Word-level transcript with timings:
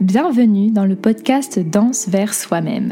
Bienvenue 0.00 0.70
dans 0.70 0.84
le 0.84 0.94
podcast 0.94 1.58
Danse 1.58 2.06
vers 2.08 2.34
soi-même, 2.34 2.90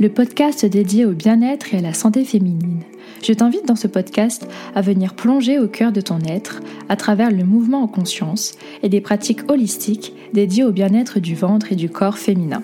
le 0.00 0.08
podcast 0.08 0.64
dédié 0.64 1.04
au 1.04 1.12
bien-être 1.12 1.74
et 1.74 1.76
à 1.76 1.82
la 1.82 1.92
santé 1.92 2.24
féminine. 2.24 2.80
Je 3.22 3.34
t'invite 3.34 3.66
dans 3.66 3.76
ce 3.76 3.86
podcast 3.86 4.48
à 4.74 4.80
venir 4.80 5.14
plonger 5.14 5.58
au 5.58 5.68
cœur 5.68 5.92
de 5.92 6.00
ton 6.00 6.20
être 6.20 6.62
à 6.88 6.96
travers 6.96 7.30
le 7.30 7.44
mouvement 7.44 7.82
en 7.82 7.86
conscience 7.86 8.56
et 8.82 8.88
des 8.88 9.02
pratiques 9.02 9.50
holistiques 9.50 10.14
dédiées 10.32 10.64
au 10.64 10.72
bien-être 10.72 11.20
du 11.20 11.34
ventre 11.34 11.70
et 11.70 11.76
du 11.76 11.90
corps 11.90 12.16
féminin. 12.16 12.62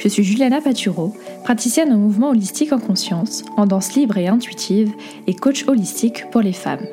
Je 0.00 0.08
suis 0.08 0.24
Juliana 0.24 0.60
Paturo, 0.60 1.14
praticienne 1.44 1.92
en 1.92 1.98
mouvement 1.98 2.30
holistique 2.30 2.72
en 2.72 2.80
conscience, 2.80 3.44
en 3.56 3.66
danse 3.66 3.94
libre 3.94 4.18
et 4.18 4.26
intuitive 4.26 4.90
et 5.28 5.34
coach 5.34 5.68
holistique 5.68 6.28
pour 6.32 6.40
les 6.40 6.52
femmes. 6.52 6.84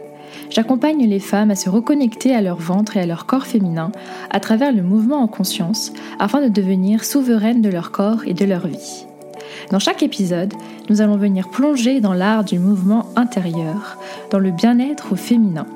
J'accompagne 0.52 1.08
les 1.08 1.22
femmes 1.22 1.50
à 1.50 1.56
se 1.56 1.70
reconnecter 1.70 2.36
à 2.36 2.42
leur 2.42 2.58
ventre 2.58 2.98
et 2.98 3.00
à 3.00 3.06
leur 3.06 3.26
corps 3.26 3.46
féminin 3.46 3.94
à 4.32 4.42
travers 4.42 4.74
le 4.74 4.82
mouvement 4.82 5.22
en 5.22 5.28
conscience 5.28 5.94
afin 6.20 6.42
de 6.42 6.50
devenir 6.50 7.06
souveraines 7.06 7.62
de 7.62 7.70
leur 7.70 7.92
corps 7.92 8.24
et 8.26 8.34
de 8.34 8.44
leur 8.44 8.68
vie. 8.68 9.06
Dans 9.72 9.80
chaque 9.80 10.04
épisode, 10.04 10.54
nous 10.90 11.02
allons 11.02 11.16
venir 11.16 11.50
plonger 11.50 12.02
dans 12.02 12.14
l'art 12.14 12.44
du 12.44 12.60
mouvement 12.60 13.06
intérieur, 13.16 13.98
dans 14.30 14.40
le 14.40 14.52
bien-être 14.52 15.14
au 15.14 15.16
féminin, 15.16 15.68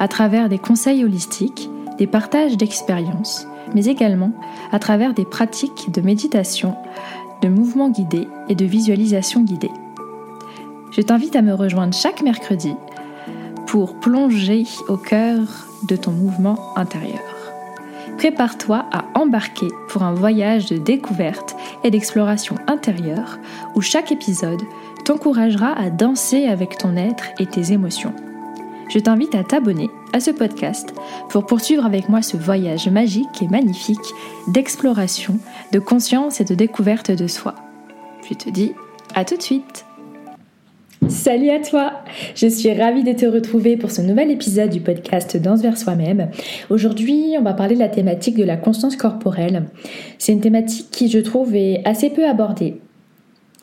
à 0.00 0.08
travers 0.08 0.48
des 0.48 0.58
conseils 0.58 1.04
holistiques, 1.04 1.70
des 1.98 2.08
partages 2.08 2.56
d'expériences, 2.56 3.46
mais 3.72 3.84
également 3.84 4.32
à 4.72 4.80
travers 4.80 5.14
des 5.14 5.24
pratiques 5.24 5.92
de 5.92 6.00
méditation, 6.00 6.74
de 7.40 7.48
mouvement 7.48 7.88
guidé 7.88 8.26
et 8.48 8.56
de 8.56 8.64
visualisation 8.64 9.42
guidée. 9.42 9.70
Je 10.90 11.02
t'invite 11.02 11.36
à 11.36 11.42
me 11.42 11.54
rejoindre 11.54 11.94
chaque 11.94 12.22
mercredi 12.22 12.74
pour 13.66 13.94
plonger 14.00 14.64
au 14.88 14.96
cœur 14.96 15.40
de 15.88 15.96
ton 15.96 16.12
mouvement 16.12 16.58
intérieur. 16.76 17.20
Prépare-toi 18.18 18.84
à 18.92 19.04
embarquer 19.14 19.68
pour 19.88 20.02
un 20.02 20.14
voyage 20.14 20.66
de 20.66 20.78
découverte 20.78 21.56
et 21.82 21.90
d'exploration 21.90 22.56
intérieure 22.66 23.38
où 23.74 23.80
chaque 23.80 24.12
épisode 24.12 24.62
t'encouragera 25.04 25.72
à 25.72 25.90
danser 25.90 26.46
avec 26.46 26.78
ton 26.78 26.96
être 26.96 27.26
et 27.38 27.46
tes 27.46 27.72
émotions. 27.72 28.14
Je 28.88 28.98
t'invite 28.98 29.34
à 29.34 29.44
t'abonner 29.44 29.90
à 30.12 30.20
ce 30.20 30.30
podcast 30.30 30.94
pour 31.28 31.46
poursuivre 31.46 31.84
avec 31.84 32.08
moi 32.08 32.22
ce 32.22 32.36
voyage 32.36 32.88
magique 32.88 33.42
et 33.42 33.48
magnifique 33.48 34.14
d'exploration, 34.46 35.38
de 35.72 35.78
conscience 35.78 36.40
et 36.40 36.44
de 36.44 36.54
découverte 36.54 37.10
de 37.10 37.26
soi. 37.26 37.54
Je 38.28 38.34
te 38.34 38.50
dis 38.50 38.72
à 39.14 39.24
tout 39.24 39.36
de 39.36 39.42
suite 39.42 39.84
Salut 41.08 41.50
à 41.50 41.58
toi 41.58 41.92
Je 42.34 42.46
suis 42.46 42.72
ravie 42.72 43.04
de 43.04 43.12
te 43.12 43.26
retrouver 43.26 43.76
pour 43.76 43.90
ce 43.90 44.00
nouvel 44.00 44.30
épisode 44.30 44.70
du 44.70 44.80
podcast 44.80 45.36
Danse 45.36 45.60
vers 45.60 45.76
soi-même. 45.76 46.30
Aujourd'hui, 46.70 47.34
on 47.38 47.42
va 47.42 47.52
parler 47.52 47.74
de 47.74 47.80
la 47.80 47.88
thématique 47.88 48.36
de 48.36 48.44
la 48.44 48.56
conscience 48.56 48.96
corporelle. 48.96 49.66
C'est 50.18 50.32
une 50.32 50.40
thématique 50.40 50.90
qui, 50.90 51.08
je 51.08 51.18
trouve, 51.18 51.54
est 51.54 51.82
assez 51.84 52.10
peu 52.10 52.26
abordée 52.26 52.80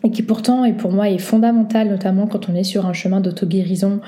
et 0.03 0.11
qui 0.11 0.23
pourtant 0.23 0.65
et 0.65 0.73
pour 0.73 0.91
moi 0.91 1.09
est 1.09 1.17
fondamentale, 1.17 1.89
notamment 1.89 2.27
quand 2.27 2.49
on 2.49 2.55
est 2.55 2.63
sur 2.63 2.85
un 2.85 2.93
chemin 2.93 3.19
d'auto-guérison, 3.19 3.99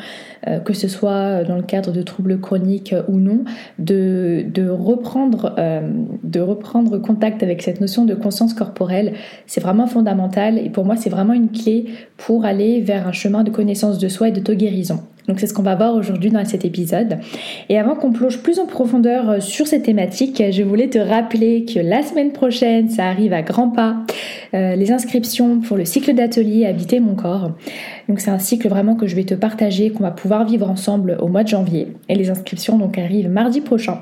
euh, 0.48 0.60
que 0.60 0.74
ce 0.74 0.88
soit 0.88 1.44
dans 1.44 1.56
le 1.56 1.64
cadre 1.64 1.92
de 1.92 2.02
troubles 2.02 2.40
chroniques 2.40 2.96
ou 3.08 3.18
non, 3.18 3.44
de, 3.80 4.46
reprendre, 4.70 5.56
euh, 5.58 5.82
de 6.24 6.40
reprendre 6.40 6.98
contact 6.98 7.44
avec 7.44 7.62
cette 7.62 7.82
notion 7.82 8.06
de 8.06 8.16
conscience 8.16 8.54
corporelle. 8.54 9.14
C'est 9.46 9.62
vraiment 9.62 9.88
fondamental 9.88 10.58
et 10.58 10.70
pour 10.70 10.86
moi 10.86 10.96
c'est 10.96 11.10
vraiment 11.10 11.34
une 11.34 11.50
clé 11.50 11.86
pour 12.18 12.46
aller 12.46 12.82
vers 12.82 13.08
un 13.08 13.12
chemin 13.12 13.44
de 13.44 13.52
connaissance 13.52 14.00
de 14.00 14.08
soi 14.08 14.30
et 14.30 14.32
d'auto-guérison. 14.32 15.02
Donc 15.28 15.40
c'est 15.40 15.48
ce 15.48 15.54
qu'on 15.54 15.64
va 15.64 15.76
voir 15.76 15.96
aujourd'hui 15.96 16.32
dans 16.32 16.44
cet 16.46 16.66
épisode. 16.66 17.20
Et 17.70 17.80
avant 17.80 17.96
qu'on 17.96 18.12
plonge 18.12 18.40
plus 18.40 18.60
en 18.60 18.66
profondeur 18.66 19.30
euh, 19.30 19.40
sur 19.40 19.68
cette 19.68 19.84
thématique, 19.84 20.44
je 20.52 20.64
voulais 20.64 20.90
te 20.90 21.00
rappeler 21.00 21.66
que 21.66 21.80
la 21.80 22.04
semaine 22.04 22.32
prochaine, 22.32 22.90
ça 22.90 23.06
arrive 23.06 23.34
à 23.34 23.42
grands 23.42 23.70
pas, 23.70 23.98
euh, 24.54 24.76
les 24.76 24.92
inscriptions 24.92 25.60
pour 25.62 25.78
le 25.78 25.86
cycle 25.86 26.14
d'atelier 26.14 26.66
Habiter 26.66 27.00
mon 27.00 27.16
corps. 27.16 27.52
Donc 28.10 28.20
c'est 28.20 28.32
un 28.32 28.40
cycle 28.40 28.68
vraiment 28.68 28.96
que 28.96 29.08
je 29.08 29.16
vais 29.16 29.24
te 29.24 29.34
partager, 29.34 29.92
qu'on 29.92 30.04
va 30.04 30.12
pouvoir 30.12 30.46
vivre 30.46 30.70
ensemble 30.70 31.18
au 31.22 31.28
mois 31.28 31.44
de 31.44 31.50
janvier. 31.50 31.88
Et 32.10 32.16
les 32.16 32.30
inscriptions 32.30 32.78
donc 32.78 32.98
arrivent 32.98 33.30
mardi 33.30 33.62
prochain. 33.62 34.02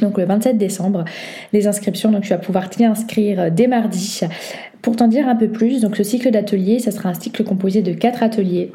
Donc 0.00 0.18
le 0.18 0.24
27 0.24 0.56
décembre, 0.56 1.04
les 1.52 1.66
inscriptions, 1.66 2.10
donc 2.10 2.22
tu 2.22 2.30
vas 2.30 2.38
pouvoir 2.38 2.70
t'y 2.70 2.84
inscrire 2.84 3.50
dès 3.50 3.66
mardi. 3.66 4.20
Pour 4.80 4.96
t'en 4.96 5.06
dire 5.06 5.28
un 5.28 5.36
peu 5.36 5.48
plus, 5.48 5.82
donc 5.82 5.96
ce 5.96 6.02
cycle 6.02 6.30
d'atelier, 6.30 6.78
ça 6.78 6.90
sera 6.90 7.10
un 7.10 7.14
cycle 7.14 7.44
composé 7.44 7.82
de 7.82 7.92
quatre 7.92 8.22
ateliers 8.22 8.72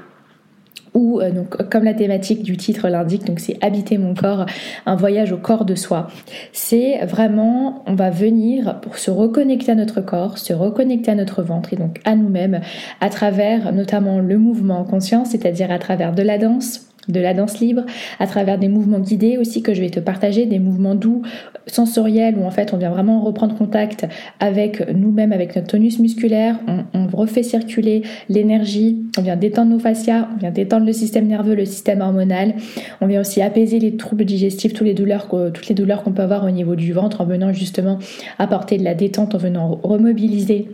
ou 0.94 1.20
euh, 1.20 1.32
donc 1.32 1.70
comme 1.70 1.84
la 1.84 1.94
thématique 1.94 2.44
du 2.44 2.58
titre 2.58 2.88
l'indique, 2.88 3.26
donc 3.26 3.40
c'est 3.40 3.58
habiter 3.64 3.98
mon 3.98 4.14
corps, 4.14 4.46
un 4.86 4.96
voyage 4.96 5.32
au 5.32 5.38
corps 5.38 5.66
de 5.66 5.76
soi. 5.76 6.08
C'est 6.52 7.06
vraiment, 7.06 7.84
on 7.88 7.96
va 7.96 8.10
venir 8.10 8.80
pour 8.82 8.98
se 8.98 9.12
reconnecter 9.12 9.72
à 9.72 9.76
notre 9.76 10.02
corps, 10.02 10.38
se 10.38 10.54
reconnecter 10.54 11.12
à 11.12 11.16
notre 11.16 11.42
ventre 11.44 11.74
et 11.74 11.76
donc 11.76 12.00
à 12.06 12.16
nous-mêmes 12.16 12.62
à 13.02 13.10
travers 13.10 13.72
notamment 13.74 14.20
le 14.20 14.38
mouvement 14.38 14.80
en 14.80 14.84
conscience, 14.84 15.30
c'est-à-dire 15.32 15.72
à 15.72 15.80
travers 15.80 16.14
de 16.14 16.24
la 16.24 16.38
danse, 16.38 16.87
de 17.08 17.20
la 17.20 17.34
danse 17.34 17.60
libre, 17.60 17.84
à 18.20 18.28
travers 18.28 18.58
des 18.58 18.68
mouvements 18.68 19.00
guidés 19.00 19.38
aussi 19.38 19.62
que 19.62 19.74
je 19.74 19.82
vais 19.82 19.90
te 19.90 20.00
partager, 20.00 20.46
des 20.46 20.60
mouvements 20.60 20.96
doux, 20.96 21.22
sensoriels, 21.68 22.38
où 22.38 22.46
en 22.46 22.52
fait 22.52 22.74
on 22.74 22.78
vient 22.78 22.90
vraiment 22.90 23.22
reprendre 23.22 23.56
contact 23.56 24.06
avec 24.40 24.92
nous-mêmes, 24.94 25.32
avec 25.32 25.56
notre 25.56 25.68
tonus 25.68 26.00
musculaire, 26.00 26.58
on, 26.94 27.08
refait 27.18 27.44
circuler 27.44 28.04
l'énergie, 28.30 28.98
on 29.18 29.22
vient 29.22 29.36
détendre 29.36 29.72
nos 29.72 29.80
fascias, 29.80 30.28
on 30.36 30.40
vient 30.40 30.52
détendre 30.52 30.86
le 30.86 30.94
système 30.94 31.26
nerveux, 31.26 31.56
le 31.56 31.66
système 31.66 32.02
hormonal, 32.02 32.56
on 33.02 33.08
vient 33.08 33.22
aussi 33.22 33.42
apaiser 33.42 33.80
les 33.80 33.96
troubles 33.96 34.26
digestifs, 34.26 34.74
toutes 34.74 34.88
les 34.88 34.94
douleurs, 34.94 35.28
toutes 35.54 35.68
les 35.68 35.76
douleurs 35.76 36.04
qu'on 36.04 36.12
peut 36.12 36.22
avoir 36.22 36.46
au 36.46 36.52
niveau 36.52 36.76
du 36.76 36.94
ventre 36.94 37.22
en 37.22 37.26
venant 37.26 37.54
justement 37.54 37.98
apporter 38.40 38.78
de 38.78 38.84
la 38.84 38.94
détente, 38.94 39.36
en 39.36 39.38
venant 39.38 39.80
remobiliser 39.84 40.68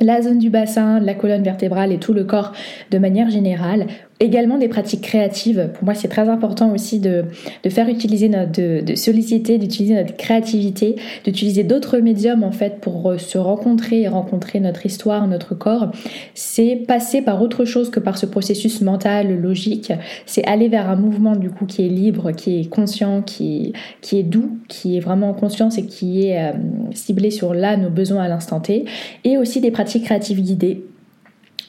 la 0.00 0.22
zone 0.22 0.38
du 0.38 0.50
bassin, 0.50 1.00
la 1.00 1.14
colonne 1.14 1.42
vertébrale 1.42 1.92
et 1.92 1.98
tout 1.98 2.12
le 2.12 2.24
corps 2.24 2.52
de 2.90 2.98
manière 2.98 3.30
générale 3.30 3.86
également 4.20 4.58
des 4.58 4.68
pratiques 4.68 5.00
créatives. 5.00 5.70
Pour 5.74 5.84
moi, 5.84 5.94
c'est 5.94 6.08
très 6.08 6.28
important 6.28 6.72
aussi 6.72 7.00
de, 7.00 7.24
faire 7.70 7.88
utiliser 7.88 8.28
notre, 8.28 8.52
de, 8.52 8.94
solliciter, 8.94 9.56
d'utiliser 9.56 9.94
notre 9.94 10.14
créativité, 10.16 10.96
d'utiliser 11.24 11.64
d'autres 11.64 11.98
médiums 11.98 12.44
en 12.44 12.52
fait 12.52 12.80
pour 12.80 13.14
se 13.18 13.38
rencontrer 13.38 14.02
et 14.02 14.08
rencontrer 14.08 14.60
notre 14.60 14.84
histoire, 14.84 15.26
notre 15.26 15.54
corps. 15.54 15.90
C'est 16.34 16.76
passer 16.86 17.22
par 17.22 17.40
autre 17.40 17.64
chose 17.64 17.90
que 17.90 17.98
par 17.98 18.18
ce 18.18 18.26
processus 18.26 18.82
mental, 18.82 19.40
logique. 19.40 19.92
C'est 20.26 20.46
aller 20.46 20.68
vers 20.68 20.90
un 20.90 20.96
mouvement 20.96 21.34
du 21.34 21.50
coup 21.50 21.64
qui 21.64 21.86
est 21.86 21.88
libre, 21.88 22.32
qui 22.32 22.60
est 22.60 22.68
conscient, 22.68 23.22
qui, 23.22 23.72
qui 24.02 24.18
est 24.18 24.22
doux, 24.22 24.58
qui 24.68 24.98
est 24.98 25.00
vraiment 25.00 25.30
en 25.30 25.34
conscience 25.34 25.78
et 25.78 25.86
qui 25.86 26.26
est 26.26 26.38
euh, 26.38 26.52
ciblé 26.92 27.30
sur 27.30 27.54
là 27.54 27.78
nos 27.78 27.90
besoins 27.90 28.24
à 28.24 28.28
l'instant 28.28 28.60
T. 28.60 28.84
Et 29.24 29.38
aussi 29.38 29.62
des 29.62 29.70
pratiques 29.70 30.04
créatives 30.04 30.42
guidées 30.42 30.84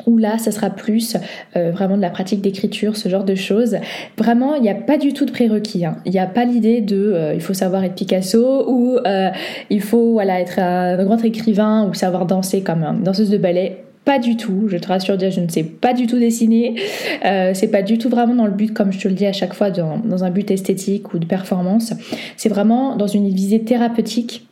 où 0.06 0.18
là, 0.18 0.38
ça 0.38 0.52
sera 0.52 0.70
plus 0.70 1.18
euh, 1.56 1.72
vraiment 1.72 1.98
de 1.98 2.02
la 2.02 2.10
pratique 2.10 2.42
d'écriture, 2.42 2.96
ce 2.96 3.10
genre 3.10 3.24
de 3.24 3.36
choses. 3.36 3.78
Vraiment, 4.18 4.56
il 4.56 4.62
n'y 4.62 4.70
a 4.70 4.76
pas 4.76 4.98
du 4.98 5.14
tout 5.14 5.26
de 5.26 5.32
prérequis. 5.32 5.86
Hein. 5.86 5.98
Il 6.06 6.12
n'y 6.12 6.20
a 6.20 6.28
pas 6.28 6.46
l'idée 6.46 6.82
de 6.82 7.12
euh, 7.14 7.34
il 7.34 7.42
faut 7.42 7.54
savoir 7.54 7.84
être 7.84 7.96
Picasso 7.96 8.70
ou 8.70 8.98
euh, 9.06 9.30
il 9.70 9.82
faut 9.82 10.14
voilà, 10.14 10.40
être 10.40 10.60
un 10.60 11.04
grand 11.04 11.24
écrivain 11.24 11.88
ou 11.88 11.94
savoir 11.94 12.26
danser 12.26 12.62
comme 12.62 12.84
une 12.84 13.04
danseuse 13.04 13.30
de 13.30 13.38
ballet. 13.38 13.84
Pas 14.04 14.18
du 14.18 14.36
tout, 14.36 14.68
je 14.68 14.78
te 14.78 14.88
rassure, 14.88 15.20
je 15.20 15.40
ne 15.40 15.48
sais 15.48 15.64
pas 15.64 15.94
du 15.94 16.08
tout 16.08 16.18
dessiner. 16.18 16.74
c'est 17.22 17.70
pas 17.72 17.84
du 17.84 18.00
tout 18.00 18.10
vraiment 18.10 18.34
dans 18.34 18.48
le 18.48 18.52
but, 18.52 18.74
comme 18.74 18.92
je 18.92 19.00
te 19.00 19.08
le 19.08 19.14
dis 19.14 19.28
à 19.28 19.32
chaque 19.32 19.54
fois, 19.54 19.70
dans 19.70 20.24
un 20.24 20.32
but 20.32 20.50
esthétique 20.50 21.14
ou 21.14 21.20
de 21.20 21.26
performance. 21.26 21.94
C'est 22.36 22.50
vraiment 22.50 22.96
dans 22.96 23.06
une 23.06 23.30
visée 23.30 23.60
thérapeutique 23.60 24.48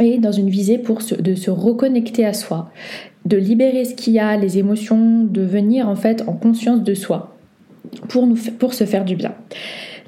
et 0.00 0.18
dans 0.18 0.32
une 0.32 0.48
visée 0.48 0.78
pour 0.78 1.00
de 1.18 1.34
se 1.34 1.50
reconnecter 1.50 2.24
à 2.24 2.32
soi 2.32 2.70
de 3.28 3.36
libérer 3.36 3.84
ce 3.84 3.94
qu'il 3.94 4.14
y 4.14 4.18
a, 4.18 4.36
les 4.36 4.58
émotions, 4.58 5.24
de 5.24 5.42
venir 5.42 5.88
en 5.88 5.96
fait 5.96 6.24
en 6.26 6.32
conscience 6.32 6.82
de 6.82 6.94
soi 6.94 7.36
pour 8.08 8.74
se 8.74 8.84
faire 8.84 9.04
du 9.04 9.16
bien. 9.16 9.34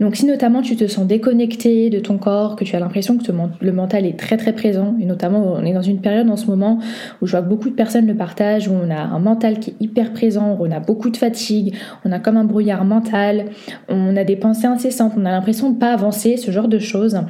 Donc 0.01 0.17
si 0.17 0.25
notamment 0.25 0.63
tu 0.63 0.77
te 0.77 0.87
sens 0.87 1.07
déconnecté 1.07 1.91
de 1.91 2.01
ton 2.01 2.17
corps, 2.17 2.57
que 2.57 2.65
tu 2.65 2.75
as 2.75 2.81
l'impression 2.81 3.19
que 3.19 3.25
le 3.61 3.73
mental 3.73 4.07
est 4.07 4.19
très 4.19 4.39
très 4.39 4.55
présent, 4.55 4.95
et 4.99 5.05
notamment 5.05 5.55
on 5.55 5.65
est 5.65 5.75
dans 5.75 5.83
une 5.83 6.01
période 6.01 6.29
en 6.31 6.37
ce 6.37 6.47
moment 6.47 6.79
où 7.21 7.27
je 7.27 7.33
vois 7.33 7.43
beaucoup 7.43 7.69
de 7.69 7.75
personnes 7.75 8.07
le 8.07 8.17
partagent, 8.17 8.69
où 8.69 8.73
on 8.73 8.91
a 8.91 8.99
un 8.99 9.19
mental 9.19 9.59
qui 9.59 9.71
est 9.71 9.75
hyper 9.81 10.13
présent, 10.13 10.57
où 10.59 10.67
on 10.67 10.71
a 10.71 10.81
beaucoup 10.81 11.11
de 11.11 11.17
fatigue, 11.19 11.77
on 12.05 12.13
a 12.13 12.19
comme 12.19 12.39
un 12.39 12.45
brouillard 12.45 12.85
mental, 12.85 13.47
on 13.89 14.17
a 14.17 14.25
des 14.25 14.37
pensées 14.37 14.67
incessantes, 14.67 15.13
on 15.19 15.27
a 15.27 15.31
l'impression 15.31 15.71
de 15.71 15.79
pas 15.79 15.93
avancer, 15.93 16.39
ce 16.39 16.51
genre 16.51 16.69
de 16.69 16.79
choses. 16.79 17.21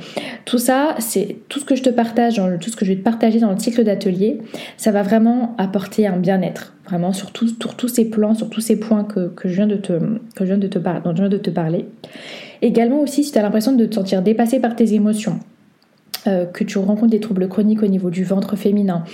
Tout 0.45 0.59
ça, 0.59 0.95
c'est 0.99 1.39
tout 1.49 1.59
ce 1.59 1.65
que 1.65 1.75
je 1.75 1.83
te 1.83 1.91
partage, 1.91 2.41
tout 2.61 2.71
ce 2.71 2.77
que 2.77 2.85
je 2.85 2.93
vais 2.93 2.99
te 2.99 3.05
partager 3.05 3.41
dans 3.41 3.51
le 3.51 3.59
cycle 3.59 3.83
d'atelier, 3.83 4.39
ça 4.77 4.93
va 4.93 5.03
vraiment 5.03 5.57
apporter 5.59 6.07
un 6.07 6.19
bien-être 6.19 6.75
vraiment 6.91 7.13
sur, 7.13 7.31
sur, 7.37 7.77
tous 7.77 7.89
ces 7.89 8.11
plans, 8.11 8.35
sur 8.35 8.51
tous 8.51 8.61
ces 8.61 8.79
points 8.79 9.05
que, 9.05 9.29
que 9.29 9.49
je 9.49 9.55
viens 9.55 9.67
de 9.67 9.77
te, 9.77 9.93
que 9.93 10.41
je 10.41 10.45
viens 10.45 10.59
de 10.59 10.67
te, 10.67 10.79
dont 10.79 11.15
je 11.15 11.21
viens 11.21 11.29
de 11.29 11.39
te 11.39 11.51
parler. 11.51 11.87
Également 12.63 13.01
aussi 13.01 13.25
si 13.25 13.33
tu 13.33 13.39
as 13.39 13.43
l'impression 13.43 13.73
de 13.73 13.87
te 13.87 13.95
sentir 13.95 14.23
dépassé 14.23 14.61
par 14.61 14.77
tes 14.77 14.93
émotions, 14.95 15.39
euh, 16.27 16.45
que 16.45 16.65
tu 16.65 16.77
rencontres 16.79 17.11
des 17.11 17.21
troubles 17.21 17.49
chroniques 17.49 17.83
au 17.83 17.87
niveau 17.87 18.11
du 18.11 18.25
ventre 18.25 18.55
féminin, 18.55 19.05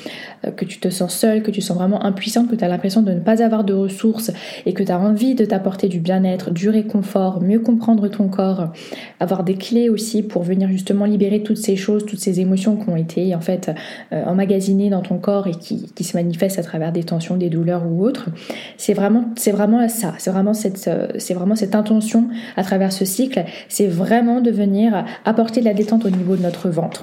euh, 0.44 0.50
que 0.50 0.64
tu 0.64 0.81
te 0.81 0.91
sens 0.91 1.14
seule, 1.14 1.43
que 1.43 1.53
tu 1.53 1.61
sens 1.61 1.76
vraiment 1.76 2.05
impuissante, 2.05 2.50
que 2.50 2.56
tu 2.56 2.64
as 2.64 2.69
l'impression 2.69 3.00
de 3.03 3.12
ne 3.12 3.20
pas 3.20 3.43
avoir 3.44 3.62
de 3.62 3.75
ressources 3.75 4.32
et 4.64 4.73
que 4.73 4.82
tu 4.82 4.91
as 4.91 4.99
envie 4.99 5.37
de 5.37 5.44
t'apporter 5.44 5.87
du 5.88 6.00
bien-être, 6.00 6.50
du 6.50 6.69
réconfort, 6.69 7.41
mieux 7.41 7.61
comprendre 7.61 8.08
ton 8.08 8.26
corps, 8.29 8.73
avoir 9.20 9.44
des 9.44 9.55
clés 9.55 9.88
aussi 9.88 10.25
pour 10.25 10.43
venir 10.43 10.69
justement 10.69 11.05
libérer 11.05 11.44
toutes 11.44 11.58
ces 11.58 11.76
choses, 11.76 12.05
toutes 12.06 12.19
ces 12.19 12.41
émotions 12.41 12.76
qui 12.76 12.88
ont 12.88 12.97
été 12.97 13.35
en 13.37 13.41
fait 13.41 13.70
euh, 14.12 14.25
emmagasinées 14.25 14.91
dans 14.91 15.02
ton 15.02 15.19
corps 15.19 15.47
et 15.47 15.52
qui, 15.52 15.87
se 16.02 16.17
manifestent 16.17 16.59
à 16.59 16.62
travers 16.62 16.93
des 16.93 17.05
tensions, 17.05 17.37
des 17.37 17.50
douleurs 17.50 17.85
ou 17.87 18.05
autres. 18.05 18.26
C'est 18.76 18.94
vraiment, 18.94 19.26
c'est 19.37 19.50
vraiment 19.50 19.88
ça, 19.88 20.14
c'est 20.19 20.31
vraiment 20.31 20.55
cette, 20.55 20.91
c'est 21.19 21.35
vraiment 21.35 21.56
cette 21.56 21.75
intention 21.75 22.29
à 22.56 22.62
travers 22.62 22.93
ce 22.93 23.05
cycle, 23.05 23.44
c'est 23.69 23.88
vraiment 23.88 24.41
de 24.41 24.50
venir 24.50 25.05
apporter 25.25 25.61
de 25.61 25.67
la 25.67 25.75
détente 25.75 26.05
au 26.05 26.11
niveau 26.11 26.37
de 26.37 26.43
notre 26.43 26.69
ventre 26.69 26.95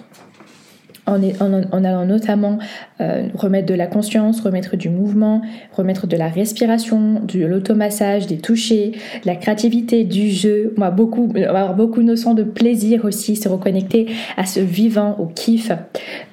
en, 1.06 1.84
allant 1.84 2.06
notamment 2.06 2.60
euh, 3.01 3.28
remettre 3.36 3.68
de 3.68 3.74
la 3.74 3.88
conscience, 3.88 4.42
remettre 4.42 4.78
du 4.78 4.90
mouvement, 4.90 5.42
remettre 5.74 6.07
de 6.07 6.16
la 6.16 6.28
respiration, 6.28 7.22
de 7.22 7.45
l'automassage, 7.45 8.28
des 8.28 8.38
touchés, 8.38 8.94
la 9.25 9.36
créativité, 9.36 10.04
du 10.04 10.30
jeu. 10.30 10.74
Moi, 10.78 10.92
beaucoup, 10.92 11.31
avoir 11.36 11.75
beaucoup 11.75 12.01
de 12.01 12.07
notions 12.07 12.34
de 12.34 12.44
plaisir 12.44 13.06
aussi, 13.06 13.36
se 13.36 13.50
reconnecter 13.50 14.07
à 14.38 14.45
ce 14.45 14.60
vivant, 14.60 15.16
au 15.19 15.25
kiff. 15.25 15.72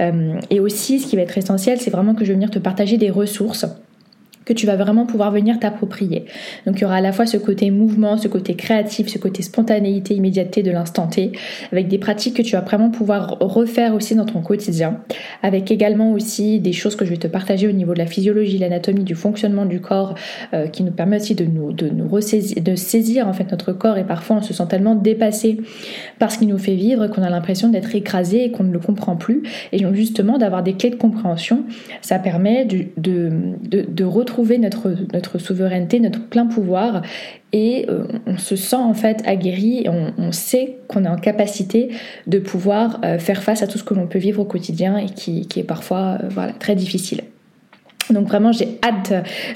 Euh, 0.00 0.38
et 0.50 0.60
aussi, 0.60 1.00
ce 1.00 1.06
qui 1.06 1.16
va 1.16 1.22
être 1.22 1.36
essentiel, 1.36 1.80
c'est 1.80 1.90
vraiment 1.90 2.14
que 2.14 2.24
je 2.24 2.28
vais 2.28 2.34
venir 2.34 2.50
te 2.50 2.58
partager 2.58 2.96
des 2.96 3.10
ressources 3.10 3.66
que 4.50 4.55
tu 4.55 4.67
vas 4.67 4.75
vraiment 4.75 5.06
pouvoir 5.06 5.31
venir 5.31 5.61
t'approprier. 5.61 6.25
Donc 6.67 6.79
il 6.79 6.82
y 6.82 6.85
aura 6.85 6.97
à 6.97 7.00
la 7.00 7.12
fois 7.12 7.25
ce 7.25 7.37
côté 7.37 7.70
mouvement, 7.70 8.17
ce 8.17 8.26
côté 8.26 8.56
créatif, 8.56 9.06
ce 9.06 9.17
côté 9.17 9.43
spontanéité, 9.43 10.14
immédiateté 10.17 10.64
de 10.64 10.73
l'instant 10.73 11.06
T, 11.06 11.31
avec 11.70 11.87
des 11.87 11.99
pratiques 11.99 12.37
que 12.37 12.43
tu 12.43 12.56
vas 12.56 12.61
vraiment 12.61 12.91
pouvoir 12.91 13.37
refaire 13.38 13.94
aussi 13.94 14.17
dans 14.17 14.25
ton 14.25 14.41
quotidien, 14.41 15.02
avec 15.44 15.70
également 15.70 16.11
aussi 16.11 16.58
des 16.58 16.73
choses 16.73 16.97
que 16.97 17.05
je 17.05 17.11
vais 17.11 17.17
te 17.17 17.29
partager 17.29 17.69
au 17.69 17.73
niveau 17.73 17.94
de 17.94 17.99
la 17.99 18.06
physiologie, 18.06 18.58
l'anatomie, 18.58 19.05
du 19.05 19.14
fonctionnement 19.14 19.67
du 19.67 19.81
corps, 19.81 20.17
euh, 20.52 20.67
qui 20.67 20.82
nous 20.82 20.91
permet 20.91 21.20
aussi 21.20 21.37
de 21.37 21.44
nous, 21.44 21.73
de 21.73 21.88
nous 21.88 22.08
ressaisir, 22.08 22.61
de 22.61 22.75
saisir 22.75 23.29
en 23.29 23.32
fait 23.32 23.49
notre 23.52 23.73
corps 23.73 23.99
et 23.99 24.05
parfois 24.05 24.38
on 24.38 24.43
se 24.43 24.52
sent 24.52 24.67
tellement 24.69 24.97
dépassé 24.97 25.58
par 26.19 26.32
ce 26.32 26.38
qui 26.38 26.47
nous 26.47 26.58
fait 26.58 26.75
vivre 26.75 27.06
qu'on 27.06 27.23
a 27.23 27.31
l'impression 27.31 27.69
d'être 27.69 27.94
écrasé 27.94 28.47
et 28.47 28.50
qu'on 28.50 28.64
ne 28.64 28.73
le 28.73 28.81
comprend 28.81 29.14
plus. 29.14 29.44
Et 29.70 29.79
donc 29.79 29.94
justement 29.94 30.38
d'avoir 30.38 30.64
des 30.64 30.73
clés 30.73 30.91
de 30.91 30.97
compréhension, 30.97 31.62
ça 32.00 32.19
permet 32.19 32.64
de, 32.64 32.87
de, 32.97 33.31
de 33.62 34.05
retrouver 34.05 34.39
notre, 34.58 34.94
notre 35.12 35.38
souveraineté, 35.38 36.00
notre 36.00 36.20
plein 36.20 36.46
pouvoir 36.46 37.02
et 37.52 37.87
euh, 37.88 38.04
on 38.26 38.38
se 38.38 38.56
sent 38.56 38.76
en 38.76 38.94
fait 38.94 39.22
aguerri 39.26 39.87
on, 39.88 40.32
sait 40.32 40.78
qu'on 40.88 41.04
est 41.04 41.08
en 41.08 41.16
capacité 41.16 41.90
de 42.26 42.38
pouvoir 42.38 43.00
euh, 43.04 43.19
faire 43.19 43.42
face 43.42 43.62
à 43.62 43.66
tout 43.66 43.78
ce 43.78 43.84
que 43.84 43.94
l'on 43.94 44.06
peut 44.06 44.19
vivre 44.19 44.40
au 44.40 44.44
quotidien 44.44 44.96
et 44.98 45.06
qui, 45.06 45.46
est 45.56 45.64
parfois 45.64 46.19
euh, 46.22 46.28
voilà, 46.31 46.52
très 46.52 46.75
difficile. 46.75 47.22
Donc 48.12 48.28
vraiment, 48.28 48.52
j'ai 48.52 48.78
hâte 48.82 49.12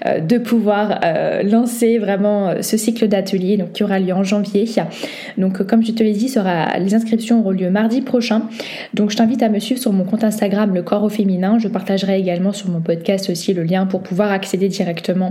euh, 0.06 0.20
de 0.20 0.38
pouvoir 0.38 1.00
euh, 1.04 1.42
lancer 1.42 1.98
vraiment 1.98 2.48
euh, 2.48 2.62
ce 2.62 2.76
cycle 2.76 3.08
d'ateliers 3.08 3.58
qui 3.72 3.84
aura 3.84 3.98
lieu 3.98 4.12
en 4.12 4.24
janvier. 4.24 4.64
Donc 5.38 5.62
comme 5.64 5.84
je 5.84 5.92
te 5.92 6.02
l'ai 6.02 6.12
dit, 6.12 6.32
les 6.78 6.94
inscriptions 6.94 7.40
auront 7.40 7.50
lieu 7.50 7.70
mardi 7.70 8.00
prochain. 8.00 8.42
Donc 8.94 9.10
je 9.10 9.16
t'invite 9.16 9.42
à 9.42 9.48
me 9.48 9.58
suivre 9.58 9.80
sur 9.80 9.92
mon 9.92 10.04
compte 10.04 10.24
Instagram 10.24 10.74
Le 10.74 10.82
Corps 10.82 11.02
au 11.02 11.08
Féminin. 11.08 11.58
Je 11.58 11.68
partagerai 11.68 12.18
également 12.18 12.52
sur 12.52 12.68
mon 12.68 12.80
podcast 12.80 13.30
aussi 13.30 13.52
le 13.52 13.62
lien 13.62 13.86
pour 13.86 14.02
pouvoir 14.02 14.32
accéder 14.32 14.68
directement 14.68 15.30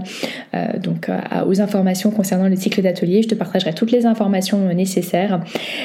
aux 0.54 1.62
informations 1.62 2.12
concernant 2.12 2.48
le 2.48 2.56
cycle 2.56 2.82
d'ateliers. 2.82 3.22
Je 3.24 3.30
te 3.30 3.36
partagerai 3.36 3.74
toutes 3.74 3.92
les 3.92 4.06
informations 4.06 4.74
nécessaires. 4.74 5.42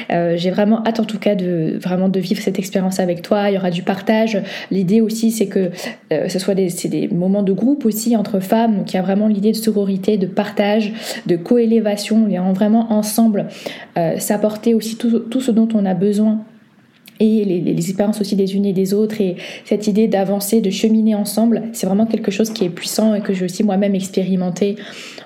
j'ai 0.09 0.51
vraiment 0.51 0.83
hâte 0.85 0.99
en 0.99 1.05
tout 1.05 1.19
cas 1.19 1.35
de 1.35 1.77
vraiment 1.81 2.09
de 2.09 2.19
vivre 2.19 2.41
cette 2.41 2.59
expérience 2.59 2.99
avec 2.99 3.21
toi. 3.21 3.49
Il 3.49 3.55
y 3.55 3.57
aura 3.57 3.71
du 3.71 3.83
partage. 3.83 4.41
L'idée 4.71 5.01
aussi 5.01 5.31
c'est 5.31 5.47
que 5.47 5.71
ce 6.09 6.39
soit 6.39 6.55
des, 6.55 6.69
des 6.85 7.07
de 7.43 7.53
groupe 7.53 7.85
aussi 7.85 8.15
entre 8.15 8.39
femmes. 8.39 8.77
Donc 8.77 8.91
il 8.91 8.95
y 8.95 8.99
a 8.99 9.01
vraiment 9.01 9.27
l'idée 9.27 9.51
de 9.51 9.57
sororité, 9.57 10.17
de 10.17 10.27
partage, 10.27 10.93
de 11.25 11.35
coélévation. 11.35 12.27
On 12.29 12.53
vraiment 12.53 12.91
ensemble 12.91 13.47
euh, 13.97 14.17
s'apporter 14.17 14.73
aussi 14.73 14.97
tout 14.97 15.41
ce 15.41 15.51
dont 15.51 15.67
on 15.73 15.85
a 15.85 15.93
besoin 15.93 16.39
et 17.19 17.45
les, 17.45 17.89
expériences 17.89 18.21
aussi 18.21 18.35
des 18.35 18.55
unes 18.55 18.65
et 18.65 18.73
des 18.73 18.93
autres 18.93 19.19
et 19.21 19.35
cette 19.65 19.87
idée 19.87 20.07
d'avancer, 20.07 20.61
de 20.61 20.69
cheminer 20.69 21.15
ensemble, 21.15 21.63
c'est 21.73 21.87
vraiment 21.87 22.05
quelque 22.05 22.31
chose 22.31 22.51
qui 22.51 22.65
est 22.65 22.69
puissant 22.69 23.13
et 23.15 23.21
que 23.21 23.33
j'ai 23.33 23.45
aussi 23.45 23.63
moi-même 23.63 23.95
expérimenté 23.95 24.75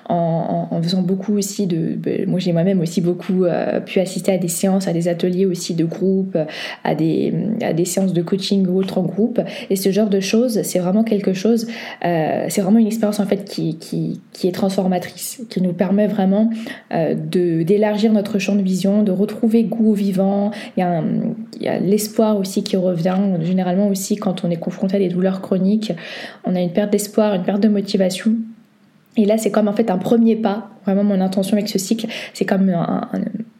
en, 0.08 0.68
en, 0.70 0.82
faisant 0.82 1.02
beaucoup 1.02 1.36
aussi 1.36 1.66
de... 1.66 1.94
Ben, 1.96 2.28
moi 2.28 2.38
j'ai 2.38 2.52
moi-même 2.52 2.80
aussi 2.80 3.00
beaucoup 3.00 3.44
euh, 3.44 3.80
pu 3.80 4.00
assister 4.00 4.32
à 4.32 4.38
des 4.38 4.48
séances, 4.48 4.88
à 4.88 4.92
des 4.92 5.08
ateliers 5.08 5.46
aussi 5.46 5.74
de 5.74 5.84
groupe, 5.84 6.36
à 6.82 6.94
des, 6.94 7.32
à 7.62 7.72
des 7.72 7.84
séances 7.84 8.12
de 8.12 8.22
coaching 8.22 8.66
ou 8.66 8.78
autres 8.78 8.98
en 8.98 9.02
groupe 9.02 9.40
et 9.70 9.76
ce 9.76 9.90
genre 9.90 10.08
de 10.08 10.20
choses, 10.20 10.62
c'est 10.62 10.78
vraiment 10.78 11.04
quelque 11.04 11.32
chose, 11.32 11.66
euh, 12.04 12.46
c'est 12.48 12.60
vraiment 12.60 12.78
une 12.78 12.86
expérience 12.86 13.20
en 13.20 13.26
fait 13.26 13.44
qui, 13.44 13.76
qui, 13.78 14.20
qui, 14.32 14.48
est 14.48 14.52
transformatrice, 14.52 15.42
qui 15.48 15.60
nous 15.60 15.72
permet 15.72 16.06
vraiment 16.06 16.50
euh, 16.92 17.14
d'élargir 17.14 18.12
notre 18.12 18.38
champ 18.38 18.56
de 18.56 18.62
vision, 18.62 19.02
de 19.02 19.12
retrouver 19.12 19.64
goût 19.64 19.90
au 19.90 19.94
vivant. 19.94 20.50
Il 20.76 20.80
y 21.60 21.68
a 21.68 21.80
l'espoir 21.84 22.36
aussi 22.36 22.62
qui 22.62 22.76
revient. 22.76 23.16
Généralement 23.40 23.88
aussi 23.88 24.16
quand 24.16 24.44
on 24.44 24.50
est 24.50 24.56
confronté 24.56 24.96
à 24.96 24.98
des 24.98 25.08
douleurs 25.08 25.40
chroniques, 25.40 25.92
on 26.44 26.54
a 26.54 26.60
une 26.60 26.72
perte 26.72 26.90
d'espoir, 26.90 27.34
une 27.34 27.42
perte 27.42 27.60
de 27.60 27.68
motivation. 27.68 28.34
Et 29.16 29.26
là, 29.26 29.38
c'est 29.38 29.50
comme 29.50 29.68
en 29.68 29.72
fait 29.72 29.90
un 29.90 29.98
premier 29.98 30.36
pas. 30.36 30.70
Vraiment, 30.84 31.04
mon 31.04 31.20
intention 31.20 31.56
avec 31.56 31.68
ce 31.68 31.78
cycle, 31.78 32.06
c'est 32.34 32.44
comme 32.44 32.70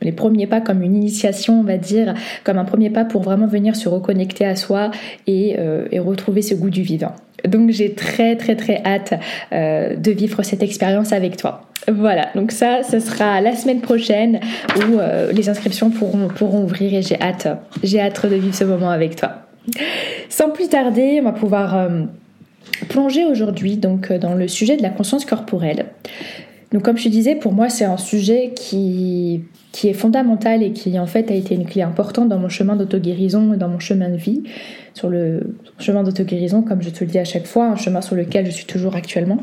les 0.03 0.13
premiers 0.13 0.47
pas, 0.47 0.61
comme 0.61 0.83
une 0.83 0.95
initiation, 0.95 1.61
on 1.61 1.63
va 1.63 1.79
dire, 1.79 2.15
comme 2.45 2.59
un 2.59 2.65
premier 2.65 2.91
pas 2.91 3.05
pour 3.05 3.23
vraiment 3.23 3.47
venir 3.47 3.77
se 3.77 3.89
reconnecter 3.89 4.45
à 4.45 4.57
soi 4.57 4.91
et, 5.27 5.57
euh, 5.59 5.87
retrouver 6.01 6.43
ce 6.43 6.55
goût 6.55 6.71
du 6.71 6.83
vivant. 6.83 7.15
Donc, 7.47 7.71
j'ai 7.71 7.95
très 7.95 8.37
très 8.37 8.57
très 8.57 8.83
hâte 8.85 9.15
euh, 9.53 9.97
de 9.97 10.11
vivre 10.11 10.43
cette 10.43 10.63
expérience 10.63 11.13
avec 11.13 11.37
toi. 11.37 11.69
Voilà, 11.93 12.29
donc 12.35 12.51
ça, 12.51 12.83
ce 12.83 12.99
sera 12.99 13.43
la 13.43 13.55
semaine 13.55 13.83
prochaine 13.83 14.41
où 14.77 14.99
euh, 14.99 15.33
les 15.33 15.51
inscriptions 15.51 15.91
pourront, 15.91 16.63
ouvrir 16.63 16.95
et 16.95 17.03
j'ai 17.03 17.21
hâte, 17.21 17.47
j'ai 17.83 18.01
hâte 18.01 18.25
de 18.25 18.37
vivre 18.37 18.55
ce 18.55 18.65
moment 18.65 18.89
avec 18.89 19.17
toi. 19.17 19.33
Sans 20.31 20.49
plus 20.49 20.69
tarder, 20.69 21.19
on 21.21 21.25
va 21.25 21.33
pouvoir 21.33 21.77
euh, 21.77 22.05
plonger 22.89 23.27
aujourd'hui 23.27 23.77
donc 23.77 24.11
dans 24.13 24.35
le 24.35 24.49
sujet 24.49 24.77
de 24.77 24.83
la 24.83 24.89
conscience 24.89 25.27
corporelle. 25.27 25.87
Donc 26.75 26.83
comme 26.83 26.99
je 26.99 27.09
disais, 27.09 27.37
pour 27.37 27.53
moi 27.53 27.69
c'est 27.69 27.85
un 27.85 27.97
sujet 27.97 28.53
qui, 28.57 29.45
qui 29.71 29.87
est 29.87 29.93
fondamental 29.93 30.61
et 30.61 30.73
qui 30.73 30.99
en 30.99 31.07
fait 31.07 31.31
a 31.31 31.35
été 31.35 31.55
une 31.55 31.67
clé 31.67 31.83
importante 31.83 32.29
dans 32.29 32.41
mon 32.41 32.49
chemin 32.49 32.75
d'auto-guérison 32.75 33.55
et 33.55 33.57
dans 33.57 33.69
mon 33.69 33.79
chemin 33.79 34.11
de 34.11 34.17
vie. 34.17 34.43
Sur 34.93 35.09
le 35.09 35.55
chemin 35.79 36.03
d'auto-guérison, 36.03 36.63
comme 36.63 36.83
je 36.83 36.91
te 36.91 37.05
le 37.05 37.11
dis 37.11 37.19
à 37.21 37.25
chaque 37.25 37.47
fois, 37.47 37.67
un 37.67 37.77
chemin 37.77 38.01
sur 38.01 38.17
lequel 38.17 38.47
je 38.47 38.51
suis 38.51 38.67
toujours 38.67 38.97
actuellement. 38.97 39.39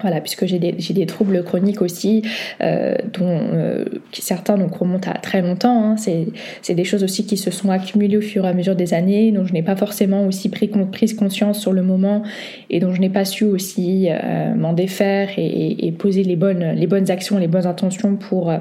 Voilà, 0.00 0.20
puisque 0.20 0.44
j'ai 0.46 0.58
des, 0.58 1.06
troubles 1.06 1.44
chroniques 1.44 1.80
aussi, 1.80 2.22
euh, 2.62 2.96
dont 3.12 3.38
euh, 3.52 3.84
certains 4.12 4.58
donc, 4.58 4.74
remontent 4.74 5.10
à 5.10 5.18
très 5.18 5.40
longtemps. 5.40 5.92
Hein. 5.92 5.96
C'est 5.96 6.74
des 6.74 6.84
choses 6.84 7.04
aussi 7.04 7.26
qui 7.26 7.36
se 7.36 7.50
sont 7.50 7.70
accumulées 7.70 8.16
au 8.16 8.20
fur 8.20 8.44
et 8.44 8.48
à 8.48 8.54
mesure 8.54 8.74
des 8.74 8.92
années, 8.92 9.30
dont 9.30 9.44
je 9.44 9.52
n'ai 9.52 9.62
pas 9.62 9.76
forcément 9.76 10.26
aussi 10.26 10.48
pris 10.48 10.68
prise 10.90 11.14
conscience 11.14 11.60
sur 11.60 11.72
le 11.72 11.82
moment 11.82 12.22
et 12.70 12.80
dont 12.80 12.92
je 12.92 13.00
n'ai 13.00 13.08
pas 13.08 13.24
su 13.24 13.44
aussi 13.44 14.08
euh, 14.10 14.54
m'en 14.54 14.72
défaire 14.72 15.28
et, 15.36 15.92
poser 15.96 16.24
les 16.24 16.36
bonnes, 16.36 16.72
les 16.72 16.86
bonnes 16.88 17.10
actions, 17.10 17.38
les 17.38 17.46
bonnes 17.46 17.66
intentions 17.66 18.16
pour, 18.16 18.52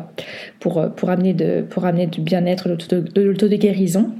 pour, 0.60 0.88
pour, 0.96 1.10
amener, 1.10 1.34
de, 1.34 1.66
pour 1.68 1.86
amener 1.86 2.06
du 2.06 2.22
bien-être, 2.22 2.70
de 2.70 3.22
l'auto-guérison. 3.22 4.12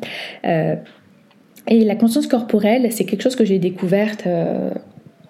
Et 1.68 1.86
la 1.86 1.96
conscience 1.96 2.28
corporelle, 2.28 2.92
c'est 2.92 3.06
quelque 3.06 3.22
chose 3.22 3.36
que 3.36 3.46
j'ai 3.46 3.60
découverte 3.60 4.28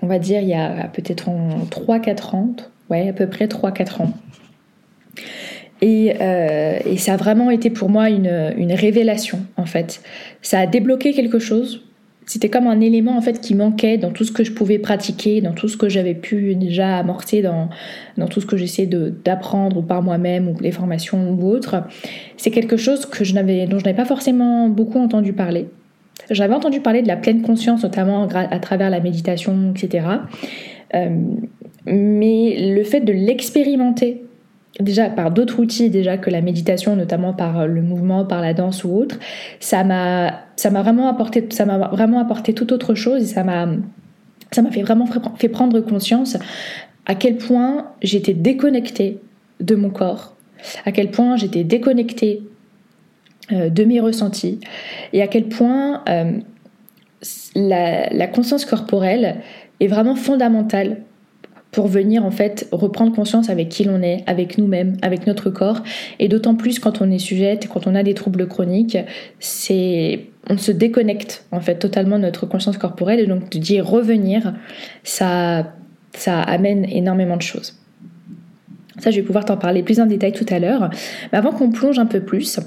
on 0.03 0.07
va 0.07 0.19
dire, 0.19 0.41
il 0.41 0.49
y 0.49 0.53
a 0.53 0.89
peut-être 0.89 1.29
3-4 1.71 2.35
ans, 2.35 2.49
ouais, 2.89 3.07
à 3.07 3.13
peu 3.13 3.25
près 3.25 3.47
3-4 3.47 4.01
ans. 4.01 4.13
Euh, 5.81 6.79
et, 6.85 6.97
ça 6.97 7.13
a 7.13 7.17
vraiment 7.17 7.49
été 7.49 7.69
pour 7.69 7.89
moi 7.89 8.09
une, 8.09 8.73
révélation, 8.73 9.39
en 9.55 9.65
fait. 9.65 10.01
Ça 10.41 10.59
a 10.59 10.67
débloqué 10.67 11.13
quelque 11.13 11.39
chose. 11.39 11.85
C'était 12.25 12.49
comme 12.49 12.67
un 12.67 12.81
élément, 12.81 13.15
en 13.15 13.21
fait, 13.21 13.39
qui 13.39 13.55
manquait 13.55 13.97
dans 13.97 14.11
tout 14.11 14.25
ce 14.25 14.33
que 14.33 14.43
je 14.43 14.51
pouvais 14.51 14.77
pratiquer, 14.77 15.39
dans 15.39 15.53
tout 15.53 15.69
ce 15.69 15.77
que 15.77 15.87
j'avais 15.87 16.15
pu 16.15 16.53
déjà 16.55 16.97
amorcer, 16.97 17.41
dans, 17.41 17.69
dans 18.17 18.27
tout 18.27 18.41
ce 18.41 18.45
que 18.45 18.57
j'essaie 18.57 18.85
d'apprendre 18.87 19.81
par 19.81 20.01
moi-même, 20.01 20.49
ou 20.49 20.57
les 20.59 20.71
formations 20.71 21.31
ou 21.31 21.47
autres. 21.49 21.83
C'est 22.35 22.51
quelque 22.51 22.75
chose 22.75 23.05
que 23.05 23.23
je 23.23 23.33
dont 23.33 23.79
je 23.79 23.85
n'avais 23.85 23.95
pas 23.95 24.05
forcément 24.05 24.67
beaucoup 24.67 24.99
entendu 24.99 25.31
parler. 25.31 25.67
J'avais 26.29 26.53
entendu 26.53 26.79
parler 26.79 27.01
de 27.01 27.07
la 27.07 27.17
pleine 27.17 27.41
conscience, 27.41 27.83
notamment 27.83 28.27
à 28.27 28.59
travers 28.59 28.89
la 28.89 28.99
méditation, 28.99 29.73
etc. 29.75 30.07
Euh, 30.95 31.09
mais 31.85 32.73
le 32.73 32.83
fait 32.83 33.01
de 33.01 33.11
l'expérimenter, 33.11 34.23
déjà 34.79 35.09
par 35.09 35.31
d'autres 35.31 35.59
outils 35.59 35.89
déjà 35.89 36.17
que 36.17 36.29
la 36.29 36.41
méditation, 36.41 36.95
notamment 36.95 37.33
par 37.33 37.67
le 37.67 37.81
mouvement, 37.81 38.25
par 38.25 38.41
la 38.41 38.53
danse 38.53 38.83
ou 38.83 38.95
autre, 38.95 39.19
ça 39.59 39.83
m'a 39.83 40.45
vraiment 40.63 41.09
apporté 41.09 41.45
ça 41.51 41.65
m'a 41.65 41.89
vraiment 41.89 42.19
apporté 42.19 42.53
tout 42.53 42.71
autre 42.73 42.95
chose 42.95 43.23
et 43.23 43.25
ça 43.25 43.43
m'a 43.43 43.67
ça 44.51 44.61
m'a 44.61 44.71
fait 44.71 44.81
vraiment 44.81 45.07
fait 45.35 45.49
prendre 45.49 45.79
conscience 45.81 46.37
à 47.05 47.15
quel 47.15 47.37
point 47.37 47.91
j'étais 48.01 48.33
déconnectée 48.33 49.19
de 49.59 49.75
mon 49.75 49.89
corps, 49.89 50.35
à 50.85 50.91
quel 50.91 51.11
point 51.11 51.35
j'étais 51.35 51.63
déconnectée 51.63 52.43
de 53.51 53.83
mes 53.83 53.99
ressentis 53.99 54.59
et 55.11 55.21
à 55.21 55.27
quel 55.27 55.49
point 55.49 56.03
la, 57.55 58.27
conscience 58.27 58.65
corporelle 58.65 59.37
est 59.79 59.87
vraiment 59.87 60.15
fondamentale 60.15 61.01
pour 61.71 61.87
venir 61.87 62.23
en 62.23 62.31
fait 62.31 62.67
reprendre 62.71 63.15
conscience 63.15 63.49
avec 63.49 63.69
qui 63.69 63.83
l'on 63.83 64.01
est, 64.03 64.23
avec 64.27 64.59
nous-mêmes, 64.59 64.95
avec 65.01 65.25
notre 65.25 65.49
corps. 65.49 65.81
Et 66.19 66.27
d'autant 66.27 66.55
plus 66.55 66.79
quand 66.79 67.01
on 67.01 67.09
est 67.09 67.19
sujette, 67.19 67.67
quand 67.67 67.87
on 67.87 67.95
a 67.95 68.03
des 68.03 68.13
troubles 68.13 68.47
chroniques, 68.47 68.97
c'est 69.39 70.27
on 70.49 70.57
se 70.57 70.71
déconnecte 70.71 71.45
en 71.51 71.61
fait 71.61 71.75
totalement 71.75 72.17
de 72.17 72.23
notre 72.23 72.45
conscience 72.45 72.77
corporelle 72.77 73.19
et 73.19 73.25
donc 73.25 73.49
d'y 73.49 73.81
revenir, 73.81 74.53
ça, 75.03 75.73
ça 76.13 76.41
amène 76.41 76.85
énormément 76.85 77.37
de 77.37 77.41
choses. 77.41 77.82
Ça, 78.99 79.09
je 79.09 79.17
vais 79.17 79.23
pouvoir 79.23 79.45
t'en 79.45 79.57
parler 79.57 79.81
plus 79.81 79.99
en 79.99 80.05
détail 80.05 80.33
tout 80.33 80.45
à 80.49 80.59
l'heure. 80.59 80.89
Mais 81.31 81.37
avant 81.37 81.51
qu'on 81.51 81.69
plonge 81.69 81.97
un 81.97 82.05
peu 82.05 82.19
plus, 82.19 82.59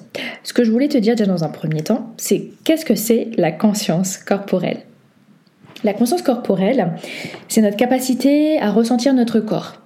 ce 0.43 0.53
que 0.53 0.65
je 0.65 0.71
voulais 0.71 0.89
te 0.89 0.99
dire 0.99 1.15
déjà 1.15 1.31
dans 1.31 1.45
un 1.45 1.49
premier 1.49 1.83
temps, 1.83 2.13
c'est 2.17 2.51
qu'est-ce 2.65 2.85
que 2.85 2.95
c'est 2.95 3.31
la 3.37 3.53
conscience 3.53 4.19
corporelle? 4.19 4.79
La 5.85 5.93
conscience 5.93 6.23
corporelle, 6.23 6.93
c'est 7.49 7.61
notre 7.61 7.77
capacité 7.77 8.59
à 8.59 8.71
ressentir 8.71 9.15
notre 9.15 9.41
corps, 9.41 9.83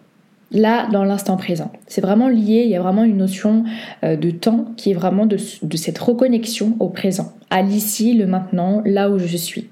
là, 0.51 0.89
dans 0.93 1.05
l'instant 1.05 1.37
présent. 1.37 1.73
C'est 1.89 2.01
vraiment 2.01 2.29
lié, 2.29 2.63
il 2.65 2.71
y 2.71 2.77
a 2.77 2.81
vraiment 2.81 3.05
une 3.05 3.19
notion 3.19 3.65
euh, 4.05 4.17
de 4.17 4.31
temps 4.31 4.67
qui 4.77 4.93
est 4.93 4.95
vraiment 4.95 5.27
de, 5.27 5.37
de 5.63 5.77
cette 5.77 5.99
reconnexion 5.99 6.77
au 6.79 6.89
présent, 6.89 7.33
à 7.51 7.61
l'ici, 7.61 8.15
le 8.15 8.27
maintenant, 8.27 8.83
là 8.87 9.11
où 9.11 9.19
je 9.19 9.37
suis. 9.37 9.69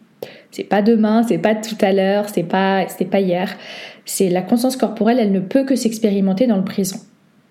C'est 0.50 0.64
pas 0.64 0.82
demain, 0.82 1.22
c'est 1.22 1.38
pas 1.38 1.54
tout 1.54 1.76
à 1.80 1.92
l'heure, 1.92 2.28
c'est 2.28 2.42
pas, 2.42 2.86
pas 3.10 3.20
hier. 3.20 3.56
C'est 4.04 4.28
la 4.30 4.42
conscience 4.42 4.76
corporelle, 4.76 5.18
elle 5.20 5.32
ne 5.32 5.40
peut 5.40 5.64
que 5.64 5.76
s'expérimenter 5.76 6.46
dans 6.46 6.56
le 6.56 6.64
présent. 6.64 6.98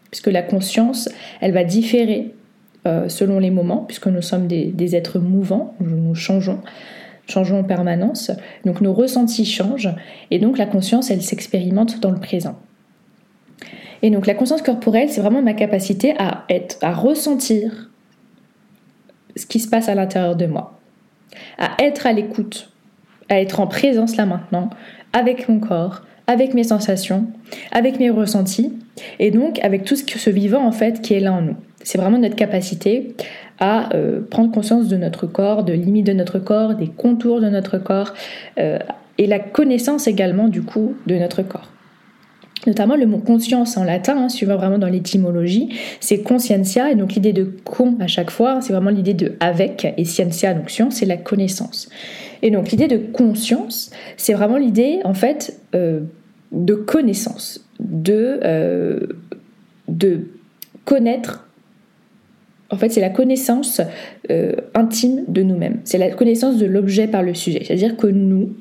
Puisque 0.09 0.27
la 0.27 0.41
conscience, 0.41 1.09
elle 1.41 1.51
va 1.51 1.63
différer 1.63 2.33
euh, 2.87 3.09
selon 3.09 3.39
les 3.39 3.51
moments, 3.51 3.83
puisque 3.85 4.07
nous 4.07 4.21
sommes 4.21 4.47
des, 4.47 4.95
êtres 4.95 5.19
mouvants, 5.19 5.75
nous 5.79 6.15
changeons, 6.15 6.61
changeons 7.27 7.59
en 7.59 7.63
permanence. 7.63 8.31
Donc 8.65 8.81
nos 8.81 8.93
ressentis 8.93 9.45
changent, 9.45 9.93
et 10.31 10.39
donc 10.39 10.57
la 10.57 10.65
conscience, 10.65 11.11
elle 11.11 11.21
s'expérimente 11.21 11.99
dans 11.99 12.11
le 12.11 12.19
présent. 12.19 12.57
Et 14.01 14.09
donc 14.09 14.25
la 14.25 14.33
conscience 14.33 14.61
corporelle, 14.61 15.09
c'est 15.09 15.21
vraiment 15.21 15.41
ma 15.41 15.53
capacité 15.53 16.15
à 16.17 16.45
être, 16.49 16.77
à 16.81 16.93
ressentir 16.93 17.89
ce 19.35 19.45
qui 19.45 19.59
se 19.59 19.69
passe 19.69 19.89
à 19.89 19.95
l'intérieur 19.95 20.35
de 20.35 20.45
moi, 20.45 20.79
à 21.57 21.75
être 21.79 22.07
à 22.07 22.13
l'écoute 22.13 22.71
à 23.29 23.39
être 23.39 23.59
en 23.59 23.67
présence 23.67 24.15
là 24.15 24.25
maintenant, 24.25 24.69
avec 25.13 25.49
mon 25.49 25.59
corps, 25.59 26.03
avec 26.27 26.53
mes 26.53 26.63
sensations, 26.63 27.25
avec 27.71 27.99
mes 27.99 28.09
ressentis, 28.09 28.73
et 29.19 29.31
donc 29.31 29.59
avec 29.63 29.85
tout 29.85 29.95
ce, 29.95 30.03
ce 30.05 30.29
vivant 30.29 30.65
en 30.65 30.71
fait 30.71 31.01
qui 31.01 31.13
est 31.13 31.19
là 31.19 31.33
en 31.33 31.41
nous. 31.41 31.55
C'est 31.83 31.97
vraiment 31.97 32.17
notre 32.17 32.35
capacité 32.35 33.15
à 33.59 33.95
euh, 33.95 34.21
prendre 34.29 34.51
conscience 34.51 34.87
de 34.87 34.97
notre 34.97 35.25
corps, 35.25 35.63
de 35.63 35.73
limites 35.73 36.05
de 36.05 36.13
notre 36.13 36.39
corps, 36.39 36.75
des 36.75 36.87
contours 36.87 37.41
de 37.41 37.49
notre 37.49 37.77
corps, 37.77 38.13
euh, 38.59 38.79
et 39.17 39.25
la 39.25 39.39
connaissance 39.39 40.07
également 40.07 40.47
du 40.47 40.61
coup 40.61 40.95
de 41.07 41.15
notre 41.15 41.41
corps. 41.41 41.71
Notamment 42.65 42.95
le 42.95 43.05
mot 43.05 43.19
conscience 43.19 43.77
en 43.77 43.83
latin, 43.83 44.17
hein, 44.17 44.45
vas 44.45 44.55
vraiment 44.57 44.77
dans 44.77 44.89
l'étymologie, 44.89 45.69
c'est 45.99 46.21
conscientia, 46.21 46.91
et 46.91 46.95
donc 46.95 47.13
l'idée 47.13 47.33
de 47.33 47.49
con 47.63 47.95
à 47.99 48.07
chaque 48.07 48.31
fois, 48.31 48.59
c'est 48.61 48.73
vraiment 48.73 48.89
l'idée 48.89 49.13
de 49.13 49.33
avec, 49.39 49.87
et 49.95 50.05
scientia, 50.05 50.53
donc 50.53 50.69
science, 50.69 50.95
c'est 50.95 51.05
la 51.05 51.17
connaissance. 51.17 51.89
Et 52.41 52.51
donc 52.51 52.71
l'idée 52.71 52.87
de 52.87 52.97
conscience, 52.97 53.91
c'est 54.17 54.33
vraiment 54.33 54.57
l'idée 54.57 54.99
en 55.03 55.13
fait 55.13 55.59
euh, 55.75 56.01
de 56.51 56.73
connaissance, 56.75 57.67
de, 57.79 58.39
euh, 58.43 59.07
de 59.87 60.27
connaître. 60.85 61.47
En 62.69 62.77
fait, 62.77 62.89
c'est 62.89 63.01
la 63.01 63.09
connaissance 63.09 63.81
euh, 64.29 64.53
intime 64.73 65.23
de 65.27 65.41
nous-mêmes. 65.41 65.79
C'est 65.85 65.97
la 65.97 66.11
connaissance 66.11 66.57
de 66.57 66.65
l'objet 66.65 67.07
par 67.07 67.23
le 67.23 67.33
sujet. 67.33 67.63
C'est-à-dire 67.63 67.95
que 67.95 68.07
nous, 68.07 68.55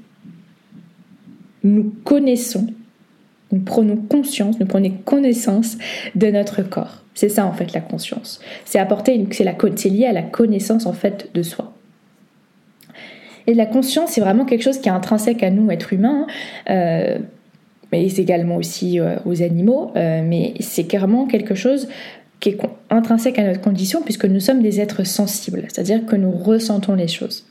nous 1.65 1.93
connaissons, 2.05 2.67
nous 3.51 3.61
prenons 3.61 3.97
conscience, 3.97 4.61
nous 4.61 4.67
prenons 4.67 4.91
connaissance 5.05 5.77
de 6.15 6.29
notre 6.29 6.63
corps. 6.63 7.03
C'est 7.15 7.29
ça 7.29 7.47
en 7.47 7.53
fait 7.53 7.73
la 7.73 7.81
conscience. 7.81 8.41
C'est 8.65 8.79
apporter, 8.79 9.27
c'est 9.33 9.89
lié 9.89 10.07
à 10.07 10.13
la 10.13 10.23
connaissance 10.23 10.87
en 10.87 10.93
fait 10.93 11.31
de 11.35 11.43
soi. 11.43 11.76
Et 13.47 13.55
la 13.55 13.67
conscience, 13.67 14.11
c'est 14.11 14.21
vraiment 14.21 14.45
quelque 14.45 14.63
chose 14.63 14.79
qui 14.79 14.89
est 14.89 14.93
intrinsèque 14.93 15.43
à 15.43 15.51
nous, 15.51 15.71
êtres 15.71 15.93
humains, 15.93 16.27
euh, 16.71 17.19
mais 17.93 18.07
également 18.07 18.57
aussi 18.57 18.99
euh, 18.99 19.17
aux 19.25 19.43
animaux, 19.43 19.93
euh, 19.97 20.23
mais 20.25 20.55
c'est 20.61 20.85
carrément 20.85 21.27
quelque 21.27 21.55
chose 21.55 21.89
qui 22.41 22.51
est 22.51 22.59
intrinsèque 22.91 23.39
à 23.39 23.45
notre 23.45 23.63
condition 23.63 24.03
puisque 24.03 24.27
nous 24.27 24.41
sommes 24.41 24.63
des 24.63 24.81
êtres 24.81 25.07
sensibles, 25.07 25.65
c'est-à-dire 25.69 26.05
que 26.05 26.17
nous 26.17 26.33
ressentons 26.33 26.95
les 26.95 27.09
choses, 27.09 27.47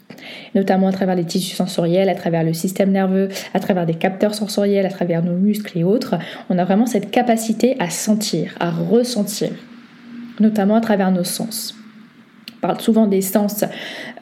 notamment 0.54 0.88
à 0.88 0.92
travers 0.92 1.16
les 1.16 1.24
tissus 1.24 1.56
sensoriels, 1.56 2.10
à 2.10 2.16
travers 2.16 2.44
le 2.44 2.54
système 2.54 2.92
nerveux, 2.92 3.30
à 3.54 3.60
travers 3.60 3.86
des 3.86 3.96
capteurs 3.96 4.36
sensoriels, 4.36 4.86
à 4.86 4.90
travers 4.90 5.24
nos 5.24 5.36
muscles 5.36 5.78
et 5.78 5.84
autres. 5.84 6.16
On 6.50 6.60
a 6.60 6.66
vraiment 6.66 6.86
cette 6.86 7.10
capacité 7.10 7.76
à 7.80 7.90
sentir, 7.90 8.56
à 8.60 8.70
ressentir, 8.70 9.50
notamment 10.40 10.76
à 10.76 10.82
travers 10.82 11.12
nos 11.12 11.24
sens 11.24 11.75
parle 12.62 12.80
souvent 12.82 13.08
des 13.08 13.22
sens, 13.22 13.64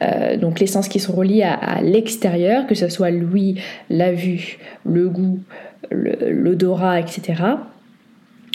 euh, 0.02 0.36
donc 0.36 0.60
les 0.60 0.66
sens 0.66 0.88
qui 0.88 1.00
sont 1.00 1.12
reliés 1.12 1.42
à, 1.42 1.80
l'extérieur, 1.82 2.66
que 2.66 2.74
ce 2.74 2.88
soit 2.88 3.10
l'ouïe, 3.10 3.60
la 3.90 4.12
vue, 4.12 4.58
le 4.84 5.08
goût, 5.08 5.40
l'odorat, 5.90 7.00
etc. 7.00 7.42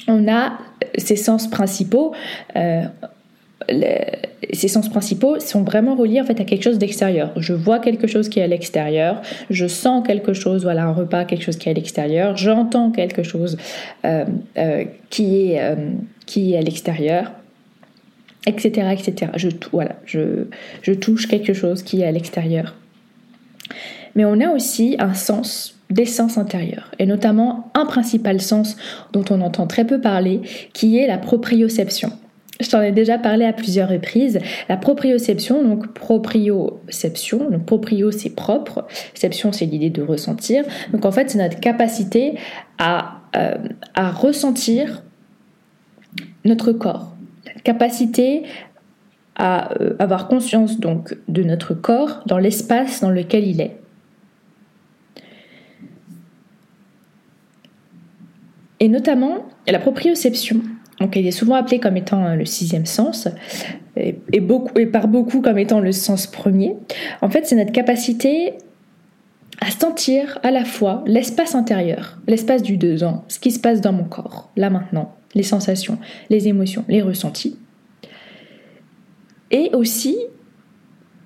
On 0.07 0.27
a 0.27 0.53
ces 0.97 1.15
sens 1.15 1.49
principaux. 1.49 2.13
Euh, 2.55 2.83
ces 4.51 4.67
sens 4.67 4.89
principaux 4.89 5.39
sont 5.39 5.63
vraiment 5.63 5.95
reliés 5.95 6.21
en 6.21 6.23
fait 6.23 6.39
à 6.39 6.43
quelque 6.43 6.63
chose 6.63 6.79
d'extérieur. 6.79 7.31
Je 7.35 7.53
vois 7.53 7.79
quelque 7.79 8.07
chose 8.07 8.27
qui 8.27 8.39
est 8.39 8.43
à 8.43 8.47
l'extérieur, 8.47 9.21
je 9.51 9.67
sens 9.67 10.07
quelque 10.07 10.33
chose, 10.33 10.63
voilà 10.63 10.85
un 10.85 10.93
repas, 10.93 11.25
quelque 11.25 11.43
chose 11.43 11.57
qui 11.57 11.67
est 11.67 11.73
à 11.73 11.75
l'extérieur, 11.75 12.35
j'entends 12.35 12.89
quelque 12.89 13.21
chose 13.21 13.57
euh, 14.05 14.25
qui, 15.09 15.51
est, 15.51 15.61
qui 16.25 16.53
est 16.53 16.57
à 16.57 16.61
l'extérieur 16.61 17.31
etc. 18.45 18.87
etc. 18.91 19.31
Je, 19.35 19.49
voilà, 19.71 19.95
je, 20.05 20.45
je 20.81 20.93
touche 20.93 21.27
quelque 21.27 21.53
chose 21.53 21.83
qui 21.83 22.01
est 22.01 22.05
à 22.05 22.11
l'extérieur. 22.11 22.75
Mais 24.15 24.25
on 24.25 24.39
a 24.39 24.49
aussi 24.49 24.95
un 24.99 25.13
sens 25.13 25.75
des 25.89 26.05
sens 26.05 26.37
intérieurs, 26.37 26.91
et 26.99 27.05
notamment 27.05 27.71
un 27.73 27.85
principal 27.85 28.41
sens 28.41 28.77
dont 29.11 29.25
on 29.31 29.41
entend 29.41 29.65
très 29.65 29.85
peu 29.85 29.99
parler, 29.99 30.41
qui 30.73 30.97
est 30.99 31.07
la 31.07 31.17
proprioception. 31.17 32.11
Je 32.59 32.69
t'en 32.69 32.81
ai 32.81 32.91
déjà 32.91 33.17
parlé 33.17 33.45
à 33.45 33.53
plusieurs 33.53 33.89
reprises. 33.89 34.39
La 34.67 34.75
proprioception, 34.75 35.63
donc 35.63 35.93
proprioception, 35.93 37.49
donc 37.49 37.65
proprio 37.65 38.11
c'est 38.11 38.31
propre, 38.31 38.85
ception 39.13 39.51
c'est 39.51 39.65
l'idée 39.65 39.89
de 39.89 40.01
ressentir. 40.01 40.65
Donc 40.91 41.05
en 41.05 41.11
fait 41.11 41.29
c'est 41.29 41.37
notre 41.37 41.59
capacité 41.59 42.35
à, 42.77 43.21
euh, 43.35 43.55
à 43.95 44.11
ressentir 44.11 45.03
notre 46.43 46.71
corps, 46.73 47.15
capacité 47.63 48.43
à 49.35 49.73
euh, 49.81 49.95
avoir 49.99 50.27
conscience 50.27 50.79
donc 50.79 51.15
de 51.27 51.43
notre 51.43 51.73
corps 51.73 52.21
dans 52.25 52.37
l'espace 52.37 53.01
dans 53.01 53.09
lequel 53.09 53.47
il 53.47 53.61
est. 53.61 53.77
Et 58.81 58.89
notamment 58.89 59.45
la 59.67 59.79
proprioception, 59.79 60.61
donc 60.99 61.15
est 61.15 61.31
souvent 61.31 61.55
appelée 61.55 61.79
comme 61.79 61.97
étant 61.97 62.25
euh, 62.25 62.35
le 62.35 62.45
sixième 62.45 62.85
sens, 62.85 63.27
et, 63.95 64.39
beaucoup, 64.39 64.77
et 64.79 64.85
par 64.85 65.07
beaucoup 65.07 65.41
comme 65.41 65.57
étant 65.57 65.79
le 65.79 65.91
sens 65.91 66.27
premier. 66.27 66.75
En 67.21 67.29
fait, 67.29 67.45
c'est 67.45 67.55
notre 67.55 67.71
capacité 67.71 68.53
à 69.61 69.71
sentir 69.71 70.39
à 70.43 70.51
la 70.51 70.63
fois 70.63 71.03
l'espace 71.05 71.55
intérieur, 71.55 72.17
l'espace 72.27 72.63
du 72.63 72.77
dedans, 72.77 73.23
ce 73.27 73.39
qui 73.39 73.51
se 73.51 73.59
passe 73.59 73.81
dans 73.81 73.91
mon 73.91 74.05
corps, 74.05 74.49
là 74.55 74.69
maintenant, 74.69 75.13
les 75.35 75.43
sensations, 75.43 75.97
les 76.29 76.47
émotions, 76.47 76.85
les 76.87 77.01
ressentis. 77.01 77.57
Et 79.51 79.69
aussi 79.73 80.17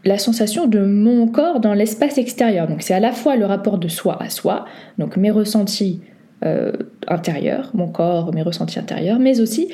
la 0.05 0.17
sensation 0.17 0.67
de 0.67 0.79
mon 0.79 1.27
corps 1.27 1.59
dans 1.59 1.73
l'espace 1.73 2.17
extérieur. 2.17 2.67
Donc 2.67 2.81
c'est 2.81 2.93
à 2.93 2.99
la 2.99 3.11
fois 3.11 3.35
le 3.35 3.45
rapport 3.45 3.77
de 3.77 3.87
soi 3.87 4.21
à 4.21 4.29
soi, 4.29 4.65
donc 4.97 5.17
mes 5.17 5.31
ressentis 5.31 6.01
euh, 6.43 6.73
intérieurs, 7.07 7.71
mon 7.73 7.87
corps, 7.87 8.33
mes 8.33 8.41
ressentis 8.41 8.79
intérieurs, 8.79 9.19
mais 9.19 9.39
aussi 9.39 9.69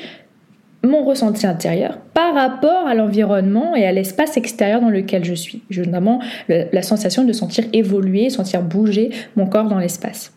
mon 0.82 1.04
ressenti 1.04 1.46
intérieur 1.46 1.98
par 2.14 2.34
rapport 2.34 2.86
à 2.86 2.94
l'environnement 2.94 3.76
et 3.76 3.84
à 3.84 3.92
l'espace 3.92 4.36
extérieur 4.36 4.80
dans 4.80 4.88
lequel 4.88 5.24
je 5.24 5.34
suis. 5.34 5.62
J'ai 5.68 5.84
notamment 5.84 6.20
la 6.48 6.82
sensation 6.82 7.24
de 7.24 7.32
sentir 7.32 7.64
évoluer, 7.72 8.30
sentir 8.30 8.62
bouger 8.62 9.10
mon 9.36 9.46
corps 9.46 9.68
dans 9.68 9.78
l'espace. 9.78 10.32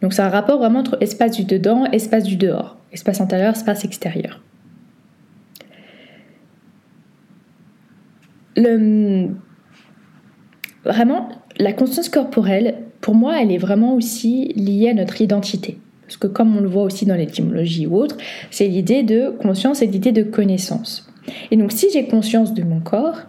Donc 0.00 0.12
c'est 0.12 0.22
un 0.22 0.28
rapport 0.28 0.58
vraiment 0.58 0.80
entre 0.80 0.96
espace 1.00 1.32
du 1.32 1.44
dedans, 1.44 1.84
espace 1.86 2.24
du 2.24 2.36
dehors, 2.36 2.76
espace 2.92 3.20
intérieur, 3.20 3.54
espace 3.54 3.84
extérieur. 3.84 4.40
Le... 8.56 9.28
Vraiment, 10.84 11.28
la 11.58 11.72
conscience 11.72 12.08
corporelle, 12.08 12.76
pour 13.00 13.14
moi, 13.14 13.40
elle 13.40 13.52
est 13.52 13.58
vraiment 13.58 13.94
aussi 13.94 14.52
liée 14.54 14.90
à 14.90 14.94
notre 14.94 15.20
identité. 15.20 15.78
Parce 16.02 16.16
que 16.16 16.26
comme 16.26 16.56
on 16.56 16.60
le 16.60 16.68
voit 16.68 16.84
aussi 16.84 17.04
dans 17.04 17.16
l'étymologie 17.16 17.86
ou 17.86 17.96
autre, 17.96 18.16
c'est 18.50 18.66
l'idée 18.66 19.02
de 19.02 19.30
conscience 19.42 19.82
et 19.82 19.86
l'idée 19.86 20.12
de 20.12 20.22
connaissance. 20.22 21.12
Et 21.50 21.56
donc 21.56 21.72
si 21.72 21.88
j'ai 21.92 22.06
conscience 22.06 22.54
de 22.54 22.62
mon 22.62 22.80
corps, 22.80 23.22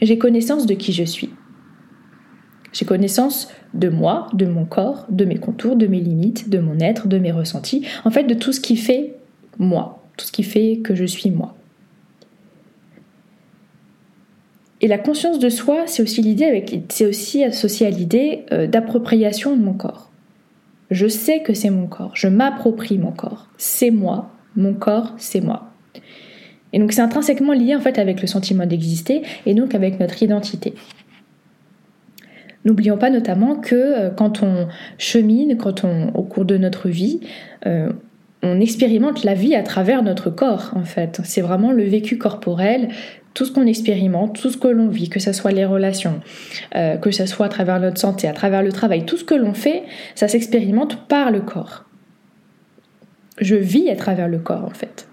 j'ai 0.00 0.16
connaissance 0.16 0.64
de 0.64 0.74
qui 0.74 0.92
je 0.92 1.04
suis. 1.04 1.28
J'ai 2.78 2.86
connaissance 2.86 3.48
de 3.74 3.88
moi, 3.88 4.28
de 4.34 4.46
mon 4.46 4.64
corps, 4.64 5.04
de 5.08 5.24
mes 5.24 5.34
contours, 5.34 5.74
de 5.74 5.88
mes 5.88 5.98
limites, 5.98 6.48
de 6.48 6.60
mon 6.60 6.78
être, 6.78 7.08
de 7.08 7.18
mes 7.18 7.32
ressentis, 7.32 7.84
en 8.04 8.10
fait 8.10 8.22
de 8.22 8.34
tout 8.34 8.52
ce 8.52 8.60
qui 8.60 8.76
fait 8.76 9.14
moi, 9.58 10.04
tout 10.16 10.24
ce 10.24 10.30
qui 10.30 10.44
fait 10.44 10.78
que 10.78 10.94
je 10.94 11.04
suis 11.04 11.32
moi. 11.32 11.56
Et 14.80 14.86
la 14.86 14.98
conscience 14.98 15.40
de 15.40 15.48
soi, 15.48 15.88
c'est 15.88 16.04
aussi 16.04 16.22
l'idée 16.22 16.44
avec, 16.44 16.72
c'est 16.88 17.06
aussi 17.06 17.42
associé 17.42 17.84
à 17.84 17.90
l'idée 17.90 18.44
euh, 18.52 18.68
d'appropriation 18.68 19.56
de 19.56 19.60
mon 19.60 19.72
corps. 19.72 20.12
Je 20.92 21.08
sais 21.08 21.42
que 21.42 21.54
c'est 21.54 21.70
mon 21.70 21.88
corps, 21.88 22.12
je 22.14 22.28
m'approprie 22.28 22.98
mon 22.98 23.10
corps, 23.10 23.48
c'est 23.56 23.90
moi, 23.90 24.30
mon 24.54 24.74
corps, 24.74 25.14
c'est 25.18 25.40
moi. 25.40 25.72
Et 26.72 26.78
donc 26.78 26.92
c'est 26.92 27.00
intrinsèquement 27.00 27.54
lié 27.54 27.74
en 27.74 27.80
fait 27.80 27.98
avec 27.98 28.20
le 28.20 28.28
sentiment 28.28 28.66
d'exister 28.66 29.22
et 29.46 29.54
donc 29.54 29.74
avec 29.74 29.98
notre 29.98 30.22
identité. 30.22 30.74
N'oublions 32.68 32.98
pas 32.98 33.08
notamment 33.08 33.56
que 33.56 33.74
euh, 33.74 34.10
quand 34.10 34.42
on 34.42 34.68
chemine, 34.98 35.56
quand 35.56 35.84
on, 35.84 36.10
au 36.10 36.22
cours 36.22 36.44
de 36.44 36.58
notre 36.58 36.90
vie, 36.90 37.20
euh, 37.64 37.90
on 38.42 38.60
expérimente 38.60 39.24
la 39.24 39.32
vie 39.32 39.54
à 39.54 39.62
travers 39.62 40.02
notre 40.02 40.28
corps 40.28 40.72
en 40.76 40.84
fait. 40.84 41.18
C'est 41.24 41.40
vraiment 41.40 41.72
le 41.72 41.84
vécu 41.84 42.18
corporel, 42.18 42.88
tout 43.32 43.46
ce 43.46 43.52
qu'on 43.52 43.66
expérimente, 43.66 44.38
tout 44.38 44.50
ce 44.50 44.58
que 44.58 44.68
l'on 44.68 44.88
vit, 44.88 45.08
que 45.08 45.18
ce 45.18 45.32
soit 45.32 45.50
les 45.50 45.64
relations, 45.64 46.20
euh, 46.76 46.98
que 46.98 47.10
ce 47.10 47.24
soit 47.24 47.46
à 47.46 47.48
travers 47.48 47.80
notre 47.80 47.98
santé, 47.98 48.28
à 48.28 48.34
travers 48.34 48.62
le 48.62 48.70
travail, 48.70 49.06
tout 49.06 49.16
ce 49.16 49.24
que 49.24 49.34
l'on 49.34 49.54
fait, 49.54 49.84
ça 50.14 50.28
s'expérimente 50.28 51.08
par 51.08 51.30
le 51.30 51.40
corps. 51.40 51.86
Je 53.40 53.56
vis 53.56 53.88
à 53.88 53.96
travers 53.96 54.28
le 54.28 54.40
corps 54.40 54.66
en 54.66 54.74
fait. 54.74 55.08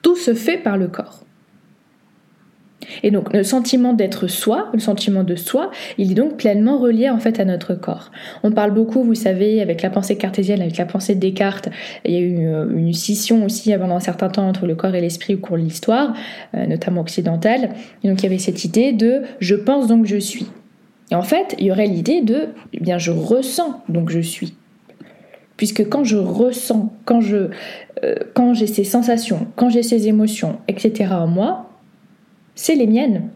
Tout 0.00 0.14
se 0.14 0.32
fait 0.32 0.58
par 0.58 0.76
le 0.76 0.86
corps. 0.86 1.25
Et 3.02 3.10
donc 3.10 3.32
le 3.32 3.42
sentiment 3.42 3.92
d'être 3.92 4.26
soi, 4.26 4.68
le 4.72 4.78
sentiment 4.78 5.24
de 5.24 5.36
soi, 5.36 5.70
il 5.98 6.12
est 6.12 6.14
donc 6.14 6.36
pleinement 6.36 6.78
relié 6.78 7.10
en 7.10 7.18
fait 7.18 7.40
à 7.40 7.44
notre 7.44 7.74
corps. 7.74 8.10
On 8.42 8.50
parle 8.50 8.72
beaucoup, 8.72 9.02
vous 9.02 9.14
savez, 9.14 9.60
avec 9.60 9.82
la 9.82 9.90
pensée 9.90 10.16
cartésienne, 10.16 10.60
avec 10.60 10.76
la 10.76 10.86
pensée 10.86 11.14
de 11.14 11.20
Descartes, 11.20 11.68
il 12.04 12.12
y 12.12 12.16
a 12.16 12.20
eu 12.20 12.46
euh, 12.46 12.68
une, 12.76 12.92
scission 12.92 13.44
aussi 13.44 13.76
pendant 13.76 13.96
un 13.96 14.00
certain 14.00 14.28
temps 14.28 14.48
entre 14.48 14.66
le 14.66 14.74
corps 14.74 14.94
et 14.94 15.00
l'esprit 15.00 15.34
au 15.34 15.38
cours 15.38 15.56
de 15.56 15.62
l'histoire, 15.62 16.14
euh, 16.54 16.66
notamment 16.66 17.02
occidentale. 17.02 17.70
Et 18.02 18.08
donc 18.08 18.20
il 18.20 18.24
y 18.24 18.26
avait 18.26 18.38
cette 18.38 18.64
idée 18.64 18.92
de 18.92 19.22
je 19.40 19.54
pense 19.54 19.86
donc 19.86 20.06
je 20.06 20.16
suis. 20.16 20.46
Et 21.10 21.14
en 21.14 21.22
fait, 21.22 21.54
il 21.58 21.66
y 21.66 21.70
aurait 21.70 21.86
l'idée 21.86 22.20
de 22.20 22.48
eh 22.72 22.80
bien 22.80 22.98
je 22.98 23.10
ressens 23.10 23.82
donc 23.88 24.10
je 24.10 24.20
suis. 24.20 24.54
Puisque 25.56 25.88
quand 25.88 26.04
je 26.04 26.16
ressens, 26.16 26.92
quand 27.04 27.20
euh, 27.32 27.48
quand 28.34 28.54
j'ai 28.54 28.66
ces 28.66 28.84
sensations, 28.84 29.46
quand 29.56 29.70
j'ai 29.70 29.82
ces 29.82 30.08
émotions, 30.08 30.58
etc. 30.68 31.12
en 31.12 31.26
moi, 31.26 31.65
c'est 32.56 32.74
les 32.74 32.88
miennes. 32.88 33.28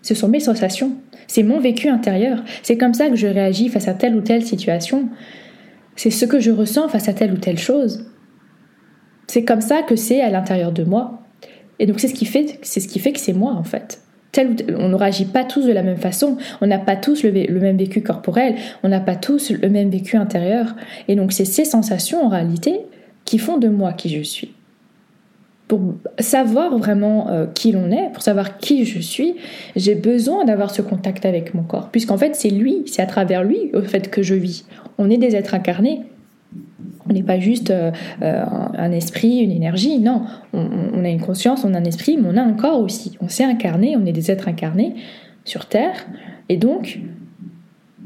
Ce 0.00 0.14
sont 0.14 0.28
mes 0.28 0.40
sensations, 0.40 0.92
c'est 1.26 1.42
mon 1.42 1.60
vécu 1.60 1.88
intérieur. 1.88 2.42
C'est 2.62 2.78
comme 2.78 2.94
ça 2.94 3.10
que 3.10 3.16
je 3.16 3.26
réagis 3.26 3.68
face 3.68 3.88
à 3.88 3.94
telle 3.94 4.16
ou 4.16 4.20
telle 4.22 4.44
situation. 4.44 5.08
C'est 5.96 6.10
ce 6.10 6.24
que 6.24 6.40
je 6.40 6.50
ressens 6.50 6.88
face 6.88 7.08
à 7.08 7.12
telle 7.12 7.32
ou 7.32 7.36
telle 7.36 7.58
chose. 7.58 8.06
C'est 9.26 9.44
comme 9.44 9.60
ça 9.60 9.82
que 9.82 9.96
c'est 9.96 10.20
à 10.20 10.30
l'intérieur 10.30 10.72
de 10.72 10.84
moi. 10.84 11.22
Et 11.78 11.86
donc 11.86 12.00
c'est 12.00 12.08
ce 12.08 12.14
qui 12.14 12.24
fait, 12.24 12.58
c'est 12.62 12.80
ce 12.80 12.88
qui 12.88 13.00
fait 13.00 13.12
que 13.12 13.20
c'est 13.20 13.32
moi 13.32 13.52
en 13.52 13.64
fait. 13.64 14.00
on 14.38 14.88
ne 14.88 14.94
réagit 14.94 15.24
pas 15.24 15.44
tous 15.44 15.66
de 15.66 15.72
la 15.72 15.82
même 15.82 15.96
façon. 15.96 16.36
On 16.60 16.66
n'a 16.66 16.78
pas 16.78 16.96
tous 16.96 17.24
le, 17.24 17.32
même 17.32 17.76
vécu 17.76 18.02
corporel. 18.02 18.54
On 18.82 18.88
n'a 18.88 19.00
pas 19.00 19.16
tous 19.16 19.50
le 19.50 19.68
même 19.68 19.90
vécu 19.90 20.16
intérieur. 20.16 20.76
Et 21.08 21.16
donc 21.16 21.32
c'est 21.32 21.44
ces 21.44 21.64
sensations 21.64 22.24
en 22.24 22.28
réalité 22.28 22.80
qui 23.24 23.38
font 23.38 23.58
de 23.58 23.68
moi 23.68 23.92
qui 23.92 24.08
je 24.08 24.22
suis 24.22 24.55
pour 25.68 25.94
savoir 26.20 26.78
vraiment 26.78 27.28
euh, 27.28 27.46
qui 27.46 27.72
l'on 27.72 27.90
est, 27.90 28.12
pour 28.12 28.22
savoir 28.22 28.58
qui 28.58 28.84
je 28.84 29.00
suis, 29.00 29.34
j'ai 29.74 29.94
besoin 29.94 30.44
d'avoir 30.44 30.70
ce 30.70 30.80
contact 30.80 31.26
avec 31.26 31.54
mon 31.54 31.62
corps. 31.62 31.88
Puisqu'en 31.90 32.18
fait, 32.18 32.36
c'est 32.36 32.50
lui, 32.50 32.84
c'est 32.86 33.02
à 33.02 33.06
travers 33.06 33.42
lui 33.42 33.70
au 33.74 33.82
fait 33.82 34.08
que 34.08 34.22
je 34.22 34.34
vis. 34.34 34.66
On 34.98 35.10
est 35.10 35.16
des 35.16 35.34
êtres 35.34 35.54
incarnés. 35.54 36.02
On 37.08 37.12
n'est 37.12 37.22
pas 37.22 37.38
juste 37.38 37.70
euh, 37.70 37.90
euh, 38.22 38.44
un 38.46 38.92
esprit, 38.92 39.38
une 39.38 39.50
énergie, 39.50 39.98
non. 39.98 40.22
On, 40.52 41.04
a 41.04 41.08
une 41.08 41.20
conscience, 41.20 41.64
on 41.64 41.74
a 41.74 41.78
un 41.78 41.84
esprit, 41.84 42.16
mais 42.16 42.28
on 42.32 42.36
a 42.36 42.42
un 42.42 42.52
corps 42.52 42.80
aussi. 42.80 43.16
On 43.20 43.28
s'est 43.28 43.44
incarné, 43.44 43.96
on 43.96 44.06
est 44.06 44.12
des 44.12 44.30
êtres 44.30 44.48
incarnés 44.48 44.94
sur 45.44 45.66
Terre. 45.66 46.06
Et 46.48 46.56
donc, 46.56 47.00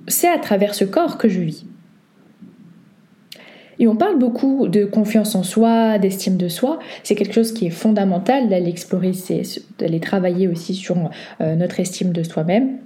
c'est 0.07 0.29
à 0.29 0.39
travers 0.39 0.75
ce 0.75 0.85
corps 0.85 1.19
que 1.19 1.29
je 1.29 1.41
vis. 1.41 1.67
Et 3.81 3.89
on 3.89 3.97
parle 3.97 4.19
beaucoup 4.19 4.69
de 4.69 4.85
confiance 4.85 5.35
en 5.35 5.43
soi, 5.43 5.99
d'estime 5.99 6.37
de 6.37 6.49
soi. 6.49 6.79
C'est 7.03 7.15
quelque 7.15 7.33
chose 7.33 7.53
qui 7.53 7.67
est 7.67 7.71
fondamental 7.71 8.51
d'aller 8.51 8.69
explorer, 8.69 9.13
d'aller 9.79 10.01
travailler 10.01 10.49
aussi 10.49 10.75
sur 10.75 10.97
euh, 11.41 11.57
notre 11.57 11.81
estime 11.81 12.13
de 12.13 12.23
soi-même, 12.23 12.77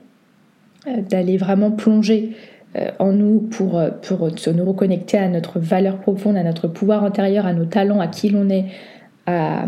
euh, 0.86 1.02
d'aller 1.02 1.36
vraiment 1.36 1.72
plonger 1.72 2.36
euh, 2.76 2.90
en 3.00 3.10
nous 3.10 3.40
pour, 3.40 3.82
pour 4.02 4.30
nous 4.54 4.64
reconnecter 4.64 5.18
à 5.18 5.28
notre 5.28 5.58
valeur 5.58 5.98
profonde, 5.98 6.36
à 6.36 6.44
notre 6.44 6.68
pouvoir 6.68 7.02
intérieur, 7.02 7.44
à 7.44 7.54
nos 7.54 7.64
talents, 7.64 7.98
à 7.98 8.06
qui 8.06 8.28
l'on 8.28 8.48
est, 8.48 8.66
à, 9.26 9.66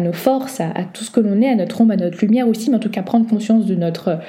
nos 0.00 0.12
forces, 0.14 0.60
à, 0.60 0.84
tout 0.90 1.04
ce 1.04 1.10
que 1.10 1.20
l'on 1.20 1.42
est, 1.42 1.50
à 1.50 1.54
notre 1.54 1.82
ombre, 1.82 1.92
à 1.92 1.96
notre 1.96 2.18
lumière 2.24 2.48
aussi, 2.48 2.70
mais 2.70 2.76
en 2.76 2.80
tout 2.80 2.88
cas 2.88 3.02
prendre 3.02 3.28
conscience 3.28 3.66
de 3.66 3.74
notre, 3.74 4.20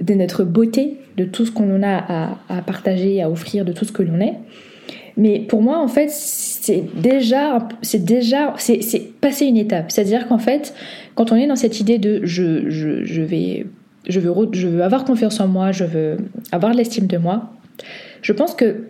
de 0.00 0.14
notre 0.14 0.44
beauté, 0.44 0.98
de 1.18 1.24
tout 1.24 1.44
ce 1.44 1.50
qu'on 1.50 1.82
a 1.82 1.96
à, 1.98 2.38
à 2.48 2.62
partager, 2.62 3.20
à 3.20 3.28
offrir, 3.28 3.66
de 3.66 3.72
tout 3.72 3.84
ce 3.84 3.92
que 3.92 4.02
l'on 4.02 4.20
est. 4.20 4.36
Mais 5.20 5.40
pour 5.40 5.60
moi, 5.60 5.78
en 5.78 5.86
fait, 5.86 6.08
c'est 6.10 6.82
déjà, 6.96 7.68
c'est 7.82 8.02
déjà, 8.02 8.54
c'est 8.56 9.20
passer 9.20 9.44
une 9.44 9.58
étape. 9.58 9.92
C'est-à-dire 9.92 10.26
qu'en 10.26 10.38
fait, 10.38 10.72
quand 11.14 11.30
on 11.30 11.36
est 11.36 11.46
dans 11.46 11.56
cette 11.56 11.78
idée 11.78 11.98
de 11.98 12.24
je, 12.24 12.70
je, 12.70 13.20
vais, 13.20 13.66
je, 14.08 14.18
veux, 14.18 14.82
avoir 14.82 15.04
confiance 15.04 15.38
en 15.38 15.46
moi, 15.46 15.72
je 15.72 15.84
veux 15.84 16.16
avoir 16.52 16.72
l'estime 16.72 17.06
de 17.06 17.18
moi, 17.18 17.52
je 18.22 18.32
pense 18.32 18.54
que 18.54 18.84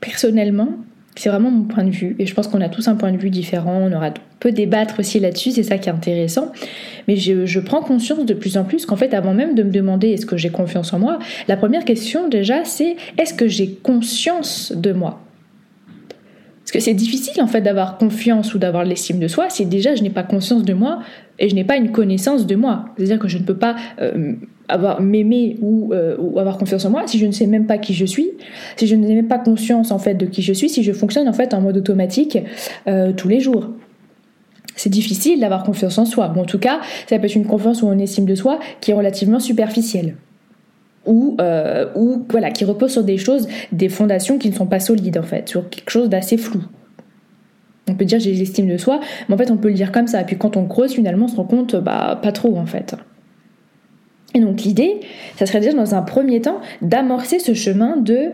personnellement, 0.00 0.70
c'est 1.14 1.28
vraiment 1.28 1.52
mon 1.52 1.66
point 1.66 1.84
de 1.84 1.90
vue. 1.90 2.16
Et 2.18 2.26
je 2.26 2.34
pense 2.34 2.48
qu'on 2.48 2.62
a 2.62 2.68
tous 2.68 2.88
un 2.88 2.96
point 2.96 3.12
de 3.12 3.18
vue 3.18 3.30
différent. 3.30 3.88
On 3.88 3.92
aura 3.92 4.10
peut 4.40 4.50
débattre 4.50 4.98
aussi 4.98 5.20
là-dessus, 5.20 5.52
c'est 5.52 5.62
ça 5.62 5.78
qui 5.78 5.88
est 5.88 5.92
intéressant. 5.92 6.50
Mais 7.06 7.14
je 7.14 7.60
prends 7.60 7.82
conscience 7.82 8.26
de 8.26 8.34
plus 8.34 8.56
en 8.56 8.64
plus 8.64 8.86
qu'en 8.86 8.96
fait, 8.96 9.14
avant 9.14 9.34
même 9.34 9.54
de 9.54 9.62
me 9.62 9.70
demander 9.70 10.08
est-ce 10.08 10.26
que 10.26 10.36
j'ai 10.36 10.50
confiance 10.50 10.92
en 10.92 10.98
moi, 10.98 11.20
la 11.46 11.56
première 11.56 11.84
question 11.84 12.28
déjà, 12.28 12.64
c'est 12.64 12.96
est-ce 13.18 13.34
que 13.34 13.46
j'ai 13.46 13.74
conscience 13.74 14.72
de 14.74 14.92
moi? 14.92 15.20
Parce 16.70 16.84
que 16.84 16.88
c'est 16.88 16.94
difficile 16.94 17.42
en 17.42 17.48
fait 17.48 17.62
d'avoir 17.62 17.98
confiance 17.98 18.54
ou 18.54 18.60
d'avoir 18.60 18.84
l'estime 18.84 19.18
de 19.18 19.26
soi 19.26 19.50
si 19.50 19.66
déjà 19.66 19.96
je 19.96 20.04
n'ai 20.04 20.10
pas 20.10 20.22
conscience 20.22 20.62
de 20.62 20.72
moi 20.72 21.00
et 21.40 21.48
je 21.48 21.56
n'ai 21.56 21.64
pas 21.64 21.76
une 21.76 21.90
connaissance 21.90 22.46
de 22.46 22.54
moi. 22.54 22.84
C'est-à-dire 22.96 23.18
que 23.18 23.26
je 23.26 23.38
ne 23.38 23.42
peux 23.42 23.56
pas 23.56 23.74
euh, 24.00 24.34
avoir 24.68 25.00
m'aimer 25.00 25.58
euh, 25.60 26.16
ou, 26.20 26.38
avoir 26.38 26.58
confiance 26.58 26.84
en 26.84 26.90
moi 26.90 27.02
si 27.08 27.18
je 27.18 27.26
ne 27.26 27.32
sais 27.32 27.48
même 27.48 27.66
pas 27.66 27.78
qui 27.78 27.92
je 27.92 28.04
suis, 28.04 28.30
si 28.76 28.86
je 28.86 28.94
n'ai 28.94 29.16
même 29.16 29.26
pas 29.26 29.40
conscience 29.40 29.90
en 29.90 29.98
fait 29.98 30.14
de 30.14 30.26
qui 30.26 30.42
je 30.42 30.52
suis, 30.52 30.68
si 30.68 30.84
je 30.84 30.92
fonctionne 30.92 31.28
en 31.28 31.32
fait 31.32 31.54
en 31.54 31.60
mode 31.60 31.76
automatique 31.76 32.38
euh, 32.86 33.12
tous 33.16 33.26
les 33.26 33.40
jours. 33.40 33.70
C'est 34.76 34.90
difficile 34.90 35.40
d'avoir 35.40 35.64
confiance 35.64 35.98
en 35.98 36.04
soi. 36.04 36.32
En 36.36 36.44
tout 36.44 36.60
cas, 36.60 36.78
ça 37.08 37.18
peut 37.18 37.26
être 37.26 37.34
une 37.34 37.46
confiance 37.46 37.82
ou 37.82 37.92
une 37.92 38.00
estime 38.00 38.26
de 38.26 38.36
soi 38.36 38.60
qui 38.80 38.92
est 38.92 38.94
relativement 38.94 39.40
superficielle 39.40 40.14
ou, 41.06 41.36
euh, 41.40 41.86
ou 41.94 42.24
voilà, 42.28 42.50
qui 42.50 42.64
repose 42.64 42.92
sur 42.92 43.04
des 43.04 43.18
choses, 43.18 43.48
des 43.72 43.88
fondations 43.88 44.38
qui 44.38 44.50
ne 44.50 44.54
sont 44.54 44.66
pas 44.66 44.80
solides 44.80 45.18
en 45.18 45.22
fait, 45.22 45.48
sur 45.48 45.68
quelque 45.68 45.90
chose 45.90 46.08
d'assez 46.08 46.36
flou. 46.36 46.62
On 47.88 47.94
peut 47.94 48.04
dire 48.04 48.20
j'ai 48.20 48.32
l'estime 48.32 48.68
de 48.68 48.76
soi, 48.76 49.00
mais 49.28 49.34
en 49.34 49.38
fait 49.38 49.50
on 49.50 49.56
peut 49.56 49.68
le 49.68 49.74
dire 49.74 49.92
comme 49.92 50.06
ça. 50.06 50.22
Puis 50.24 50.36
quand 50.36 50.56
on 50.56 50.66
creuse, 50.66 50.92
finalement, 50.92 51.24
on 51.24 51.28
se 51.28 51.36
rend 51.36 51.44
compte, 51.44 51.76
bah 51.76 52.18
pas 52.22 52.32
trop 52.32 52.56
en 52.56 52.66
fait. 52.66 52.94
Et 54.34 54.40
donc 54.40 54.62
l'idée, 54.62 55.00
ça 55.36 55.46
serait 55.46 55.60
déjà 55.60 55.72
dans 55.72 55.94
un 55.94 56.02
premier 56.02 56.40
temps 56.40 56.60
d'amorcer 56.82 57.38
ce 57.38 57.54
chemin 57.54 57.96
de 57.96 58.30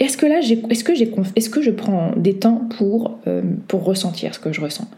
est-ce 0.00 0.16
que 0.16 0.26
là, 0.26 0.38
est-ce 0.38 0.84
que 0.84 0.92
est-ce 1.36 1.50
que 1.50 1.60
je 1.60 1.70
prends 1.70 2.12
des 2.16 2.38
temps 2.38 2.62
pour 2.78 3.18
euh, 3.26 3.42
pour 3.66 3.84
ressentir 3.84 4.34
ce 4.34 4.38
que 4.38 4.52
je 4.52 4.60
ressens? 4.60 4.88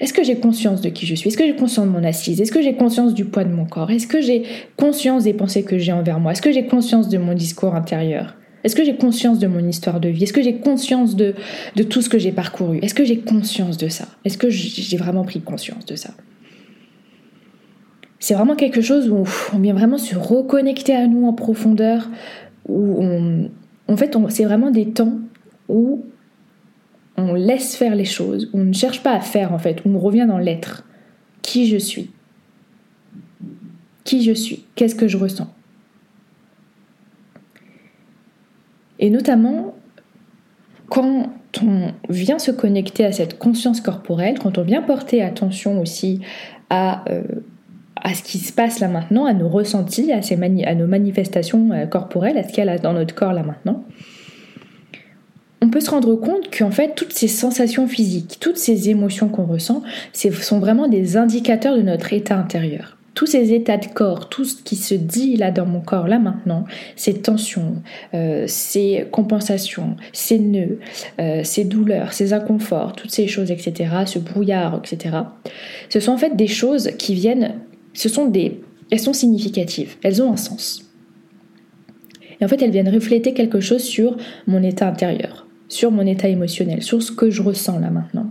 Est-ce 0.00 0.14
que 0.14 0.24
j'ai 0.24 0.36
conscience 0.36 0.80
de 0.80 0.88
qui 0.88 1.04
je 1.04 1.14
suis 1.14 1.28
Est-ce 1.28 1.36
que 1.36 1.44
j'ai 1.44 1.54
conscience 1.54 1.86
de 1.86 1.92
mon 1.92 2.02
assise 2.04 2.40
Est-ce 2.40 2.52
que 2.52 2.62
j'ai 2.62 2.74
conscience 2.74 3.12
du 3.12 3.26
poids 3.26 3.44
de 3.44 3.52
mon 3.52 3.66
corps 3.66 3.90
Est-ce 3.90 4.06
que 4.06 4.22
j'ai 4.22 4.44
conscience 4.76 5.24
des 5.24 5.34
pensées 5.34 5.62
que 5.62 5.76
j'ai 5.76 5.92
envers 5.92 6.18
moi 6.18 6.32
Est-ce 6.32 6.40
que 6.40 6.52
j'ai 6.52 6.66
conscience 6.66 7.10
de 7.10 7.18
mon 7.18 7.34
discours 7.34 7.74
intérieur 7.74 8.34
Est-ce 8.64 8.74
que 8.74 8.82
j'ai 8.82 8.96
conscience 8.96 9.38
de 9.38 9.46
mon 9.46 9.68
histoire 9.68 10.00
de 10.00 10.08
vie 10.08 10.22
Est-ce 10.22 10.32
que 10.32 10.42
j'ai 10.42 10.56
conscience 10.56 11.16
de, 11.16 11.34
de 11.76 11.82
tout 11.82 12.00
ce 12.00 12.08
que 12.08 12.18
j'ai 12.18 12.32
parcouru 12.32 12.78
Est-ce 12.78 12.94
que 12.94 13.04
j'ai 13.04 13.18
conscience 13.18 13.76
de 13.76 13.88
ça 13.88 14.06
Est-ce 14.24 14.38
que 14.38 14.48
j'ai 14.48 14.96
vraiment 14.96 15.22
pris 15.24 15.42
conscience 15.42 15.84
de 15.84 15.96
ça 15.96 16.14
C'est 18.18 18.32
vraiment 18.34 18.56
quelque 18.56 18.80
chose 18.80 19.10
où 19.10 19.24
on 19.52 19.58
vient 19.58 19.74
vraiment 19.74 19.98
se 19.98 20.16
reconnecter 20.16 20.94
à 20.94 21.06
nous 21.08 21.26
en 21.26 21.34
profondeur, 21.34 22.08
où 22.66 23.04
en 23.86 23.96
fait, 23.98 24.16
c'est 24.30 24.44
vraiment 24.44 24.70
des 24.70 24.92
temps 24.92 25.18
où 25.68 26.06
on 27.20 27.34
laisse 27.34 27.76
faire 27.76 27.94
les 27.94 28.04
choses, 28.04 28.50
on 28.52 28.64
ne 28.64 28.72
cherche 28.72 29.02
pas 29.02 29.12
à 29.12 29.20
faire 29.20 29.52
en 29.52 29.58
fait, 29.58 29.82
on 29.84 29.98
revient 29.98 30.26
dans 30.26 30.38
l'être. 30.38 30.84
Qui 31.42 31.68
je 31.68 31.76
suis? 31.76 32.10
Qui 34.04 34.22
je 34.22 34.32
suis? 34.32 34.64
Qu'est-ce 34.74 34.94
que 34.94 35.08
je 35.08 35.16
ressens? 35.16 35.52
Et 38.98 39.08
notamment, 39.08 39.74
quand 40.88 41.30
on 41.62 41.92
vient 42.08 42.38
se 42.38 42.50
connecter 42.50 43.04
à 43.04 43.12
cette 43.12 43.38
conscience 43.38 43.80
corporelle, 43.80 44.38
quand 44.38 44.58
on 44.58 44.62
vient 44.62 44.82
porter 44.82 45.22
attention 45.22 45.80
aussi 45.80 46.20
à, 46.68 47.04
euh, 47.10 47.22
à 47.96 48.14
ce 48.14 48.22
qui 48.22 48.38
se 48.38 48.52
passe 48.52 48.80
là 48.80 48.88
maintenant, 48.88 49.24
à 49.24 49.32
nos 49.32 49.48
ressentis, 49.48 50.12
à, 50.12 50.74
nos 50.74 50.86
manifestations 50.86 51.72
euh, 51.72 51.86
corporelles, 51.86 52.38
à 52.38 52.42
ce 52.42 52.52
qu'il 52.52 52.64
y 52.64 52.68
a 52.68 52.78
dans 52.78 52.92
notre 52.92 53.14
corps 53.14 53.32
là 53.32 53.42
maintenant, 53.42 53.84
on 55.62 55.68
peut 55.68 55.80
se 55.80 55.90
rendre 55.90 56.16
compte 56.16 56.56
qu'en 56.56 56.70
fait, 56.70 56.94
toutes 56.94 57.12
ces 57.12 57.28
sensations 57.28 57.86
physiques, 57.86 58.38
toutes 58.40 58.56
ces 58.56 58.88
émotions 58.88 59.28
qu'on 59.28 59.44
ressent, 59.44 59.82
sont 60.12 60.58
vraiment 60.58 60.88
des 60.88 61.16
indicateurs 61.16 61.76
de 61.76 61.82
notre 61.82 62.12
état 62.12 62.38
intérieur. 62.38 62.96
Tous 63.14 63.26
ces 63.26 63.52
états 63.52 63.76
de 63.76 63.86
corps, 63.86 64.28
tout 64.30 64.44
ce 64.44 64.62
qui 64.62 64.76
se 64.76 64.94
dit 64.94 65.36
là 65.36 65.50
dans 65.50 65.66
mon 65.66 65.80
corps 65.80 66.08
là 66.08 66.18
maintenant, 66.18 66.64
ces 66.96 67.20
tensions, 67.20 67.82
euh, 68.14 68.44
ces 68.46 69.04
compensations, 69.10 69.96
ces 70.12 70.38
nœuds, 70.38 70.78
euh, 71.20 71.42
ces 71.44 71.64
douleurs, 71.64 72.14
ces 72.14 72.32
inconforts, 72.32 72.94
toutes 72.94 73.10
ces 73.10 73.26
choses, 73.26 73.50
etc., 73.50 73.90
ce 74.06 74.18
brouillard, 74.18 74.80
etc., 74.82 75.16
ce 75.90 76.00
sont 76.00 76.12
en 76.12 76.18
fait 76.18 76.36
des 76.36 76.46
choses 76.46 76.92
qui 76.98 77.14
viennent, 77.14 77.56
ce 77.92 78.08
sont 78.08 78.26
des, 78.26 78.60
elles 78.90 79.00
sont 79.00 79.12
significatives, 79.12 79.96
elles 80.02 80.22
ont 80.22 80.32
un 80.32 80.36
sens. 80.36 80.86
Et 82.40 82.44
en 82.44 82.48
fait, 82.48 82.62
elles 82.62 82.70
viennent 82.70 82.94
refléter 82.94 83.34
quelque 83.34 83.60
chose 83.60 83.82
sur 83.82 84.16
mon 84.46 84.62
état 84.62 84.88
intérieur 84.88 85.46
sur 85.70 85.90
mon 85.90 86.04
état 86.04 86.28
émotionnel, 86.28 86.82
sur 86.82 87.02
ce 87.02 87.12
que 87.12 87.30
je 87.30 87.42
ressens 87.42 87.78
là 87.78 87.90
maintenant. 87.90 88.30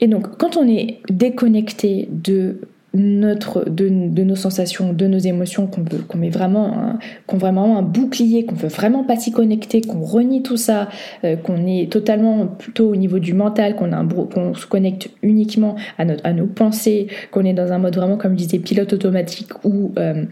Et 0.00 0.08
donc, 0.08 0.36
quand 0.38 0.56
on 0.56 0.66
est 0.66 0.98
déconnecté 1.08 2.08
de 2.10 2.58
nos 2.94 4.34
sensations, 4.34 4.92
de 4.92 5.06
nos 5.06 5.18
émotions, 5.18 5.66
qu'on 5.66 5.84
qu'on 6.06 6.18
met 6.18 6.30
vraiment, 6.30 6.98
qu'on 7.26 7.36
vraiment 7.36 7.78
un 7.78 7.82
bouclier, 7.82 8.44
qu'on 8.44 8.54
veut 8.54 8.68
vraiment 8.68 9.04
pas 9.04 9.16
s'y 9.16 9.30
connecter, 9.30 9.80
qu'on 9.82 10.00
renie 10.00 10.42
tout 10.42 10.56
ça, 10.56 10.88
euh, 11.24 11.36
qu'on 11.36 11.66
est 11.66 11.90
totalement 11.90 12.46
plutôt 12.46 12.90
au 12.90 12.96
niveau 12.96 13.18
du 13.18 13.34
mental, 13.34 13.76
qu'on 13.76 14.54
se 14.54 14.66
connecte 14.66 15.10
uniquement 15.22 15.76
à 15.98 16.32
nos 16.32 16.46
pensées, 16.46 17.08
qu'on 17.30 17.44
est 17.44 17.54
dans 17.54 17.72
un 17.72 17.78
mode 17.78 17.96
vraiment 17.96 18.16
comme 18.16 18.32
je 18.32 18.44
disais 18.44 18.58
pilote 18.58 18.92
automatique 18.92 19.52
ou 19.64 19.92
euh, 19.98 20.24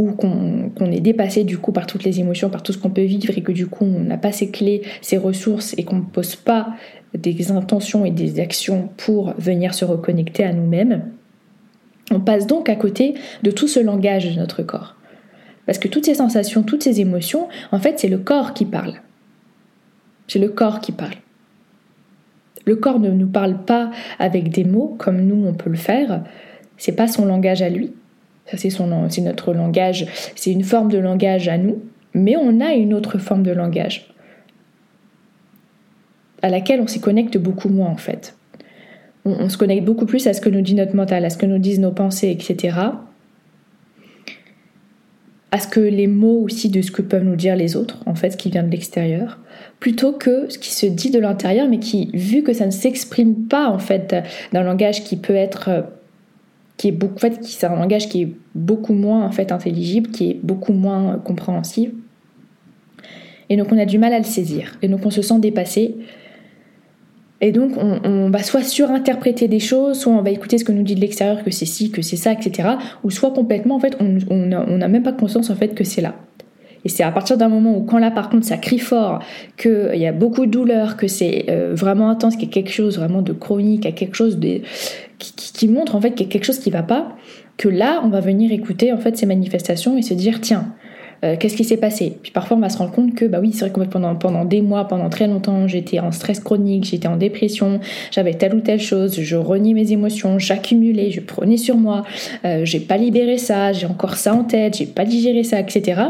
ou 0.00 0.12
qu'on 0.12 0.90
est 0.90 1.00
dépassé 1.00 1.44
du 1.44 1.58
coup 1.58 1.72
par 1.72 1.86
toutes 1.86 2.04
les 2.04 2.20
émotions, 2.20 2.48
par 2.48 2.62
tout 2.62 2.72
ce 2.72 2.78
qu'on 2.78 2.88
peut 2.88 3.02
vivre 3.02 3.36
et 3.36 3.42
que 3.42 3.52
du 3.52 3.66
coup 3.66 3.84
on 3.84 4.00
n'a 4.00 4.16
pas 4.16 4.32
ces 4.32 4.50
clés, 4.50 4.80
ces 5.02 5.18
ressources 5.18 5.74
et 5.76 5.84
qu'on 5.84 5.96
ne 5.96 6.04
pose 6.04 6.36
pas 6.36 6.68
des 7.12 7.52
intentions 7.52 8.06
et 8.06 8.10
des 8.10 8.40
actions 8.40 8.88
pour 8.96 9.34
venir 9.36 9.74
se 9.74 9.84
reconnecter 9.84 10.42
à 10.42 10.54
nous-mêmes, 10.54 11.02
on 12.10 12.20
passe 12.20 12.46
donc 12.46 12.70
à 12.70 12.76
côté 12.76 13.14
de 13.42 13.50
tout 13.50 13.68
ce 13.68 13.78
langage 13.78 14.34
de 14.34 14.40
notre 14.40 14.62
corps. 14.62 14.96
Parce 15.66 15.78
que 15.78 15.88
toutes 15.88 16.06
ces 16.06 16.14
sensations, 16.14 16.62
toutes 16.62 16.82
ces 16.82 17.02
émotions, 17.02 17.48
en 17.70 17.78
fait, 17.78 17.98
c'est 17.98 18.08
le 18.08 18.18
corps 18.18 18.54
qui 18.54 18.64
parle. 18.64 18.94
C'est 20.28 20.38
le 20.38 20.48
corps 20.48 20.80
qui 20.80 20.92
parle. 20.92 21.16
Le 22.64 22.76
corps 22.76 23.00
ne 23.00 23.10
nous 23.10 23.28
parle 23.28 23.64
pas 23.64 23.90
avec 24.18 24.48
des 24.48 24.64
mots 24.64 24.96
comme 24.98 25.20
nous 25.20 25.46
on 25.46 25.52
peut 25.52 25.70
le 25.70 25.76
faire. 25.76 26.24
C'est 26.78 26.96
pas 26.96 27.06
son 27.06 27.26
langage 27.26 27.60
à 27.60 27.68
lui. 27.68 27.92
C'est, 28.56 29.22
notre 29.22 29.52
langage, 29.52 30.06
c'est 30.34 30.52
une 30.52 30.64
forme 30.64 30.90
de 30.90 30.98
langage 30.98 31.48
à 31.48 31.58
nous, 31.58 31.82
mais 32.14 32.36
on 32.36 32.60
a 32.60 32.72
une 32.72 32.94
autre 32.94 33.18
forme 33.18 33.42
de 33.42 33.52
langage 33.52 34.10
à 36.42 36.48
laquelle 36.48 36.80
on 36.80 36.86
s'y 36.86 37.00
connecte 37.00 37.38
beaucoup 37.38 37.68
moins 37.68 37.88
en 37.88 37.96
fait. 37.96 38.36
On, 39.26 39.50
se 39.50 39.58
connecte 39.58 39.84
beaucoup 39.84 40.06
plus 40.06 40.26
à 40.26 40.32
ce 40.32 40.40
que 40.40 40.48
nous 40.48 40.62
dit 40.62 40.74
notre 40.74 40.96
mental, 40.96 41.24
à 41.26 41.30
ce 41.30 41.36
que 41.36 41.44
nous 41.44 41.58
disent 41.58 41.78
nos 41.78 41.92
pensées, 41.92 42.30
etc. 42.30 42.78
À 45.52 45.58
ce 45.58 45.68
que 45.68 45.80
les 45.80 46.06
mots 46.06 46.40
aussi 46.42 46.70
de 46.70 46.80
ce 46.80 46.90
que 46.90 47.02
peuvent 47.02 47.24
nous 47.24 47.36
dire 47.36 47.54
les 47.54 47.76
autres, 47.76 48.02
en 48.06 48.14
fait, 48.14 48.30
ce 48.30 48.36
qui 48.38 48.48
vient 48.48 48.62
de 48.62 48.70
l'extérieur, 48.70 49.38
plutôt 49.78 50.12
que 50.12 50.48
ce 50.48 50.58
qui 50.58 50.72
se 50.72 50.86
dit 50.86 51.10
de 51.10 51.18
l'intérieur, 51.18 51.68
mais 51.68 51.80
qui, 51.80 52.10
vu 52.14 52.42
que 52.42 52.54
ça 52.54 52.64
ne 52.64 52.70
s'exprime 52.70 53.46
pas 53.46 53.68
en 53.68 53.78
fait 53.78 54.16
d'un 54.52 54.62
langage 54.62 55.04
qui 55.04 55.16
peut 55.16 55.34
être 55.34 55.84
qui 56.80 56.88
est 56.88 56.92
beaucoup, 56.92 57.26
en 57.26 57.30
c'est 57.42 57.66
un 57.66 57.76
langage 57.76 58.08
qui 58.08 58.22
est 58.22 58.32
beaucoup 58.54 58.94
moins 58.94 59.30
fait 59.32 59.52
intelligible, 59.52 60.10
qui 60.10 60.30
est 60.30 60.40
beaucoup 60.42 60.72
moins 60.72 61.18
compréhensible. 61.18 61.92
Et 63.50 63.58
donc 63.58 63.66
on 63.70 63.76
a 63.76 63.84
du 63.84 63.98
mal 63.98 64.14
à 64.14 64.18
le 64.18 64.24
saisir. 64.24 64.78
Et 64.80 64.88
donc 64.88 65.04
on 65.04 65.10
se 65.10 65.20
sent 65.20 65.38
dépassé. 65.40 65.96
Et 67.42 67.52
donc 67.52 67.72
on, 67.76 68.30
va 68.30 68.42
soit 68.42 68.62
surinterpréter 68.62 69.46
des 69.46 69.58
choses, 69.58 70.00
soit 70.00 70.10
on 70.14 70.22
va 70.22 70.30
écouter 70.30 70.56
ce 70.56 70.64
que 70.64 70.72
nous 70.72 70.82
dit 70.82 70.94
de 70.94 71.00
l'extérieur, 71.00 71.44
que 71.44 71.50
c'est 71.50 71.66
ci, 71.66 71.90
que 71.90 72.00
c'est 72.00 72.16
ça, 72.16 72.32
etc. 72.32 72.70
Ou 73.04 73.10
soit 73.10 73.32
complètement 73.32 73.76
en 73.76 73.80
fait 73.80 73.98
on 74.00 74.46
n'a 74.46 74.88
même 74.88 75.02
pas 75.02 75.12
conscience 75.12 75.50
en 75.50 75.56
fait 75.56 75.74
que 75.74 75.84
c'est 75.84 76.00
là. 76.00 76.14
Et 76.84 76.88
c'est 76.88 77.02
à 77.02 77.10
partir 77.10 77.36
d'un 77.36 77.48
moment 77.48 77.76
où, 77.76 77.82
quand 77.82 77.98
là 77.98 78.10
par 78.10 78.30
contre 78.30 78.46
ça 78.46 78.56
crie 78.56 78.78
fort, 78.78 79.22
qu'il 79.56 79.96
y 79.96 80.06
a 80.06 80.12
beaucoup 80.12 80.46
de 80.46 80.50
douleur, 80.50 80.96
que 80.96 81.08
c'est 81.08 81.46
euh, 81.48 81.74
vraiment 81.74 82.10
intense, 82.10 82.36
qu'il 82.36 82.48
y 82.48 82.50
a 82.50 82.52
quelque 82.52 82.72
chose 82.72 82.98
vraiment 82.98 83.22
de 83.22 83.32
chronique, 83.32 83.82
qu'il 83.82 83.90
y 83.90 83.94
a 83.94 83.96
quelque 83.96 84.16
chose 84.16 84.38
de, 84.38 84.60
qui, 85.18 85.68
montre 85.68 85.94
en 85.94 86.00
fait 86.00 86.12
qu'il 86.12 86.26
y 86.26 86.28
a 86.28 86.32
quelque 86.32 86.44
chose 86.44 86.58
qui 86.58 86.70
va 86.70 86.82
pas, 86.82 87.16
que 87.56 87.68
là 87.68 88.00
on 88.04 88.08
va 88.08 88.20
venir 88.20 88.52
écouter 88.52 88.92
en 88.92 88.98
fait 88.98 89.16
ces 89.16 89.26
manifestations 89.26 89.98
et 89.98 90.02
se 90.02 90.14
dire 90.14 90.40
tiens, 90.40 90.74
euh, 91.22 91.36
qu'est-ce 91.38 91.56
qui 91.56 91.64
s'est 91.64 91.76
passé? 91.76 92.16
Puis 92.22 92.32
parfois 92.32 92.56
on 92.56 92.60
va 92.60 92.70
se 92.70 92.78
rendre 92.78 92.92
compte 92.92 93.14
que 93.14 93.26
bah 93.26 93.40
oui, 93.40 93.52
c'est 93.52 93.68
vrai 93.68 93.70
que 93.70 93.90
pendant, 93.90 94.14
pendant 94.14 94.44
des 94.44 94.62
mois, 94.62 94.88
pendant 94.88 95.10
très 95.10 95.26
longtemps, 95.26 95.66
j'étais 95.66 95.98
en 95.98 96.12
stress 96.12 96.40
chronique, 96.40 96.84
j'étais 96.84 97.08
en 97.08 97.16
dépression, 97.16 97.80
j'avais 98.10 98.34
telle 98.34 98.54
ou 98.54 98.60
telle 98.60 98.80
chose, 98.80 99.20
je 99.20 99.36
reniais 99.36 99.74
mes 99.74 99.92
émotions, 99.92 100.38
j'accumulais, 100.38 101.10
je 101.10 101.20
prenais 101.20 101.58
sur 101.58 101.76
moi, 101.76 102.04
euh, 102.44 102.64
j'ai 102.64 102.80
pas 102.80 102.96
libéré 102.96 103.36
ça, 103.36 103.72
j'ai 103.72 103.86
encore 103.86 104.16
ça 104.16 104.34
en 104.34 104.44
tête, 104.44 104.78
j'ai 104.78 104.86
pas 104.86 105.04
digéré 105.04 105.44
ça, 105.44 105.60
etc. 105.60 106.00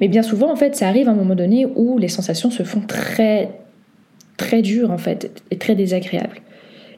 Mais 0.00 0.08
bien 0.08 0.22
souvent 0.22 0.50
en 0.50 0.56
fait, 0.56 0.74
ça 0.74 0.88
arrive 0.88 1.08
à 1.08 1.12
un 1.12 1.16
moment 1.16 1.34
donné 1.34 1.66
où 1.66 1.98
les 1.98 2.08
sensations 2.08 2.50
se 2.50 2.62
font 2.62 2.80
très 2.80 3.50
très 4.38 4.62
dures 4.62 4.90
en 4.90 4.98
fait 4.98 5.42
et 5.50 5.58
très 5.58 5.74
désagréables. 5.74 6.40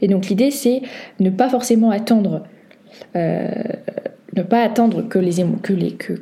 Et 0.00 0.06
donc 0.06 0.28
l'idée 0.28 0.52
c'est 0.52 0.82
ne 1.18 1.30
pas 1.30 1.48
forcément 1.48 1.90
attendre 1.90 2.44
euh, 3.16 3.50
ne 4.36 4.42
pas 4.42 4.62
attendre 4.62 5.02
que, 5.08 5.20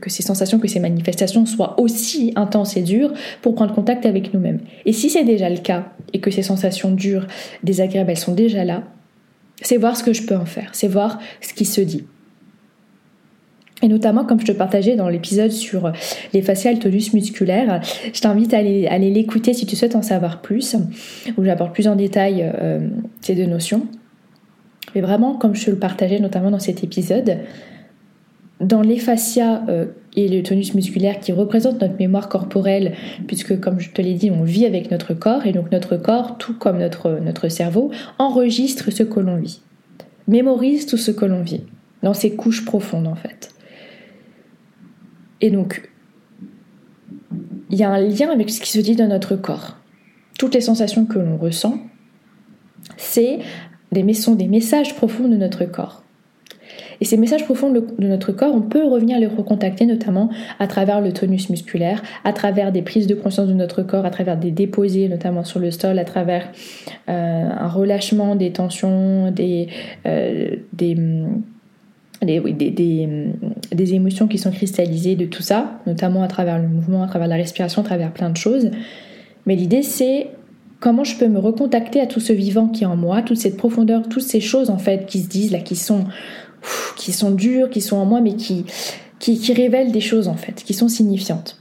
ces 0.09 0.23
sensations, 0.23 0.59
que 0.59 0.69
ces 0.69 0.81
manifestations 0.81 1.47
soient 1.47 1.81
aussi 1.81 2.33
intenses 2.37 2.77
et 2.77 2.83
dures 2.83 3.12
pour 3.42 3.55
prendre 3.55 3.75
contact 3.75 4.07
avec 4.07 4.33
nous-mêmes. 4.33 4.61
Et 4.85 4.92
si 4.92 5.11
c'est 5.11 5.25
déjà 5.25 5.51
le 5.51 5.59
cas 5.59 5.88
et 6.12 6.21
que 6.21 6.31
ces 6.31 6.42
sensations 6.42 6.92
dures, 6.92 7.27
désagréables, 7.62 8.11
elles 8.11 8.16
sont 8.16 8.35
déjà 8.35 8.64
là, 8.64 8.85
c'est 9.62 9.77
voir 9.77 9.97
ce 9.97 10.05
que 10.05 10.12
je 10.12 10.23
peux 10.23 10.37
en 10.37 10.47
faire, 10.47 10.71
c'est 10.73 10.88
voir 10.88 11.19
ce 11.40 11.53
qui 11.55 11.64
se 11.64 11.81
dit. 11.81 12.05
Et 13.83 13.88
notamment, 13.88 14.25
comme 14.25 14.40
je 14.40 14.47
te 14.47 14.53
partageais 14.53 14.97
dans 14.97 15.09
l'épisode 15.09 15.51
sur 15.51 15.92
les 16.33 16.40
faciales 16.40 16.79
tonus 16.79 17.12
musculaires, 17.12 17.83
je 18.12 18.21
t'invite 18.21 18.55
à 18.55 18.59
aller, 18.59 19.11
l'écouter 19.11 19.53
si 19.53 19.66
tu 19.66 19.77
souhaites 19.77 19.97
en 19.97 20.03
savoir 20.03 20.40
plus, 20.40 20.77
où 21.37 21.45
j'apporte 21.45 21.75
plus 21.75 21.87
en 21.87 21.95
détail 21.95 22.51
euh, 22.59 22.88
ces 23.21 23.35
deux 23.35 23.45
notions. 23.45 23.87
Mais 24.95 25.03
vraiment, 25.03 25.35
comme 25.35 25.55
je 25.55 25.66
te 25.66 25.71
le 25.71 25.79
partageais 25.79 26.21
notamment 26.21 26.51
dans 26.51 26.59
cet 26.59 26.85
épisode, 26.85 27.38
dans 28.61 28.81
les 28.81 28.99
fascias 28.99 29.62
euh, 29.69 29.87
et 30.14 30.29
le 30.29 30.42
tonus 30.42 30.75
musculaire 30.75 31.21
qui 31.21 31.33
représentent 31.33 31.81
notre 31.81 31.99
mémoire 31.99 32.29
corporelle, 32.29 32.95
puisque 33.27 33.61
comme 33.61 33.81
je 33.81 33.90
te 33.90 34.01
l'ai 34.01 34.14
dit, 34.14 34.31
on 34.31 34.45
vit 34.45 34.64
avec 34.64 34.90
notre 34.90 35.12
corps, 35.12 35.47
et 35.47 35.53
donc 35.53 35.71
notre 35.71 35.97
corps, 35.97 36.38
tout 36.38 36.55
comme 36.55 36.79
notre, 36.79 37.49
cerveau, 37.49 37.90
enregistre 38.19 38.90
ce 38.90 39.03
que 39.03 39.21
l'on 39.21 39.37
vit, 39.37 39.61
mémorise 40.27 40.87
tout 40.87 40.97
ce 40.97 41.11
que 41.11 41.27
l'on 41.27 41.42
vit, 41.42 41.62
dans 42.03 42.14
ses 42.14 42.35
couches 42.35 42.64
profondes 42.64 43.07
en 43.07 43.14
fait. 43.14 43.55
Et 45.42 45.51
donc, 45.51 45.90
il 47.69 47.79
y 47.79 47.85
a 47.85 47.90
un 47.90 48.01
lien 48.01 48.31
avec 48.31 48.49
ce 48.49 48.61
qui 48.61 48.71
se 48.71 48.81
dit 48.81 48.97
dans 48.97 49.09
notre 49.09 49.37
corps. 49.37 49.77
Toutes 50.38 50.55
les 50.55 50.62
sensations 50.62 51.05
que 51.05 51.19
l'on 51.19 51.37
ressent, 51.37 51.79
c'est 52.97 53.40
des, 53.92 54.14
sont 54.14 54.35
des 54.35 54.49
messages 54.49 54.95
profonds 54.95 55.29
de 55.29 55.37
notre 55.37 55.64
corps. 55.66 56.06
Et 57.01 57.05
ces 57.05 57.17
messages 57.17 57.45
profonds 57.45 57.71
de 57.71 58.07
notre 58.07 58.33
corps, 58.33 58.55
on 58.55 58.63
peut 58.63 58.85
revenir 58.85 59.19
les 59.19 59.27
recontacter 59.27 59.87
notamment 59.87 60.31
à 60.59 60.67
travers 60.67 61.01
le 61.01 61.13
tonus 61.13 61.51
musculaire, 61.51 62.03
à 62.25 62.33
travers 62.33 62.73
des 62.73 62.83
prises 62.83 63.07
de 63.07 63.15
conscience 63.15 63.49
de 63.49 63.55
notre 63.55 63.83
corps, 63.83 64.05
à 64.05 64.11
travers 64.11 64.37
des 64.37 64.51
déposés 64.51 65.09
notamment 65.09 65.45
sur 65.45 65.61
le 65.61 65.71
sol, 65.71 65.99
à 65.99 66.05
travers 66.05 66.51
euh, 67.09 67.49
un 67.51 67.69
relâchement 67.69 68.37
des 68.37 68.53
tensions, 68.53 69.31
des, 69.31 69.69
euh, 70.07 70.57
des 70.73 70.97
des, 72.23 72.41
des, 73.73 73.95
émotions 73.95 74.27
qui 74.27 74.39
sont 74.39 74.51
cristallisées 74.51 75.17
de 75.17 75.27
tout 75.27 75.43
ça, 75.43 75.81
notamment 75.87 76.23
à 76.23 76.29
travers 76.29 76.59
le 76.59 76.67
mouvement, 76.67 77.03
à 77.03 77.07
travers 77.07 77.29
la 77.29 77.37
respiration, 77.37 77.83
à 77.83 77.85
travers 77.85 78.11
plein 78.11 78.31
de 78.31 78.39
choses. 78.39 78.71
Mais 79.45 79.55
l'idée, 79.55 79.83
c'est 79.83 80.29
comment 80.81 81.05
je 81.05 81.17
peux 81.17 81.29
me 81.29 81.39
recontacter 81.39 82.01
à 82.01 82.07
tout 82.07 82.21
ce 82.21 82.33
vivant 82.33 82.69
qui 82.69 82.85
est 82.85 82.87
en 82.87 82.97
moi, 82.97 83.23
toute 83.23 83.39
cette 83.39 83.57
profondeur, 83.57 84.09
toutes 84.09 84.23
ces 84.23 84.41
choses 84.41 84.71
en 84.71 84.79
fait 84.79 85.07
qui 85.07 85.21
se 85.21 85.29
disent 85.29 85.53
là, 85.53 85.59
qui 85.59 85.77
sont 85.77 86.05
qui 86.97 87.13
sont 87.13 87.31
dures, 87.31 87.71
qui 87.71 87.81
sont 87.81 87.97
en 87.97 88.05
moi, 88.05 88.21
mais 88.21 88.35
qui, 88.35 88.65
qui, 89.19 89.53
révèlent 89.53 89.93
des 89.93 90.01
choses 90.01 90.29
en 90.29 90.37
fait, 90.37 90.63
qui 90.65 90.75
sont 90.75 90.89
signifiantes. 90.89 91.61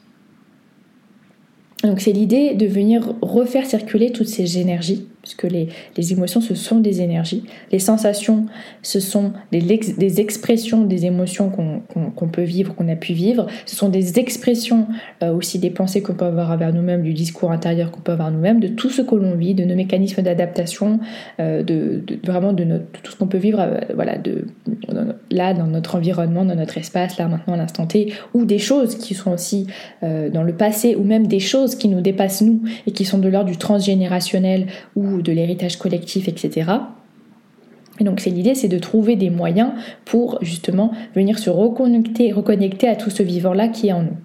Donc 1.84 2.02
c'est 2.02 2.12
l'idée 2.12 2.56
de 2.56 2.66
venir 2.66 3.14
refaire 3.22 3.66
circuler 3.66 4.12
toutes 4.12 4.28
ces 4.28 4.58
énergies, 4.58 5.08
puisque 5.26 5.52
les, 5.52 5.70
les, 5.98 6.14
émotions, 6.14 6.40
ce 6.40 6.54
sont 6.54 6.80
des 6.80 7.02
énergies. 7.02 7.44
Les 7.72 7.80
sensations, 7.80 8.46
ce 8.84 9.00
sont 9.00 9.34
des, 9.52 10.22
expressions 10.22 10.84
des 10.84 11.08
émotions 11.08 11.50
qu'on 11.50 12.28
peut 12.28 12.44
vivre, 12.44 12.76
qu'on 12.76 12.88
a 12.88 12.96
pu 12.96 13.14
vivre. 13.14 13.48
Ce 13.66 13.76
sont 13.76 13.90
des 13.90 14.20
expressions 14.20 14.88
euh, 15.24 15.34
aussi 15.34 15.58
des 15.58 15.72
pensées 15.72 16.04
qu'on 16.04 16.14
peut 16.14 16.26
avoir 16.26 16.52
envers 16.52 16.72
nous-mêmes, 16.72 17.02
du 17.02 17.14
discours 17.14 17.52
intérieur 17.52 17.90
qu'on 17.90 18.02
peut 18.02 18.12
avoir 18.12 18.30
nous-mêmes, 18.30 18.60
de 18.60 18.68
tout 18.68 18.92
ce 18.92 19.02
que 19.02 19.16
l'on 19.16 19.34
vit, 19.34 19.56
de 19.56 19.64
nos 19.66 19.76
mécanismes 19.76 20.22
d'adaptation, 20.22 21.00
euh, 21.40 21.64
de, 21.64 22.04
vraiment 22.24 22.54
de, 22.54 22.64
tout 23.02 23.12
ce 23.12 23.18
qu'on 23.18 23.28
peut 23.28 23.40
vivre 23.40 23.60
euh, 23.60 23.80
voilà, 23.96 24.18
là 25.32 25.56
dans 25.56 25.66
notre 25.66 25.96
environnement, 25.96 26.46
dans 26.46 26.56
notre 26.56 26.78
espace, 26.78 27.18
là 27.18 27.28
maintenant 27.28 27.56
à 27.56 27.58
l'instant 27.58 27.88
T, 27.88 28.14
ou 28.36 28.46
des 28.46 28.60
choses 28.60 28.96
qui 28.96 29.16
sont 29.16 29.32
aussi 29.32 29.66
dans 30.02 30.44
le 30.44 30.54
passé, 30.54 30.96
ou 30.96 31.04
même 31.04 31.26
des 31.26 31.40
choses 31.40 31.76
qui 31.76 31.88
nous 31.88 32.02
dépassent 32.02 32.42
nous 32.42 32.62
et 32.86 32.92
qui 32.92 33.06
sont 33.06 33.18
de 33.18 33.28
l'ordre 33.28 33.50
du 33.50 33.58
transgénérationnel 33.58 34.68
ou 34.96 35.15
de 35.22 35.32
l'héritage 35.32 35.78
collectif, 35.78 36.28
etc. 36.28 36.72
Et 38.00 38.04
donc 38.04 38.20
c'est 38.20 38.30
l'idée, 38.30 38.56
c'est 38.56 38.68
de 38.68 38.80
trouver 38.80 39.16
des 39.16 39.30
moyens 39.30 39.72
pour 40.04 40.40
justement 40.42 40.92
venir 41.16 41.40
se 41.40 41.50
reconnecter, 41.50 42.32
reconnecter 42.32 42.88
à 42.88 42.96
tout 42.96 43.10
ce 43.10 43.24
vivant-là 43.24 43.70
qui 43.70 43.88
est 43.88 43.94
en 43.94 44.04
nous. 44.04 44.18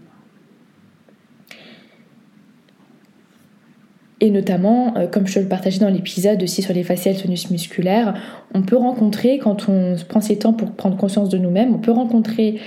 Et 4.22 4.30
notamment, 4.30 4.96
euh, 4.96 5.06
comme 5.06 5.26
je 5.26 5.40
le 5.40 5.46
partageais 5.46 5.78
dans 5.78 5.88
l'épisode 5.88 6.42
aussi 6.42 6.60
sur 6.60 6.74
les 6.74 6.82
faciales 6.82 7.16
tonus 7.16 7.50
musculaires, 7.50 8.14
on 8.54 8.60
peut 8.60 8.76
rencontrer, 8.76 9.38
quand 9.38 9.68
on 9.68 9.96
prend 10.08 10.20
ses 10.20 10.38
temps 10.38 10.52
pour 10.52 10.72
prendre 10.72 10.96
conscience 10.98 11.30
de 11.30 11.38
nous-mêmes, 11.38 11.74
on 11.74 11.78
peut 11.78 11.90
rencontrer 11.90 12.60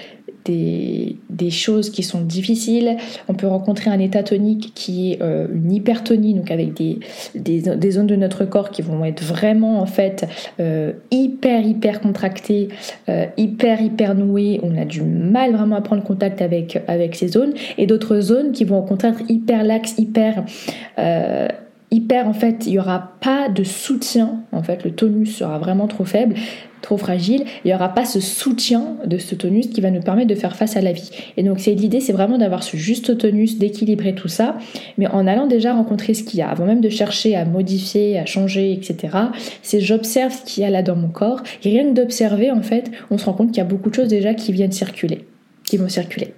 des, 0.45 1.49
choses 1.49 1.89
qui 1.89 2.03
sont 2.03 2.21
difficiles. 2.21 2.97
On 3.27 3.33
peut 3.33 3.47
rencontrer 3.47 3.89
un 3.89 3.99
état 3.99 4.23
tonique 4.23 4.71
qui 4.73 5.11
est 5.11 5.21
euh, 5.21 5.47
une 5.53 5.71
hypertonie, 5.71 6.33
donc 6.33 6.49
avec 6.51 6.73
des, 6.73 6.99
des, 7.35 7.91
zones 7.91 8.07
de 8.07 8.15
notre 8.15 8.45
corps 8.45 8.71
qui 8.71 8.81
vont 8.81 9.05
être 9.05 9.23
vraiment 9.23 9.79
en 9.79 9.85
fait 9.85 10.25
euh, 10.59 10.93
hyper 11.11 11.65
hyper 11.65 12.01
contractées, 12.01 12.69
euh, 13.09 13.25
hyper 13.37 13.81
hyper 13.81 14.15
nouées. 14.15 14.59
On 14.63 14.77
a 14.77 14.85
du 14.85 15.01
mal 15.01 15.53
vraiment 15.53 15.75
à 15.75 15.81
prendre 15.81 16.03
contact 16.03 16.41
avec, 16.41 16.81
avec 16.87 17.15
ces 17.15 17.27
zones. 17.27 17.53
Et 17.77 17.85
d'autres 17.85 18.19
zones 18.19 18.51
qui 18.51 18.63
vont 18.63 18.79
au 18.79 18.83
contraire 18.83 19.13
être 19.19 19.29
hyper 19.29 19.63
laxes, 19.63 19.95
hyper 19.97 20.43
hyper 21.93 22.27
en 22.27 22.33
fait, 22.33 22.65
il 22.65 22.71
n'y 22.73 22.79
aura 22.79 23.13
pas 23.21 23.49
de 23.49 23.63
soutien, 23.63 24.43
en 24.51 24.63
fait, 24.63 24.83
le 24.83 24.91
tonus 24.91 25.37
sera 25.37 25.59
vraiment 25.59 25.87
trop 25.87 26.05
faible 26.05 26.35
trop 26.83 26.97
fragile, 26.97 27.45
il 27.63 27.69
n'y 27.69 27.73
aura 27.73 27.89
pas 27.89 28.05
ce 28.05 28.19
soutien 28.19 28.97
de 29.05 29.17
ce 29.17 29.33
tonus 29.33 29.67
qui 29.67 29.81
va 29.81 29.89
nous 29.89 30.01
permettre 30.01 30.27
de 30.27 30.35
faire 30.35 30.55
face 30.55 30.77
à 30.77 30.81
la 30.81 30.91
vie. 30.91 31.09
Et 31.37 31.43
donc 31.43 31.59
c'est 31.59 31.73
l'idée, 31.73 31.99
c'est 31.99 32.13
vraiment 32.13 32.37
d'avoir 32.37 32.61
ce 32.61 32.77
juste 32.77 33.17
tonus, 33.17 33.57
d'équilibrer 33.57 34.13
tout 34.13 34.27
ça, 34.27 34.57
mais 34.99 35.07
en 35.07 35.25
allant 35.25 35.47
déjà 35.47 35.73
rencontrer 35.73 36.13
ce 36.13 36.23
qu'il 36.23 36.39
y 36.39 36.43
a, 36.43 36.49
avant 36.49 36.65
même 36.65 36.81
de 36.81 36.89
chercher 36.89 37.35
à 37.35 37.45
modifier, 37.45 38.19
à 38.19 38.25
changer, 38.25 38.73
etc. 38.73 39.17
C'est 39.63 39.79
j'observe 39.79 40.33
ce 40.33 40.43
qu'il 40.43 40.63
y 40.63 40.65
a 40.65 40.69
là 40.69 40.83
dans 40.83 40.95
mon 40.95 41.07
corps, 41.07 41.41
et 41.63 41.69
rien 41.69 41.85
que 41.89 41.93
d'observer, 41.93 42.51
en 42.51 42.61
fait, 42.61 42.91
on 43.09 43.17
se 43.17 43.25
rend 43.25 43.33
compte 43.33 43.47
qu'il 43.47 43.57
y 43.57 43.61
a 43.61 43.65
beaucoup 43.65 43.89
de 43.89 43.95
choses 43.95 44.09
déjà 44.09 44.33
qui 44.33 44.51
viennent 44.51 44.71
circuler, 44.71 45.25
qui 45.63 45.77
vont 45.77 45.89
circuler. 45.89 46.33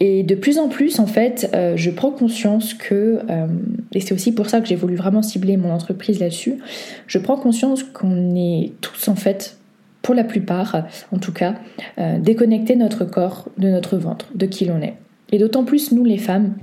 Et 0.00 0.22
de 0.22 0.34
plus 0.34 0.58
en 0.58 0.68
plus, 0.68 0.98
en 0.98 1.06
fait, 1.06 1.50
euh, 1.54 1.76
je 1.76 1.90
prends 1.90 2.10
conscience 2.10 2.74
que, 2.74 3.20
euh, 3.30 3.46
et 3.92 4.00
c'est 4.00 4.14
aussi 4.14 4.32
pour 4.32 4.48
ça 4.48 4.60
que 4.60 4.66
j'ai 4.66 4.76
voulu 4.76 4.96
vraiment 4.96 5.22
cibler 5.22 5.56
mon 5.56 5.70
entreprise 5.70 6.20
là-dessus, 6.20 6.58
je 7.06 7.18
prends 7.18 7.36
conscience 7.36 7.82
qu'on 7.82 8.34
est 8.34 8.72
tous, 8.80 9.08
en 9.08 9.14
fait, 9.14 9.58
pour 10.02 10.14
la 10.14 10.24
plupart, 10.24 10.84
en 11.12 11.18
tout 11.18 11.32
cas, 11.32 11.54
euh, 11.98 12.18
déconnectés 12.18 12.74
de 12.74 12.80
notre 12.80 13.04
corps, 13.04 13.48
de 13.56 13.68
notre 13.68 13.96
ventre, 13.96 14.26
de 14.34 14.46
qui 14.46 14.64
l'on 14.64 14.82
est. 14.82 14.94
Et 15.32 15.38
d'autant 15.38 15.64
plus, 15.64 15.92
nous, 15.92 16.04
les 16.04 16.18
femmes, 16.18 16.54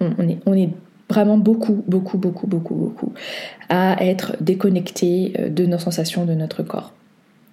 on, 0.00 0.28
est, 0.28 0.38
on 0.46 0.54
est 0.54 0.70
vraiment 1.08 1.38
beaucoup, 1.38 1.84
beaucoup, 1.86 2.18
beaucoup, 2.18 2.46
beaucoup, 2.46 2.74
beaucoup 2.74 3.12
à 3.68 4.02
être 4.04 4.36
déconnectés 4.40 5.34
de 5.50 5.66
nos 5.66 5.78
sensations, 5.78 6.24
de 6.24 6.34
notre 6.34 6.62
corps. 6.62 6.92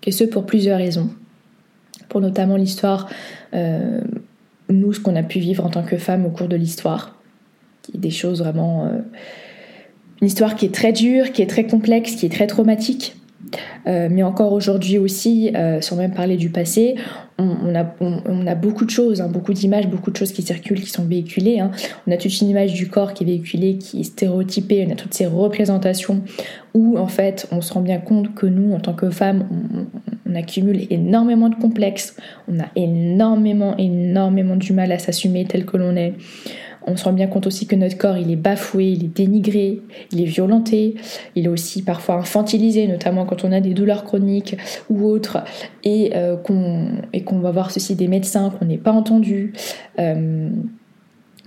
Et 0.05 0.12
ce, 0.12 0.23
pour 0.23 0.45
plusieurs 0.45 0.77
raisons 0.77 1.10
pour 2.10 2.22
notamment 2.22 2.56
l'histoire, 2.56 3.10
euh, 3.54 4.02
nous, 4.70 4.94
ce 4.94 5.00
qu'on 5.00 5.16
a 5.16 5.24
pu 5.24 5.40
vivre 5.40 5.66
en 5.66 5.70
tant 5.70 5.84
que 5.84 5.98
femme 5.98 6.26
au 6.26 6.30
cours 6.30 6.48
de 6.48 6.56
l'histoire. 6.56 7.16
Des 7.94 8.12
choses 8.12 8.40
vraiment... 8.40 8.86
Euh, 8.86 9.00
une 10.22 10.28
histoire 10.28 10.56
qui 10.56 10.66
est 10.66 10.74
très 10.74 10.94
dure, 10.94 11.32
qui 11.32 11.42
est 11.42 11.50
très 11.50 11.66
complexe, 11.66 12.16
qui 12.16 12.28
est 12.28 12.30
très 12.30 12.46
traumatique. 12.46 13.16
Euh, 13.88 14.08
mais 14.10 14.24
encore 14.24 14.54
aujourd'hui 14.54 14.98
aussi, 14.98 15.52
sans 15.82 15.96
même 15.96 16.14
parler 16.14 16.38
du 16.38 16.50
passé, 16.50 16.96
on, 17.42 18.46
a, 18.48 18.56
beaucoup 18.56 18.86
de 18.86 18.90
choses, 18.90 19.22
hein, 19.22 19.28
beaucoup 19.28 19.54
d'images, 19.54 19.88
beaucoup 19.88 20.12
de 20.12 20.18
choses 20.18 20.32
qui 20.32 20.42
circulent, 20.42 20.82
qui 20.82 20.90
sont 20.90 21.06
véhiculées. 21.06 21.60
Hein. 21.60 21.72
On 22.08 22.12
a 22.12 22.18
toute 22.18 22.40
une 22.42 22.50
image 22.50 22.74
du 22.74 22.88
corps 22.88 23.14
qui 23.14 23.24
est 23.24 23.28
véhiculée, 23.28 23.78
qui 23.78 24.02
est 24.02 24.04
stéréotypée, 24.04 24.86
on 24.88 24.92
a 24.92 24.96
toutes 24.96 25.14
ces 25.14 25.26
représentations 25.26 26.22
où 26.74 26.98
en 26.98 27.08
fait 27.08 27.48
on 27.52 27.62
se 27.62 27.74
rend 27.74 27.82
bien 27.82 28.00
compte 28.00 28.34
que 28.34 28.46
nous, 28.46 28.74
en 28.74 28.80
tant 28.80 28.94
que 28.94 29.10
femmes, 29.10 29.48
on, 29.52 29.86
accumule 30.34 30.88
énormément 30.90 31.50
de 31.50 31.56
complexes, 31.56 32.16
on 32.48 32.58
a 32.58 32.68
énormément, 32.78 33.76
énormément 33.76 34.56
du 34.56 34.72
mal 34.72 34.94
à 34.94 34.98
s'assumer 34.98 35.44
tel 35.44 35.66
que 35.66 35.76
l'on 35.76 35.98
est. 35.98 36.14
On 36.88 36.96
se 36.96 37.04
rend 37.04 37.13
bien 37.13 37.28
compte 37.28 37.48
aussi 37.48 37.67
que 37.67 37.76
notre 37.76 37.98
corps, 37.98 38.17
il 38.17 38.32
est 38.32 38.36
bafoué, 38.36 38.86
il 38.91 39.06
est 39.06 39.15
dénigré, 39.15 39.82
il 40.12 40.22
est 40.22 40.26
violenté, 40.26 40.96
il 41.36 41.46
est 41.46 41.50
aussi 41.50 41.84
parfois 41.84 42.15
infantilisé, 42.15 42.88
notamment 42.88 43.26
quand 43.26 43.44
on 43.44 43.52
a 43.52 43.60
des 43.60 43.74
douleurs 43.74 44.04
chroniques 44.04 44.58
ou 44.89 45.06
autres, 45.06 45.39
et 45.84 46.12
euh, 46.15 46.36
qu'on 46.38 47.39
va 47.39 47.52
voir 47.52 47.72
ceci 47.72 47.96
des 47.96 48.08
médecins, 48.08 48.50
qu'on 48.50 48.65
n'est 48.65 48.78
pas 48.78 48.91
entendu. 48.91 49.54
Euh, 50.00 50.50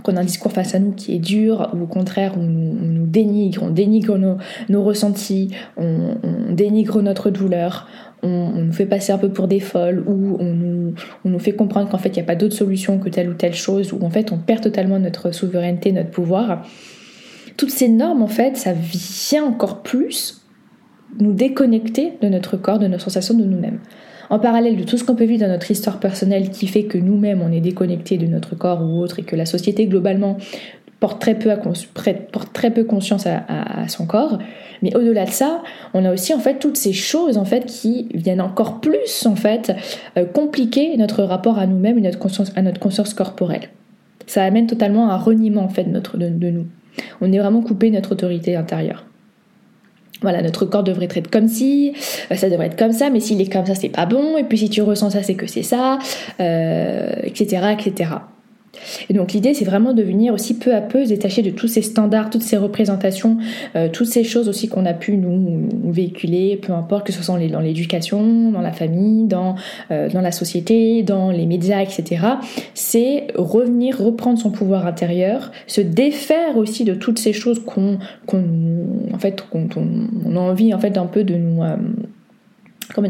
qu'on 0.02 0.16
a 0.16 0.20
un 0.20 0.24
discours 0.24 0.52
face 0.52 0.74
à 0.74 0.78
nous 0.78 0.92
qui 0.92 1.14
est 1.14 1.18
dur, 1.18 1.70
ou 1.72 1.84
au 1.84 1.86
contraire, 1.86 2.34
on, 2.36 2.42
nous 2.42 3.06
dénigre, 3.06 3.62
on 3.62 3.70
dénigre 3.70 4.18
nos, 4.68 4.82
ressentis, 4.82 5.50
on, 5.76 6.16
dénigre 6.50 7.00
notre 7.00 7.30
douleur, 7.30 7.88
on, 8.24 8.62
nous 8.62 8.72
fait 8.72 8.86
passer 8.86 9.12
un 9.12 9.18
peu 9.18 9.28
pour 9.28 9.48
des 9.48 9.60
folles, 9.60 10.02
ou 10.06 10.36
on 10.40 10.54
nous, 11.30 11.38
fait 11.38 11.52
comprendre 11.52 11.88
qu'en 11.88 11.98
fait, 11.98 12.08
il 12.10 12.14
n'y 12.14 12.22
a 12.22 12.24
pas 12.24 12.36
d'autre 12.36 12.54
solution 12.54 12.98
que 12.98 13.08
telle 13.08 13.28
ou 13.28 13.34
telle 13.34 13.54
chose, 13.54 13.92
ou 13.92 14.02
en 14.02 14.10
fait, 14.10 14.32
on 14.32 14.38
perd 14.38 14.62
totalement 14.62 14.98
notre 14.98 15.30
souveraineté, 15.32 15.92
notre 15.92 16.10
pouvoir. 16.10 16.66
Toutes 17.56 17.70
ces 17.70 17.88
normes, 17.88 18.22
en 18.22 18.28
fait, 18.28 18.56
ça 18.56 18.72
vient 18.72 19.44
encore 19.44 19.82
plus 19.82 20.42
nous 21.20 21.32
déconnecter 21.32 22.14
de 22.20 22.28
notre 22.28 22.56
corps, 22.56 22.78
de 22.78 22.88
nos 22.88 22.98
sensations, 22.98 23.34
de 23.34 23.44
nous-mêmes 23.44 23.78
en 24.30 24.38
parallèle 24.38 24.76
de 24.76 24.84
tout 24.84 24.96
ce 24.96 25.04
qu'on 25.04 25.14
peut 25.14 25.24
vivre 25.24 25.42
dans 25.42 25.52
notre 25.52 25.70
histoire 25.70 26.00
personnelle 26.00 26.50
qui 26.50 26.66
fait 26.66 26.84
que 26.84 26.98
nous-mêmes 26.98 27.42
on 27.42 27.52
est 27.52 27.60
déconnecté 27.60 28.16
de 28.18 28.26
notre 28.26 28.56
corps 28.56 28.82
ou 28.82 29.00
autre 29.00 29.18
et 29.18 29.22
que 29.22 29.36
la 29.36 29.46
société 29.46 29.86
globalement 29.86 30.38
porte 31.04 31.20
très 31.20 31.34
peu, 31.34 31.54
porte 32.32 32.52
très 32.54 32.70
peu 32.70 32.84
conscience 32.84 33.26
à, 33.26 33.88
son 33.88 34.06
corps. 34.06 34.38
Mais 34.80 34.96
au-delà 34.96 35.26
de 35.26 35.30
ça, 35.30 35.62
on 35.92 36.02
a 36.06 36.10
aussi 36.10 36.32
en 36.32 36.38
fait 36.38 36.58
toutes 36.58 36.78
ces 36.78 36.94
choses 36.94 37.36
en 37.36 37.44
fait 37.44 37.66
qui 37.66 38.08
viennent 38.14 38.40
encore 38.40 38.80
plus 38.80 39.26
en 39.26 39.36
fait 39.36 39.76
euh, 40.16 40.24
compliquer 40.24 40.96
notre 40.96 41.22
rapport 41.22 41.58
à 41.58 41.66
nous-mêmes 41.66 41.98
et 41.98 42.00
notre 42.00 42.18
conscience, 42.18 42.52
à 42.56 42.62
notre 42.62 42.80
conscience 42.80 43.12
corporelle. 43.12 43.68
Ça 44.26 44.44
amène 44.44 44.66
totalement 44.66 45.10
à 45.10 45.12
un 45.12 45.18
reniement 45.18 45.64
en 45.64 45.68
fait 45.68 45.84
de, 45.84 45.90
notre, 45.90 46.16
de, 46.16 46.30
de 46.30 46.48
nous. 46.48 46.66
On 47.20 47.30
est 47.30 47.38
vraiment 47.38 47.60
coupé 47.60 47.90
notre 47.90 48.12
autorité 48.12 48.56
intérieure. 48.56 49.04
Voilà, 50.22 50.40
notre 50.40 50.64
corps 50.64 50.84
devrait 50.84 51.08
être 51.14 51.30
comme 51.30 51.48
si, 51.48 51.92
euh, 52.32 52.34
ça 52.34 52.48
devrait 52.48 52.68
être 52.68 52.78
comme 52.78 52.92
ça, 52.92 53.10
mais 53.10 53.20
s'il 53.20 53.42
est 53.42 53.52
comme 53.52 53.66
ça, 53.66 53.74
c'est 53.74 53.90
pas 53.90 54.06
bon, 54.06 54.38
et 54.38 54.44
puis 54.44 54.56
si 54.56 54.70
tu 54.70 54.80
ressens 54.80 55.10
ça, 55.10 55.22
c'est 55.22 55.34
que 55.34 55.46
c'est 55.46 55.62
ça, 55.62 55.98
etc., 56.38 56.40
euh, 56.40 57.72
etc. 57.72 58.06
Et 59.08 59.14
donc 59.14 59.32
l'idée, 59.32 59.54
c'est 59.54 59.64
vraiment 59.64 59.92
de 59.92 60.02
venir 60.02 60.32
aussi 60.32 60.58
peu 60.58 60.74
à 60.74 60.80
peu 60.80 61.04
se 61.04 61.10
détacher 61.10 61.42
de 61.42 61.50
tous 61.50 61.68
ces 61.68 61.82
standards, 61.82 62.30
toutes 62.30 62.42
ces 62.42 62.56
représentations, 62.56 63.38
euh, 63.76 63.88
toutes 63.88 64.06
ces 64.08 64.24
choses 64.24 64.48
aussi 64.48 64.68
qu'on 64.68 64.86
a 64.86 64.94
pu 64.94 65.16
nous, 65.16 65.68
véhiculer, 65.84 66.56
peu 66.56 66.72
importe 66.72 67.06
que 67.06 67.12
ce 67.12 67.22
soit 67.22 67.38
dans 67.38 67.60
l'éducation, 67.60 68.50
dans 68.50 68.60
la 68.60 68.72
famille, 68.72 69.26
dans, 69.26 69.54
euh, 69.90 70.08
dans 70.08 70.20
la 70.20 70.32
société, 70.32 71.02
dans 71.02 71.30
les 71.30 71.46
médias, 71.46 71.82
etc. 71.82 72.26
C'est 72.74 73.28
revenir, 73.34 73.98
reprendre 73.98 74.38
son 74.38 74.50
pouvoir 74.50 74.86
intérieur, 74.86 75.52
se 75.66 75.80
défaire 75.80 76.56
aussi 76.56 76.84
de 76.84 76.94
toutes 76.94 77.18
ces 77.18 77.32
choses 77.32 77.62
qu'on, 77.64 77.98
en 78.32 79.18
fait, 79.18 79.44
qu'on, 79.50 79.68
on 80.24 80.36
a 80.36 80.40
envie 80.40 80.74
en 80.74 80.78
fait 80.78 80.96
un 80.98 81.06
peu 81.06 81.24
de 81.24 81.34
nous 81.34 81.62
euh, 81.62 81.76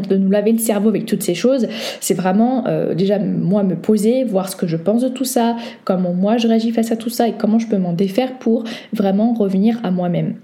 de 0.09 0.17
nous 0.17 0.29
laver 0.29 0.51
le 0.51 0.59
cerveau 0.59 0.89
avec 0.89 1.05
toutes 1.05 1.23
ces 1.23 1.35
choses, 1.35 1.67
c'est 1.99 2.13
vraiment 2.13 2.65
euh, 2.67 2.93
déjà 2.93 3.19
moi 3.19 3.63
me 3.63 3.75
poser, 3.75 4.23
voir 4.23 4.49
ce 4.49 4.55
que 4.55 4.67
je 4.67 4.77
pense 4.77 5.01
de 5.01 5.09
tout 5.09 5.25
ça, 5.25 5.55
comment 5.83 6.13
moi 6.13 6.37
je 6.37 6.47
réagis 6.47 6.71
face 6.71 6.91
à 6.91 6.97
tout 6.97 7.09
ça 7.09 7.27
et 7.27 7.33
comment 7.33 7.59
je 7.59 7.67
peux 7.67 7.77
m'en 7.77 7.93
défaire 7.93 8.37
pour 8.39 8.63
vraiment 8.93 9.33
revenir 9.33 9.79
à 9.83 9.91
moi-même. 9.91 10.35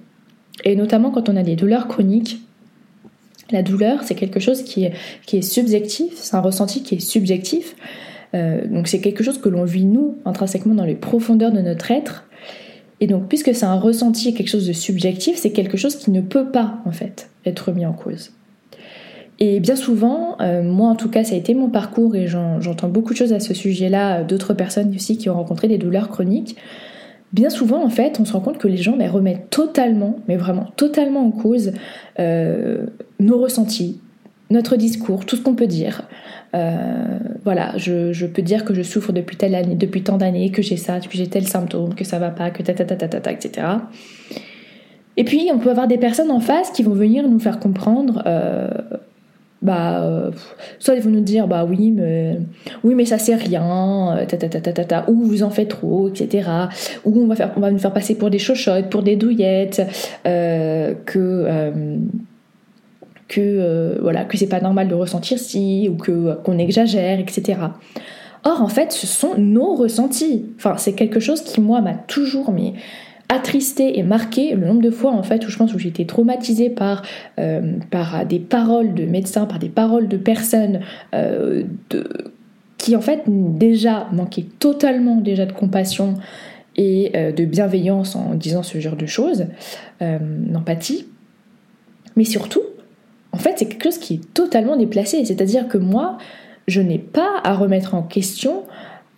Et 0.63 0.75
notamment 0.75 1.11
quand 1.11 1.29
on 1.29 1.35
a 1.35 1.43
des 1.43 1.55
douleurs 1.55 1.87
chroniques, 1.87 2.41
la 3.51 3.63
douleur 3.63 4.03
c'est 4.03 4.15
quelque 4.15 4.39
chose 4.39 4.63
qui 4.63 4.85
est, 4.85 5.41
subjectif, 5.41 6.13
c'est 6.15 6.35
un 6.35 6.41
ressenti 6.41 6.83
qui 6.83 6.95
est 6.95 6.99
subjectif. 6.99 7.75
Euh, 8.33 8.65
donc 8.67 8.87
c'est 8.87 9.01
quelque 9.01 9.23
chose 9.23 9.39
que 9.39 9.49
l'on 9.49 9.65
vit 9.65 9.85
nous 9.85 10.17
intrinsèquement 10.23 10.73
dans 10.73 10.85
les 10.85 10.95
profondeurs 10.95 11.51
de 11.51 11.59
notre 11.59 11.91
être. 11.91 12.25
Et 13.01 13.07
donc 13.07 13.27
puisque 13.27 13.53
c'est 13.53 13.65
un 13.65 13.79
ressenti, 13.79 14.33
quelque 14.33 14.49
chose 14.49 14.67
de 14.67 14.73
subjectif, 14.73 15.35
c'est 15.35 15.51
quelque 15.51 15.75
chose 15.75 15.95
qui 15.95 16.11
ne 16.11 16.21
peut 16.21 16.49
pas 16.51 16.79
en 16.85 16.91
fait 16.91 17.29
être 17.45 17.71
mis 17.71 17.85
en 17.85 17.93
cause. 17.93 18.31
Et 19.43 19.59
bien 19.59 19.75
souvent, 19.75 20.37
euh, 20.39 20.61
moi 20.61 20.87
en 20.87 20.95
tout 20.95 21.09
cas, 21.09 21.23
ça 21.23 21.33
a 21.33 21.37
été 21.37 21.55
mon 21.55 21.67
parcours 21.67 22.15
et 22.15 22.27
j'entends 22.27 22.89
beaucoup 22.89 23.13
de 23.13 23.17
choses 23.17 23.33
à 23.33 23.39
ce 23.39 23.55
sujet-là, 23.55 24.21
d'autres 24.21 24.53
personnes 24.53 24.93
aussi 24.93 25.17
qui 25.17 25.31
ont 25.31 25.33
rencontré 25.33 25.67
des 25.67 25.79
douleurs 25.79 26.09
chroniques. 26.09 26.57
bien 27.33 27.49
souvent, 27.49 27.83
en 27.83 27.89
fait, 27.89 28.19
on 28.19 28.25
se 28.25 28.33
rend 28.33 28.41
compte 28.41 28.59
que 28.59 28.67
les 28.67 28.77
gens 28.77 28.95
ben, 28.95 29.09
remettent 29.09 29.49
totalement, 29.49 30.19
mais 30.27 30.35
vraiment 30.35 30.67
totalement 30.75 31.25
en 31.25 31.31
cause 31.31 31.71
euh, 32.19 32.85
nos 33.19 33.39
ressentis, 33.39 33.99
notre 34.51 34.75
discours, 34.75 35.25
tout 35.25 35.37
ce 35.37 35.41
qu'on 35.41 35.55
peut 35.55 35.65
dire. 35.65 36.03
Euh, 36.53 37.17
voilà, 37.43 37.75
je, 37.77 38.27
peux 38.27 38.43
dire 38.43 38.63
que 38.63 38.75
je 38.75 38.83
souffre 38.83 39.11
depuis 39.11 39.37
telle 39.37 39.55
année, 39.55 39.73
depuis 39.73 40.03
tant 40.03 40.17
d'années, 40.17 40.51
que 40.51 40.61
j'ai 40.61 40.77
ça, 40.77 40.99
que 40.99 41.17
j'ai 41.17 41.25
tel 41.25 41.47
symptôme, 41.47 41.95
que 41.95 42.03
ça 42.03 42.19
va 42.19 42.29
pas, 42.29 42.51
que 42.51 42.61
ta 42.61 42.75
ta 42.75 42.85
ta 42.85 42.95
ta 42.95 43.19
ta, 43.19 43.31
etc. 43.31 43.65
Et 45.17 45.23
puis, 45.23 45.49
on 45.51 45.57
peut 45.57 45.71
avoir 45.71 45.87
des 45.87 45.97
personnes 45.97 46.29
en 46.29 46.39
face 46.39 46.69
qui 46.69 46.83
vont 46.83 46.93
venir 46.93 47.27
nous 47.27 47.39
faire 47.39 47.59
comprendre 47.59 48.21
euh, 48.27 48.69
bah 49.61 50.01
euh, 50.01 50.31
soit 50.79 50.95
ils 50.95 51.01
vont 51.01 51.11
nous 51.11 51.21
dire 51.21 51.47
bah 51.47 51.65
oui 51.69 51.91
mais 51.91 52.39
oui 52.83 52.95
mais 52.95 53.05
ça 53.05 53.19
c'est 53.19 53.35
rien 53.35 54.17
euh, 54.17 54.25
ta, 54.25 54.37
ta, 54.37 54.59
ta, 54.59 55.09
ou 55.09 55.23
vous 55.23 55.43
en 55.43 55.51
faites 55.51 55.69
trop 55.69 56.09
etc 56.09 56.49
ou 57.05 57.21
on 57.21 57.27
va 57.27 57.35
faire 57.35 57.51
on 57.55 57.59
va 57.59 57.69
nous 57.69 57.77
faire 57.77 57.93
passer 57.93 58.15
pour 58.15 58.29
des 58.29 58.39
chochottes 58.39 58.89
pour 58.89 59.03
des 59.03 59.15
douillettes 59.15 59.81
euh, 60.25 60.95
que 61.05 61.71
que 63.27 63.99
voilà 64.01 64.25
que 64.25 64.35
c'est 64.37 64.49
pas 64.49 64.61
normal 64.61 64.87
de 64.87 64.95
ressentir 64.95 65.37
si 65.37 65.87
ou 65.89 65.95
que 65.95 66.33
qu'on 66.41 66.57
exagère 66.57 67.19
etc 67.19 67.59
or 68.43 68.61
en 68.61 68.67
fait 68.67 68.91
ce 68.91 69.07
sont 69.07 69.35
nos 69.37 69.75
ressentis. 69.75 70.45
Enfin 70.57 70.75
c'est 70.77 70.93
quelque 70.93 71.19
chose 71.19 71.41
qui 71.41 71.61
moi 71.61 71.81
m'a 71.81 71.93
toujours 71.93 72.51
mis 72.51 72.73
attristé 73.31 73.97
et 73.97 74.03
marqué 74.03 74.55
le 74.55 74.67
nombre 74.67 74.81
de 74.81 74.91
fois 74.91 75.11
en 75.11 75.23
fait 75.23 75.47
où 75.47 75.49
je 75.49 75.57
pense 75.57 75.73
où 75.73 75.79
j'ai 75.79 75.87
été 75.87 76.05
traumatisée 76.05 76.69
par, 76.69 77.01
euh, 77.39 77.77
par 77.89 78.25
des 78.25 78.39
paroles 78.39 78.93
de 78.93 79.05
médecins, 79.05 79.45
par 79.45 79.57
des 79.57 79.69
paroles 79.69 80.09
de 80.09 80.17
personnes 80.17 80.81
euh, 81.15 81.63
qui 82.77 82.95
en 82.95 83.01
fait 83.01 83.23
déjà 83.27 84.09
manquaient 84.11 84.47
totalement 84.59 85.15
déjà 85.15 85.45
de 85.45 85.53
compassion 85.53 86.15
et 86.75 87.11
euh, 87.15 87.31
de 87.31 87.45
bienveillance 87.45 88.17
en 88.17 88.33
disant 88.33 88.63
ce 88.63 88.79
genre 88.79 88.97
de 88.97 89.05
choses, 89.05 89.45
d'empathie. 90.01 91.05
Mais 92.17 92.25
surtout, 92.25 92.63
en 93.31 93.37
fait, 93.37 93.53
c'est 93.55 93.67
quelque 93.67 93.83
chose 93.83 93.99
qui 93.99 94.15
est 94.15 94.33
totalement 94.33 94.75
déplacé. 94.75 95.23
C'est-à-dire 95.23 95.67
que 95.67 95.77
moi, 95.77 96.17
je 96.67 96.81
n'ai 96.81 96.97
pas 96.97 97.39
à 97.43 97.53
remettre 97.53 97.93
en 97.93 98.01
question 98.01 98.63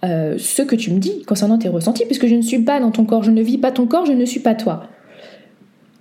euh, 0.04 0.36
ce 0.38 0.62
que 0.62 0.76
tu 0.76 0.92
me 0.92 1.00
dis 1.00 1.24
concernant 1.24 1.58
tes 1.58 1.70
ressentis, 1.70 2.06
puisque 2.06 2.28
je 2.28 2.36
ne 2.36 2.42
suis 2.42 2.60
pas 2.60 2.80
dans 2.80 2.92
ton 2.92 3.06
corps, 3.06 3.24
je 3.24 3.32
ne 3.32 3.42
vis 3.42 3.58
pas 3.58 3.72
ton 3.72 3.88
corps, 3.88 4.06
je 4.06 4.12
ne 4.12 4.26
suis 4.26 4.40
pas 4.40 4.56
toi. 4.56 4.88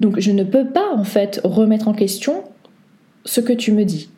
Donc 0.00 0.18
je 0.18 0.32
ne 0.32 0.42
peux 0.42 0.66
pas 0.66 0.92
en 0.94 1.04
fait 1.04 1.40
remettre 1.44 1.88
en 1.88 1.92
question 1.92 2.42
ce 3.24 3.40
que 3.40 3.52
tu 3.52 3.72
me 3.72 3.84
dis. 3.84 4.10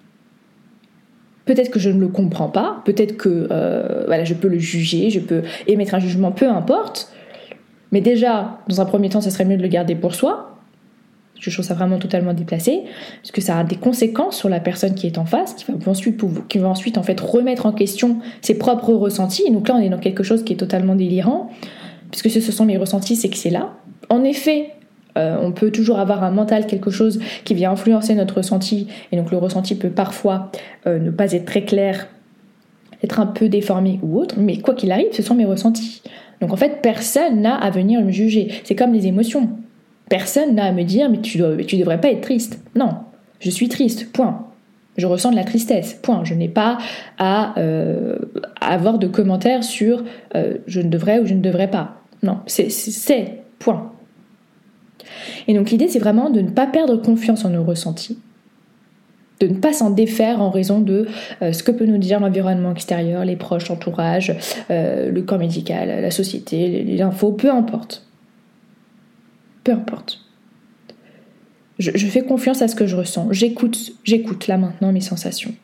Peut-être 1.44 1.70
que 1.70 1.78
je 1.78 1.90
ne 1.90 2.00
le 2.00 2.08
comprends 2.08 2.48
pas, 2.48 2.80
peut-être 2.86 3.18
que 3.18 3.48
euh, 3.50 4.04
voilà, 4.06 4.24
je 4.24 4.32
peux 4.32 4.48
le 4.48 4.58
juger, 4.58 5.10
je 5.10 5.20
peux 5.20 5.42
émettre 5.66 5.94
un 5.94 5.98
jugement, 5.98 6.32
peu 6.32 6.48
importe. 6.48 7.12
Mais 7.92 8.00
déjà, 8.00 8.60
dans 8.68 8.80
un 8.80 8.86
premier 8.86 9.10
temps, 9.10 9.20
ce 9.20 9.28
serait 9.28 9.44
mieux 9.44 9.58
de 9.58 9.62
le 9.62 9.68
garder 9.68 9.94
pour 9.94 10.14
soi, 10.14 10.53
je 11.50 11.56
trouve 11.56 11.64
ça 11.64 11.74
vraiment 11.74 11.98
totalement 11.98 12.34
déplacé, 12.34 12.82
parce 13.20 13.32
que 13.32 13.40
ça 13.40 13.58
a 13.58 13.64
des 13.64 13.76
conséquences 13.76 14.36
sur 14.36 14.48
la 14.48 14.60
personne 14.60 14.94
qui 14.94 15.06
est 15.06 15.18
en 15.18 15.24
face, 15.24 15.54
qui 15.54 15.64
va 15.66 15.90
ensuite, 15.90 16.20
qui 16.48 16.58
va 16.58 16.68
ensuite 16.68 16.98
en 16.98 17.02
fait 17.02 17.18
remettre 17.20 17.66
en 17.66 17.72
question 17.72 18.18
ses 18.40 18.56
propres 18.56 18.92
ressentis. 18.92 19.50
Donc 19.50 19.68
là, 19.68 19.76
on 19.76 19.80
est 19.80 19.88
dans 19.88 19.98
quelque 19.98 20.22
chose 20.22 20.44
qui 20.44 20.52
est 20.52 20.56
totalement 20.56 20.94
délirant, 20.94 21.50
puisque 22.10 22.30
ce 22.30 22.52
sont 22.52 22.64
mes 22.64 22.76
ressentis, 22.76 23.16
c'est 23.16 23.28
que 23.28 23.36
c'est 23.36 23.50
là. 23.50 23.74
En 24.08 24.24
effet, 24.24 24.70
euh, 25.16 25.36
on 25.40 25.52
peut 25.52 25.70
toujours 25.70 25.98
avoir 25.98 26.24
un 26.24 26.30
mental, 26.30 26.66
quelque 26.66 26.90
chose 26.90 27.20
qui 27.44 27.54
vient 27.54 27.72
influencer 27.72 28.14
notre 28.14 28.38
ressenti, 28.38 28.88
et 29.12 29.16
donc 29.16 29.30
le 29.30 29.38
ressenti 29.38 29.74
peut 29.74 29.90
parfois 29.90 30.50
euh, 30.86 30.98
ne 30.98 31.10
pas 31.10 31.32
être 31.32 31.44
très 31.44 31.64
clair, 31.64 32.08
être 33.02 33.20
un 33.20 33.26
peu 33.26 33.48
déformé 33.48 34.00
ou 34.02 34.18
autre, 34.18 34.36
mais 34.38 34.58
quoi 34.58 34.74
qu'il 34.74 34.90
arrive, 34.90 35.12
ce 35.12 35.22
sont 35.22 35.34
mes 35.34 35.44
ressentis. 35.44 36.02
Donc 36.40 36.52
en 36.52 36.56
fait, 36.56 36.80
personne 36.82 37.40
n'a 37.40 37.54
à 37.54 37.70
venir 37.70 38.02
me 38.02 38.10
juger. 38.10 38.48
C'est 38.64 38.74
comme 38.74 38.92
les 38.92 39.06
émotions. 39.06 39.50
Personne 40.08 40.54
n'a 40.54 40.66
à 40.66 40.72
me 40.72 40.82
dire 40.84 41.10
mais 41.10 41.20
tu, 41.20 41.38
dois, 41.38 41.56
tu 41.56 41.76
devrais 41.76 42.00
pas 42.00 42.10
être 42.10 42.20
triste. 42.20 42.58
Non, 42.74 42.90
je 43.40 43.50
suis 43.50 43.68
triste, 43.68 44.12
point. 44.12 44.46
Je 44.96 45.06
ressens 45.06 45.32
de 45.32 45.36
la 45.36 45.44
tristesse, 45.44 45.94
point. 45.94 46.24
Je 46.24 46.34
n'ai 46.34 46.48
pas 46.48 46.78
à, 47.18 47.58
euh, 47.58 48.16
avoir 48.60 48.98
de 48.98 49.06
commentaires 49.06 49.64
sur 49.64 50.04
euh, 50.34 50.58
je 50.66 50.80
ne 50.80 50.88
devrais 50.88 51.18
ou 51.18 51.26
je 51.26 51.34
ne 51.34 51.40
devrais 51.40 51.70
pas. 51.70 51.96
Non, 52.22 52.38
c'est, 52.46 53.42
point. 53.58 53.92
Et 55.48 55.54
donc 55.54 55.70
l'idée, 55.70 55.88
c'est 55.88 55.98
vraiment 55.98 56.30
de 56.30 56.40
ne 56.40 56.50
pas 56.50 56.66
perdre 56.66 56.96
confiance 56.96 57.44
en 57.44 57.50
nos 57.50 57.64
ressentis, 57.64 58.18
de 59.40 59.48
ne 59.48 59.54
pas 59.54 59.72
s'en 59.72 59.90
défaire 59.90 60.40
en 60.40 60.50
raison 60.50 60.80
de 60.80 61.08
euh, 61.42 61.52
ce 61.52 61.62
que 61.62 61.72
peut 61.72 61.86
nous 61.86 61.98
dire 61.98 62.20
l'environnement 62.20 62.70
extérieur, 62.70 63.24
les 63.24 63.36
proches, 63.36 63.68
l'entourage, 63.68 64.34
le 64.70 65.20
corps 65.22 65.38
médical, 65.38 66.00
la 66.00 66.10
société, 66.10 66.84
les 66.84 67.02
infos, 67.02 67.32
peu 67.32 67.50
importe 67.50 68.06
peu 69.64 69.72
importe. 69.72 70.20
Je, 71.78 72.06
fais 72.06 72.22
confiance 72.22 72.62
à 72.62 72.68
ce 72.68 72.76
que 72.76 72.86
je 72.86 72.94
ressens. 72.94 73.32
J'écoute, 73.32 73.94
j'écoute 74.04 74.46
là 74.46 74.58
maintenant 74.58 74.92
mes 74.92 75.00
sensations. 75.00 75.54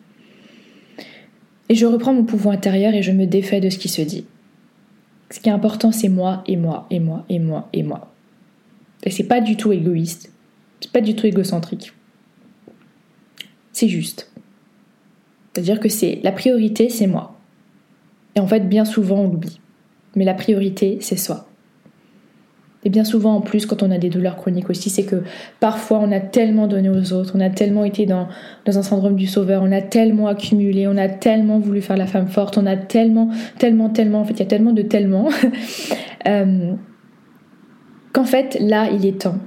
Et 1.68 1.76
je 1.76 1.86
reprends 1.86 2.12
mon 2.12 2.24
pouvoir 2.24 2.54
intérieur 2.54 2.94
et 2.94 3.02
je 3.02 3.12
me 3.12 3.26
défais 3.26 3.60
de 3.60 3.70
ce 3.70 3.78
qui 3.78 3.88
se 3.88 4.02
dit. 4.02 4.26
Ce 5.30 5.38
qui 5.38 5.48
est 5.48 5.52
important, 5.52 5.92
c'est 5.92 6.08
moi 6.08 6.42
et 6.48 6.56
moi 6.56 6.88
et 6.90 6.98
moi 6.98 7.24
et 7.28 7.38
moi 7.38 7.68
et 7.72 7.84
moi. 7.84 8.12
Et 9.04 9.10
c'est 9.10 9.28
pas 9.28 9.40
du 9.40 9.56
tout 9.56 9.70
égoïste. 9.70 10.32
C'est 10.80 10.90
pas 10.90 11.00
du 11.00 11.14
tout 11.14 11.26
égocentrique. 11.26 11.92
C'est 13.72 13.88
juste. 13.88 14.32
C'est-à-dire 15.52 15.78
que 15.78 15.88
c'est 15.88 16.18
la 16.24 16.32
priorité, 16.32 16.88
c'est 16.88 17.06
moi. 17.06 17.38
Et 18.34 18.40
en 18.40 18.48
fait, 18.48 18.68
bien 18.68 18.84
souvent, 18.84 19.20
on 19.20 19.28
l'oublie. 19.28 19.60
Mais 20.16 20.24
la 20.24 20.34
priorité, 20.34 20.98
c'est 21.00 21.16
soi. 21.16 21.49
Et 22.84 22.88
bien 22.88 23.04
souvent 23.04 23.34
en 23.34 23.40
plus 23.40 23.66
quand 23.66 23.82
on 23.82 23.90
a 23.90 23.98
des 23.98 24.08
douleurs 24.08 24.36
chroniques 24.36 24.70
aussi, 24.70 24.88
c'est 24.88 25.04
que 25.04 25.22
parfois 25.60 25.98
on 25.98 26.10
a 26.12 26.20
tellement 26.20 26.66
donné 26.66 26.88
aux 26.88 27.12
autres, 27.12 27.32
on 27.34 27.40
a 27.40 27.50
tellement 27.50 27.84
été 27.84 28.06
dans, 28.06 28.28
un 28.66 28.82
syndrome 28.82 29.16
du 29.16 29.26
sauveur, 29.26 29.62
on 29.62 29.70
a 29.70 29.82
tellement 29.82 30.28
accumulé, 30.28 30.86
on 30.88 30.96
a 30.96 31.08
tellement 31.08 31.58
voulu 31.58 31.82
faire 31.82 31.98
la 31.98 32.06
femme 32.06 32.28
forte, 32.28 32.56
on 32.56 32.64
a 32.64 32.76
tellement, 32.76 33.28
tellement, 33.58 33.90
tellement, 33.90 34.20
en 34.20 34.24
fait 34.24 34.34
il 34.34 34.40
y 34.40 34.42
a 34.42 34.46
tellement 34.46 34.72
de 34.72 34.82
tellement, 34.82 35.28
euh, 36.26 36.72
qu'en 38.14 38.24
fait 38.24 38.56
là 38.60 38.88
il 38.90 39.04
est 39.04 39.20
temps, 39.20 39.38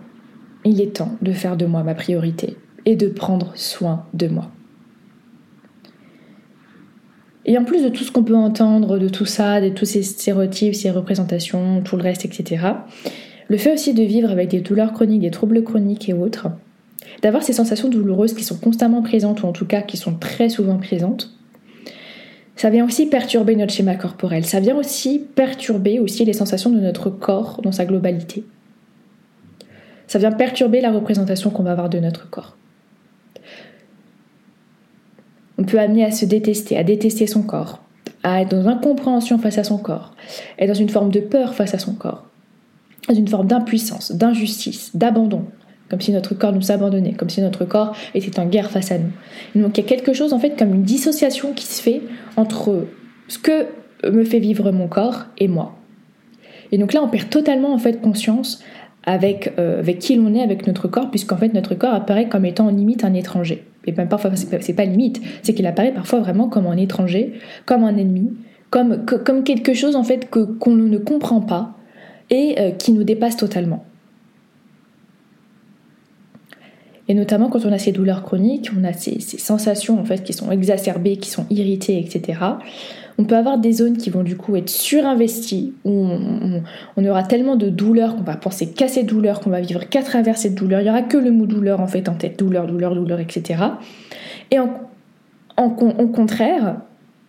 il 0.64 0.80
est 0.80 0.98
temps 0.98 1.14
de 1.24 1.32
faire 1.32 1.58
de 1.58 1.66
moi 1.66 1.82
ma 1.82 1.96
priorité 1.96 2.56
et 2.86 2.96
de 2.96 3.08
prendre 3.08 3.52
soin 3.56 4.06
de 4.14 4.28
moi. 4.28 4.53
Et 7.46 7.58
en 7.58 7.64
plus 7.64 7.84
de 7.84 7.90
tout 7.90 8.04
ce 8.04 8.12
qu'on 8.12 8.24
peut 8.24 8.36
entendre, 8.36 8.98
de 8.98 9.10
tout 9.10 9.26
ça, 9.26 9.60
de 9.60 9.70
tous 9.70 9.86
ces 9.86 10.04
stéréotypes, 10.04 10.76
ces 10.76 10.92
représentations, 10.92 11.82
tout 11.82 11.98
le 11.98 12.04
reste, 12.04 12.26
etc., 12.26 12.66
le 13.50 13.58
fait 13.58 13.74
aussi 13.74 13.94
de 13.94 14.04
vivre 14.04 14.32
avec 14.32 14.50
des 14.50 14.62
douleurs 14.62 14.94
chroniques, 14.94 15.22
des 15.22 15.32
troubles 15.32 15.64
chroniques 15.64 16.08
et 16.08 16.14
autres, 16.14 16.48
d'avoir 17.22 17.44
ces 17.44 17.54
sensations 17.54 17.90
douloureuses 17.90 18.34
qui 18.34 18.44
sont 18.44 18.58
constamment 18.58 19.02
présentes, 19.02 19.44
ou 19.44 19.48
en 19.48 19.52
tout 19.52 19.66
cas 19.66 19.82
qui 19.82 19.98
sont 19.98 20.16
très 20.16 20.48
souvent 20.48 20.78
présentes, 20.78 21.32
ça 22.56 22.70
vient 22.70 22.86
aussi 22.86 23.08
perturber 23.08 23.56
notre 23.56 23.74
schéma 23.74 23.96
corporel, 23.96 24.46
ça 24.46 24.60
vient 24.60 24.78
aussi 24.78 25.20
perturber 25.20 26.00
aussi 26.00 26.24
les 26.24 26.34
sensations 26.34 26.70
de 26.70 26.80
notre 26.80 27.10
corps 27.10 27.60
dans 27.62 27.72
sa 27.72 27.84
globalité. 27.84 28.46
Ça 30.08 30.20
vient 30.20 30.32
perturber 30.32 30.80
la 30.80 30.92
représentation 30.92 31.50
qu'on 31.50 31.64
va 31.64 31.72
avoir 31.72 31.90
de 31.90 32.00
notre 32.00 32.30
corps 32.30 32.56
peut 35.62 35.80
amener 35.80 36.04
à 36.04 36.12
se 36.12 36.26
détester, 36.26 36.78
à 36.78 36.84
détester 36.84 37.28
son 37.28 37.44
corps, 37.44 37.80
à 38.24 38.42
être 38.42 38.50
dans 38.50 38.68
incompréhension 38.68 39.38
face 39.38 39.58
à 39.58 39.64
son 39.64 39.78
corps, 39.78 40.16
être 40.58 40.70
dans 40.70 40.74
une 40.74 40.90
forme 40.90 41.12
de 41.12 41.20
peur 41.20 41.54
face 41.54 41.74
à 41.74 41.80
son 41.80 41.94
corps, 41.94 42.26
dans 43.08 43.14
une 43.14 43.28
forme 43.28 43.48
d'impuissance, 43.48 44.12
d'injustice, 44.12 44.96
d'abandon, 44.96 45.46
comme 45.90 46.02
si 46.02 46.12
notre 46.12 46.34
corps 46.34 46.54
nous 46.54 46.72
abandonnait, 46.72 47.14
comme 47.14 47.30
si 47.30 47.42
notre 47.42 47.66
corps 47.66 47.96
était 48.16 48.40
en 48.40 48.48
guerre 48.48 48.72
face 48.72 48.92
à 48.92 48.98
nous. 48.98 49.62
Donc 49.62 49.78
il 49.78 49.82
y 49.82 49.86
a 49.86 49.88
quelque 49.88 50.14
chose 50.14 50.34
en 50.34 50.40
fait 50.40 50.58
comme 50.58 50.74
une 50.74 50.84
dissociation 50.84 51.54
qui 51.54 51.66
se 51.66 51.82
fait 51.82 52.02
entre 52.36 52.88
ce 53.28 53.38
que 53.38 53.68
me 54.10 54.24
fait 54.24 54.40
vivre 54.40 54.72
mon 54.72 54.88
corps 54.88 55.26
et 55.38 55.48
moi. 55.48 55.76
Et 56.72 56.78
donc 56.78 56.94
là 56.94 57.04
on 57.04 57.10
perd 57.10 57.30
totalement 57.30 57.74
en 57.74 57.78
fait 57.78 58.02
conscience 58.02 58.64
avec, 59.06 59.54
euh, 59.60 59.80
avec 59.80 60.00
qui 60.00 60.16
l'on 60.16 60.34
est, 60.34 60.42
avec 60.42 60.66
notre 60.66 60.88
corps, 60.88 61.12
puisqu'en 61.12 61.38
fait 61.38 61.54
notre 61.54 61.76
corps 61.76 61.94
apparaît 61.94 62.30
comme 62.30 62.46
étant 62.46 62.68
en 62.68 62.72
limite 62.72 63.04
un 63.04 63.14
étranger 63.14 63.64
et 63.86 63.92
même 63.92 64.08
parfois 64.08 64.32
c'est 64.36 64.74
pas, 64.74 64.86
limite, 64.86 65.22
c'est 65.42 65.54
qu'il 65.54 65.66
apparaît 65.66 65.94
parfois 65.94 66.20
vraiment 66.20 66.48
comme 66.48 66.68
un 66.68 66.78
étranger, 66.78 67.34
comme 67.66 67.84
un 67.84 67.96
ennemi, 67.98 68.34
comme, 68.70 69.06
comme 69.06 69.44
quelque 69.44 69.74
chose 69.74 69.96
en 69.96 70.04
fait 70.04 70.30
que 70.30 70.40
qu'on 70.40 70.76
ne 70.76 70.98
comprend 70.98 71.42
pas 71.42 71.78
et 72.30 72.56
euh, 72.60 72.72
qui 72.72 72.92
nous 72.94 73.04
dépasse 73.04 73.38
totalement. 73.38 73.86
Et 77.10 77.14
notamment 77.14 77.50
quand 77.50 77.66
on 77.66 77.72
a 77.74 77.78
ces 77.78 77.92
douleurs 77.92 78.24
chroniques, 78.24 78.72
on 78.80 78.84
a 78.86 78.94
ces, 78.94 79.20
ces 79.20 79.38
sensations 79.38 80.00
en 80.00 80.06
fait 80.06 80.24
qui 80.24 80.32
sont 80.32 80.50
exacerbées, 80.52 81.18
qui 81.18 81.30
sont 81.30 81.46
irritées, 81.50 82.00
etc 82.00 82.40
on 83.18 83.26
peut 83.26 83.36
avoir 83.36 83.58
des 83.58 83.74
zones 83.74 83.98
qui 83.98 84.10
vont 84.10 84.24
du 84.24 84.36
coup 84.36 84.56
être 84.56 84.70
surinvesties, 84.70 85.74
où 85.86 86.08
on, 86.98 87.06
aura 87.06 87.24
tellement 87.24 87.56
de 87.56 87.70
douleurs 87.70 88.16
qu'on 88.16 88.24
va 88.24 88.36
penser 88.36 88.72
qu'à 88.72 88.88
ces 88.88 89.04
douleurs, 89.04 89.40
qu'on 89.40 89.50
va 89.50 89.62
vivre 89.62 89.88
qu'à 89.88 90.02
travers 90.02 90.38
cette 90.38 90.56
douleur. 90.56 90.82
Il 90.82 90.86
n'y 90.86 90.90
aura 90.90 91.04
que 91.04 91.18
le 91.18 91.32
mot 91.32 91.46
douleur 91.46 91.80
en 91.80 91.88
fait 91.88 92.10
en 92.10 92.16
tête, 92.16 92.40
douleur, 92.40 92.66
douleur, 92.66 92.96
douleur, 92.96 93.20
etc. 93.20 93.64
Et 94.52 94.58
en, 94.60 95.70
contraire, 95.70 96.78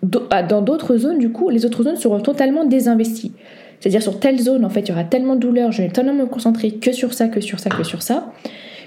dans 0.02 0.62
d'autres 0.62 0.96
zones, 0.96 1.18
du 1.18 1.30
coup, 1.30 1.50
les 1.50 1.66
autres 1.66 1.82
zones 1.82 1.96
seront 1.96 2.20
totalement 2.20 2.64
désinvesties. 2.64 3.32
C'est-à-dire 3.80 4.02
sur 4.02 4.18
telle 4.18 4.40
zone, 4.40 4.64
en 4.64 4.70
fait, 4.70 4.80
il 4.80 4.88
y 4.88 4.92
aura 4.92 5.04
tellement 5.04 5.34
de 5.34 5.40
douleur, 5.40 5.70
je 5.70 5.82
vais 5.82 5.88
tellement 5.88 6.14
me 6.14 6.26
concentrer 6.26 6.72
que 6.72 6.92
sur 6.92 7.12
ça, 7.12 7.28
que 7.28 7.40
sur 7.40 7.60
ça, 7.60 7.68
que 7.68 7.84
sur 7.84 8.02
ça, 8.02 8.32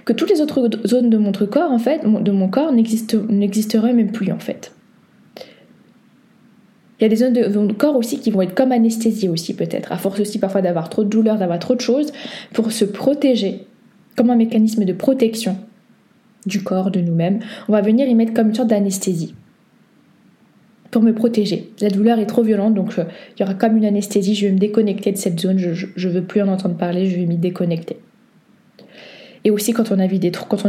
que 0.06 0.14
toutes 0.14 0.32
les 0.32 0.42
autres 0.42 0.70
zones 0.88 1.10
de 1.10 1.18
mon 1.18 1.32
corps, 1.32 1.72
en 1.72 1.80
fait, 1.80 2.02
de 2.04 2.32
mon 2.32 2.48
corps 2.48 2.72
n'existeraient 2.72 3.94
même 3.94 4.12
plus, 4.12 4.32
en 4.32 4.40
fait. 4.40 4.72
Il 7.00 7.04
y 7.04 7.06
a 7.06 7.10
des 7.10 7.16
zones 7.16 7.34
de 7.34 7.74
corps 7.74 7.96
aussi 7.96 8.20
qui 8.20 8.32
vont 8.32 8.42
être 8.42 8.56
comme 8.56 8.72
anesthésie 8.72 9.30
aussi 9.30 9.54
peut-être, 9.56 9.92
à 9.92 9.98
force 9.98 10.20
aussi 10.20 10.40
parfois 10.40 10.62
d'avoir 10.62 10.90
trop 10.90 11.04
de 11.04 11.10
douleur, 11.10 11.38
d'avoir 11.38 11.60
trop 11.60 11.76
de 11.76 11.82
choses, 11.82 12.12
pour 12.54 12.72
se 12.72 12.86
protéger, 12.86 13.68
comme 14.16 14.32
un 14.32 14.36
mécanisme 14.36 14.84
de 14.84 14.94
protection 14.94 15.58
du 16.48 16.64
corps, 16.64 16.90
de 16.90 17.00
nous-mêmes, 17.00 17.40
on 17.68 17.74
va 17.74 17.82
venir 17.82 18.08
y 18.08 18.16
mettre 18.16 18.34
comme 18.34 18.48
une 18.48 18.56
sorte 18.56 18.70
d'anesthésie 18.70 19.36
pour 20.90 21.04
me 21.04 21.14
protéger. 21.14 21.70
La 21.82 21.90
douleur 21.90 22.18
est 22.18 22.26
trop 22.26 22.42
violente, 22.42 22.74
donc 22.74 22.98
euh, 22.98 23.04
il 23.36 23.42
y 23.42 23.44
aura 23.44 23.54
comme 23.54 23.78
une 23.78 23.86
anesthésie, 23.86 24.34
je 24.34 24.48
vais 24.48 24.54
me 24.54 24.58
déconnecter 24.58 25.12
de 25.12 25.18
cette 25.18 25.40
zone, 25.40 25.60
je 25.60 26.08
ne 26.08 26.14
veux 26.14 26.24
plus 26.24 26.42
en 26.42 26.48
entendre 26.48 26.78
parler, 26.78 27.08
je 27.08 27.18
vais 27.18 27.26
m'y 27.26 27.38
déconnecter. 27.38 27.98
Et 29.48 29.50
aussi 29.50 29.72
quand 29.72 29.94
on, 29.94 30.00
a 30.00 30.08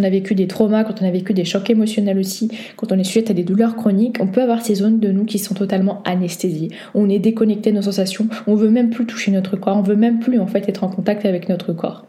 vécu 0.09 0.37
des 0.37 0.47
traumas, 0.47 0.85
quand 0.85 1.03
on 1.03 1.05
a 1.05 1.11
vécu 1.11 1.35
des 1.35 1.45
chocs 1.45 1.69
émotionnels 1.69 2.17
aussi, 2.17 2.49
quand 2.77 2.93
on 2.93 2.99
est 3.01 3.03
sujet 3.03 3.29
à 3.29 3.35
des 3.35 3.43
douleurs 3.43 3.75
chroniques, 3.75 4.19
on 4.21 4.29
peut 4.29 4.41
avoir 4.41 4.65
ces 4.65 4.77
zones 4.77 5.01
de 5.01 5.11
nous 5.11 5.25
qui 5.25 5.41
sont 5.41 5.55
totalement 5.55 6.01
anesthésiées. 6.05 6.71
On 6.95 7.11
est 7.11 7.19
déconnecté 7.19 7.73
de 7.73 7.77
nos 7.77 7.83
sensations, 7.83 8.29
on 8.47 8.55
veut 8.55 8.71
même 8.71 8.91
plus 8.91 9.05
toucher 9.05 9.33
notre 9.33 9.57
corps, 9.57 9.79
on 9.79 9.83
veut 9.83 9.97
même 9.97 10.21
plus 10.21 10.39
en 10.39 10.47
fait 10.47 10.69
être 10.69 10.85
en 10.85 10.89
contact 10.91 11.27
avec 11.27 11.49
notre 11.49 11.73
corps. 11.73 12.07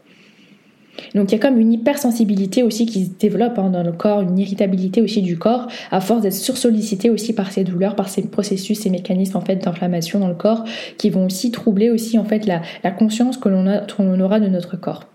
Donc 1.16 1.32
il 1.32 1.36
y 1.38 1.40
a 1.40 1.42
comme 1.42 1.60
une 1.60 1.74
hypersensibilité 1.74 2.62
aussi 2.62 2.86
qui 2.86 3.06
se 3.06 3.12
développe 3.20 3.58
hein, 3.58 3.72
dans 3.72 3.82
le 3.82 3.92
corps, 3.92 4.22
une 4.22 4.38
irritabilité 4.38 5.02
aussi 5.02 5.24
du 5.24 5.40
corps, 5.40 5.70
à 5.90 6.02
force 6.02 6.22
d'être 6.22 6.36
sursollicité 6.36 7.10
aussi 7.10 7.34
par 7.34 7.52
ces 7.52 7.64
douleurs, 7.64 7.96
par 7.96 8.10
ces 8.10 8.22
processus, 8.22 8.82
ces 8.82 8.92
mécanismes 8.92 9.38
en 9.38 9.42
fait 9.42 9.56
d'inflammation 9.56 10.20
dans 10.20 10.28
le 10.28 10.36
corps, 10.36 10.66
qui 11.00 11.10
vont 11.10 11.26
aussi 11.26 11.50
troubler 11.50 11.90
aussi 11.90 12.20
en 12.20 12.26
fait 12.26 12.46
la, 12.46 12.92
conscience 12.92 13.38
que 13.38 13.50
l'on 13.50 14.20
aura 14.20 14.40
de 14.40 14.50
notre 14.50 14.80
corps. 14.80 15.08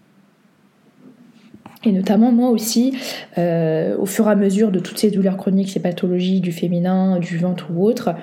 Et 1.87 1.93
notamment 1.93 2.33
moi 2.33 2.51
aussi, 2.51 2.95
euh, 3.39 3.97
au 3.99 4.07
fur 4.07 4.27
et 4.29 4.31
à 4.31 4.37
mesure 4.37 4.71
de 4.71 4.79
toutes 4.79 4.99
ces 4.99 5.11
douleurs 5.11 5.37
chroniques, 5.37 5.71
ces 5.71 5.81
pathologies 5.81 6.41
du 6.41 6.53
féminin, 6.53 7.19
du 7.19 7.39
ventre 7.39 7.69
ou 7.75 7.85
autre, 7.85 8.15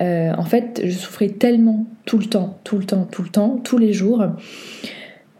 euh, 0.00 0.32
en 0.36 0.44
fait, 0.44 0.80
je 0.84 0.92
souffrais 0.92 1.28
tellement 1.28 1.86
tout 2.04 2.18
le 2.18 2.26
temps, 2.26 2.58
tout 2.64 2.78
le 2.78 2.84
temps, 2.84 3.06
tout 3.10 3.22
le 3.22 3.28
temps, 3.28 3.60
tous 3.62 3.78
les 3.78 3.92
jours, 3.92 4.24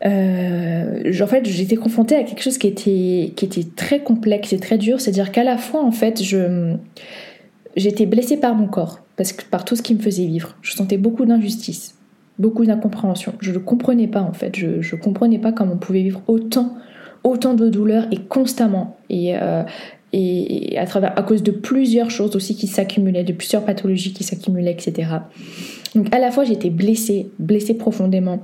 euh, 0.06 1.22
en 1.22 1.26
fait, 1.26 1.46
j'étais 1.46 1.76
confrontée 1.76 2.14
à 2.14 2.22
quelque 2.22 2.42
chose 2.42 2.58
qui 2.58 2.68
était, 2.68 3.32
qui 3.34 3.44
était 3.44 3.64
très 3.64 4.00
complexe 4.00 4.52
et 4.52 4.58
très 4.58 4.78
dur. 4.78 5.00
C'est-à-dire 5.00 5.32
qu'à 5.32 5.44
la 5.44 5.56
fois, 5.56 5.82
en 5.82 5.90
fait, 5.90 6.22
je, 6.22 6.74
j'étais 7.76 8.06
blessée 8.06 8.36
par 8.36 8.54
mon 8.54 8.68
corps, 8.68 9.00
parce 9.16 9.32
que, 9.32 9.44
par 9.44 9.64
tout 9.64 9.76
ce 9.76 9.82
qui 9.82 9.94
me 9.94 10.00
faisait 10.00 10.26
vivre. 10.26 10.56
Je 10.62 10.72
sentais 10.72 10.98
beaucoup 10.98 11.24
d'injustice, 11.24 11.96
beaucoup 12.38 12.64
d'incompréhension. 12.64 13.34
Je 13.40 13.52
ne 13.52 13.58
comprenais 13.58 14.08
pas, 14.08 14.22
en 14.22 14.32
fait. 14.32 14.56
Je 14.56 14.66
ne 14.66 15.00
comprenais 15.00 15.38
pas 15.38 15.52
comment 15.52 15.72
on 15.72 15.78
pouvait 15.78 16.02
vivre 16.02 16.22
autant, 16.28 16.76
autant 17.24 17.54
de 17.54 17.68
douleurs 17.68 18.06
et 18.10 18.18
constamment. 18.18 18.96
Et, 19.10 19.36
euh, 19.36 19.62
et 20.12 20.78
à, 20.78 20.86
travers, 20.86 21.18
à 21.18 21.22
cause 21.22 21.42
de 21.42 21.50
plusieurs 21.50 22.10
choses 22.10 22.34
aussi 22.34 22.56
qui 22.56 22.66
s'accumulaient, 22.66 23.24
de 23.24 23.32
plusieurs 23.32 23.64
pathologies 23.64 24.12
qui 24.12 24.24
s'accumulaient, 24.24 24.72
etc. 24.72 25.10
Donc 25.94 26.14
à 26.14 26.18
la 26.18 26.30
fois 26.30 26.44
j'étais 26.44 26.70
blessée, 26.70 27.30
blessée 27.38 27.74
profondément, 27.74 28.40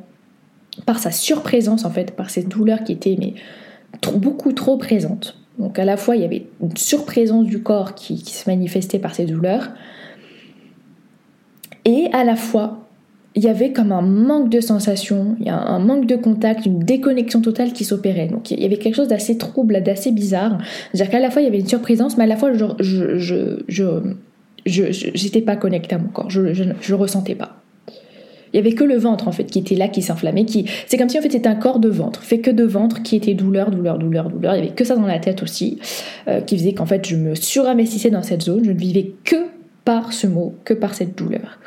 par 0.87 0.99
sa 0.99 1.11
surprésence 1.11 1.85
en 1.85 1.91
fait, 1.91 2.11
par 2.13 2.31
cette 2.31 2.49
douleur 2.49 2.85
qui 2.85 2.93
était 2.93 3.17
mais, 3.19 3.35
beaucoup 4.15 4.53
trop 4.53 4.77
présente. 4.77 5.39
Donc 5.59 5.79
à 5.79 5.85
la 5.85 5.97
fois 5.97 6.17
il 6.17 6.23
y 6.23 6.25
avait 6.25 6.47
une 6.61 6.77
surprésence 6.77 7.47
du 7.47 7.63
corps 7.63 7.95
qui, 7.95 8.19
se 8.19 8.49
manifestait 8.51 8.99
par 8.99 9.15
ces 9.15 9.25
douleurs, 9.25 9.71
et 11.87 12.09
à 12.13 12.25
la 12.25 12.37
fois 12.37 12.84
il 13.37 13.43
y 13.43 13.49
avait 13.49 13.73
comme 13.73 13.91
un 13.91 14.03
manque 14.03 14.49
de 14.49 14.61
sensation, 14.61 15.37
il 15.41 15.47
y 15.47 15.51
a 15.51 15.59
un 15.59 15.81
manque 15.81 16.07
de 16.07 16.15
contact, 16.15 16.67
une 16.67 16.79
déconnexion 16.79 17.41
totale 17.41 17.73
qui 17.73 17.85
s'opérait. 17.85 18.29
Donc 18.29 18.51
il 18.51 18.61
y 18.61 18.65
avait 18.65 18.77
quelque 18.77 18.95
chose 18.95 19.09
d'assez 19.09 19.39
trouble, 19.39 19.83
d'assez 19.83 20.13
bizarre. 20.13 20.59
C'est-à-dire 20.93 21.11
qu'à 21.11 21.21
la 21.21 21.31
fois 21.31 21.43
il 21.43 21.47
y 21.47 21.49
avait 21.49 21.59
une 21.59 21.69
surprésence, 21.69 22.17
mais 22.17 22.25
à 22.25 22.29
la 22.29 22.37
fois 22.37 22.53
je, 22.53 23.19
je, 23.19 24.01
j'étais 24.67 25.41
pas 25.41 25.57
connectée 25.57 25.97
à 25.97 25.99
mon 25.99 26.09
corps, 26.09 26.31
je, 26.31 26.55
je, 26.55 26.65
je 26.81 26.95
ressentais 26.95 27.35
pas. 27.35 27.61
Il 28.53 28.59
y 28.59 28.61
avait 28.61 28.75
que 28.75 28.85
le 28.85 28.97
ventre 28.97 29.27
en 29.27 29.33
fait 29.33 29.47
qui 29.47 29.59
était 29.59 29.75
là, 29.75 29.89
qui 29.89 30.01
s'inflammait, 30.01 30.45
qui 30.45 30.67
c'est 30.87 30.97
comme 30.97 31.09
si 31.09 31.19
en 31.19 31.23
fait 31.23 31.33
c'était 31.33 31.49
un 31.49 31.57
corps 31.57 31.81
de 31.81 31.89
ventre, 31.89 32.23
fait 32.23 32.39
que 32.39 32.53
de 32.53 32.63
ventre 32.63 33.03
qui 33.03 33.17
était 33.17 33.35
douleur, 33.35 33.73
douleur, 33.73 33.99
douleur, 33.99 34.31
douleur. 34.31 34.55
Il 34.55 34.59
y 34.59 34.67
avait 34.67 34.75
que 34.77 34.85
ça 34.85 34.95
dans 34.95 35.07
la 35.07 35.19
tête 35.19 35.43
aussi, 35.43 35.81
euh, 36.29 36.41
qui 36.41 36.57
faisait 36.57 36.73
qu'en 36.73 36.87
fait 36.87 37.05
je 37.05 37.17
me 37.17 37.35
surinvestissais 37.35 38.11
dans 38.11 38.23
cette 38.23 38.43
zone, 38.43 38.65
je 38.65 38.71
ne 38.71 38.79
vivais 38.79 39.11
que 39.25 39.49
par 39.85 40.13
ce 40.13 40.29
mot, 40.29 40.55
que 40.65 40.73
par 40.73 40.95
cette 40.95 41.19
douleur. 41.19 41.59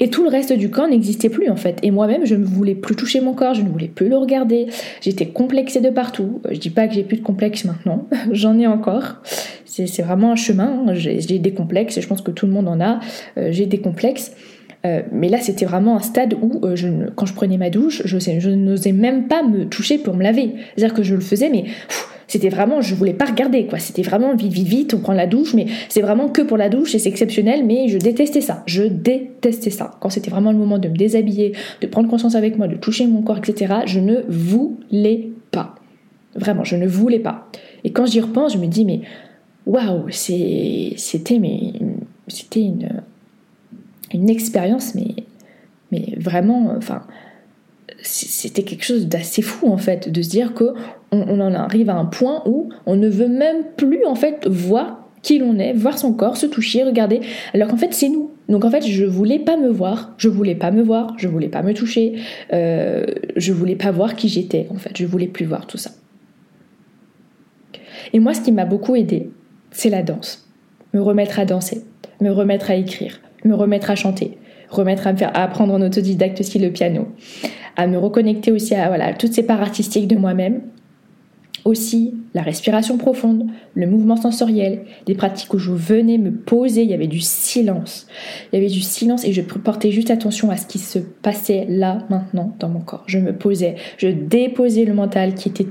Et 0.00 0.10
tout 0.10 0.24
le 0.24 0.28
reste 0.28 0.52
du 0.52 0.70
corps 0.70 0.88
n'existait 0.88 1.28
plus 1.28 1.48
en 1.48 1.56
fait. 1.56 1.78
Et 1.82 1.90
moi-même, 1.90 2.26
je 2.26 2.34
ne 2.34 2.44
voulais 2.44 2.74
plus 2.74 2.96
toucher 2.96 3.20
mon 3.20 3.32
corps, 3.32 3.54
je 3.54 3.62
ne 3.62 3.68
voulais 3.68 3.88
plus 3.88 4.08
le 4.08 4.16
regarder. 4.16 4.66
J'étais 5.00 5.26
complexée 5.26 5.80
de 5.80 5.90
partout. 5.90 6.40
Je 6.50 6.58
dis 6.58 6.70
pas 6.70 6.88
que 6.88 6.94
j'ai 6.94 7.04
plus 7.04 7.18
de 7.18 7.22
complexes 7.22 7.64
maintenant, 7.64 8.06
j'en 8.32 8.58
ai 8.58 8.66
encore. 8.66 9.22
C'est 9.64 10.02
vraiment 10.02 10.32
un 10.32 10.36
chemin. 10.36 10.84
J'ai 10.94 11.38
des 11.38 11.52
complexes, 11.52 12.00
je 12.00 12.06
pense 12.06 12.22
que 12.22 12.30
tout 12.30 12.46
le 12.46 12.52
monde 12.52 12.68
en 12.68 12.80
a. 12.80 13.00
Euh, 13.38 13.48
j'ai 13.50 13.66
des 13.66 13.78
complexes. 13.78 14.32
Euh, 14.86 15.02
mais 15.10 15.28
là, 15.28 15.38
c'était 15.40 15.64
vraiment 15.64 15.96
un 15.96 16.00
stade 16.00 16.34
où, 16.40 16.60
euh, 16.64 17.06
quand 17.16 17.26
je 17.26 17.34
prenais 17.34 17.56
ma 17.56 17.70
douche, 17.70 18.02
je 18.04 18.50
n'osais 18.50 18.92
même 18.92 19.26
pas 19.28 19.42
me 19.42 19.64
toucher 19.64 19.98
pour 19.98 20.14
me 20.14 20.22
laver. 20.22 20.54
C'est-à-dire 20.76 20.94
que 20.94 21.02
je 21.02 21.14
le 21.14 21.22
faisais, 21.22 21.48
mais 21.48 21.64
c'était 22.26 22.48
vraiment, 22.48 22.80
je 22.80 22.94
voulais 22.94 23.12
pas 23.12 23.26
regarder, 23.26 23.66
quoi. 23.66 23.78
C'était 23.78 24.02
vraiment 24.02 24.34
vite, 24.34 24.52
vite, 24.52 24.66
vite, 24.66 24.94
on 24.94 24.98
prend 24.98 25.12
la 25.12 25.26
douche, 25.26 25.54
mais 25.54 25.66
c'est 25.88 26.00
vraiment 26.00 26.28
que 26.28 26.42
pour 26.42 26.56
la 26.56 26.68
douche 26.68 26.94
et 26.94 26.98
c'est 26.98 27.08
exceptionnel, 27.08 27.64
mais 27.64 27.88
je 27.88 27.98
détestais 27.98 28.40
ça. 28.40 28.62
Je 28.66 28.82
détestais 28.82 29.70
ça. 29.70 29.96
Quand 30.00 30.10
c'était 30.10 30.30
vraiment 30.30 30.52
le 30.52 30.58
moment 30.58 30.78
de 30.78 30.88
me 30.88 30.96
déshabiller, 30.96 31.52
de 31.80 31.86
prendre 31.86 32.08
conscience 32.08 32.34
avec 32.34 32.56
moi, 32.56 32.68
de 32.68 32.76
toucher 32.76 33.06
mon 33.06 33.22
corps, 33.22 33.38
etc., 33.38 33.74
je 33.86 34.00
ne 34.00 34.22
voulais 34.28 35.28
pas. 35.50 35.74
Vraiment, 36.34 36.64
je 36.64 36.76
ne 36.76 36.86
voulais 36.86 37.20
pas. 37.20 37.48
Et 37.84 37.92
quand 37.92 38.06
j'y 38.06 38.20
repense, 38.20 38.54
je 38.54 38.58
me 38.58 38.66
dis, 38.66 38.84
mais 38.84 39.02
waouh, 39.66 40.08
c'était, 40.10 40.94
c'était 40.96 42.60
une 42.60 43.02
une 44.14 44.30
expérience, 44.30 44.94
mais, 44.94 45.14
mais 45.90 46.14
vraiment, 46.16 46.72
enfin, 46.76 47.02
c'était 48.00 48.62
quelque 48.62 48.84
chose 48.84 49.06
d'assez 49.08 49.42
fou 49.42 49.68
en 49.68 49.76
fait, 49.76 50.10
de 50.10 50.22
se 50.22 50.30
dire 50.30 50.54
que 50.54 50.72
on, 51.14 51.40
en 51.40 51.54
arrive 51.54 51.90
à 51.90 51.94
un 51.94 52.04
point 52.04 52.42
où 52.46 52.68
on 52.86 52.96
ne 52.96 53.08
veut 53.08 53.28
même 53.28 53.64
plus 53.76 54.04
en 54.04 54.14
fait 54.14 54.46
voir 54.46 55.00
qui 55.22 55.38
l'on 55.38 55.58
est, 55.58 55.72
voir 55.72 55.98
son 55.98 56.12
corps, 56.12 56.36
se 56.36 56.46
toucher, 56.46 56.84
regarder, 56.84 57.20
alors 57.54 57.68
qu'en 57.68 57.76
fait 57.76 57.92
c'est 57.92 58.08
nous. 58.08 58.30
Donc 58.48 58.64
en 58.64 58.70
fait 58.70 58.86
je 58.86 59.04
voulais 59.04 59.38
pas 59.38 59.56
me 59.56 59.68
voir, 59.68 60.12
je 60.18 60.28
voulais 60.28 60.54
pas 60.54 60.70
me 60.70 60.82
voir, 60.82 61.14
je 61.16 61.28
voulais 61.28 61.48
pas 61.48 61.62
me 61.62 61.72
toucher, 61.72 62.16
euh, 62.52 63.06
je 63.36 63.52
voulais 63.52 63.76
pas 63.76 63.90
voir 63.90 64.16
qui 64.16 64.28
j'étais 64.28 64.66
en 64.70 64.76
fait, 64.76 64.96
je 64.96 65.06
voulais 65.06 65.26
plus 65.26 65.46
voir 65.46 65.66
tout 65.66 65.78
ça. 65.78 65.90
Et 68.12 68.18
moi 68.18 68.34
ce 68.34 68.42
qui 68.42 68.52
m'a 68.52 68.66
beaucoup 68.66 68.94
aidé, 68.94 69.30
c'est 69.70 69.90
la 69.90 70.02
danse, 70.02 70.46
me 70.92 71.00
remettre 71.00 71.38
à 71.38 71.46
danser, 71.46 71.84
me 72.20 72.30
remettre 72.30 72.70
à 72.70 72.74
écrire, 72.74 73.20
me 73.44 73.54
remettre 73.54 73.90
à 73.90 73.94
chanter, 73.94 74.36
remettre 74.68 75.06
à, 75.06 75.12
me 75.12 75.18
faire, 75.18 75.30
apprendre 75.34 75.74
en 75.74 75.80
autodidacte 75.80 76.40
aussi 76.40 76.58
le 76.58 76.70
piano, 76.70 77.08
à 77.76 77.86
me 77.86 77.98
reconnecter 77.98 78.52
aussi 78.52 78.74
à 78.74 78.88
voilà, 78.88 79.14
toutes 79.14 79.32
ces 79.32 79.44
parts 79.44 79.62
artistiques 79.62 80.08
de 80.08 80.16
moi-même. 80.16 80.60
Aussi, 81.64 82.14
la 82.34 82.42
respiration 82.42 82.98
profonde, 82.98 83.46
le 83.74 83.86
mouvement 83.86 84.16
sensoriel, 84.16 84.82
des 85.06 85.14
pratiques 85.14 85.54
où 85.54 85.58
je 85.58 85.70
venais 85.70 86.18
me 86.18 86.30
poser, 86.30 86.82
il 86.82 86.90
y 86.90 86.94
avait 86.94 87.06
du 87.06 87.20
silence. 87.20 88.06
Il 88.52 88.56
y 88.56 88.58
avait 88.58 88.72
du 88.72 88.82
silence 88.82 89.24
et 89.24 89.32
je 89.32 89.40
portais 89.40 89.90
juste 89.90 90.10
attention 90.10 90.50
à 90.50 90.56
ce 90.56 90.66
qui 90.66 90.78
se 90.78 90.98
passait 90.98 91.66
là, 91.68 91.98
maintenant, 92.10 92.54
dans 92.58 92.68
mon 92.68 92.80
corps. 92.80 93.04
Je 93.06 93.18
me 93.18 93.32
posais, 93.32 93.76
je 93.96 94.08
déposais 94.08 94.84
le 94.84 94.94
mental 94.94 95.34
qui 95.34 95.48
était, 95.48 95.66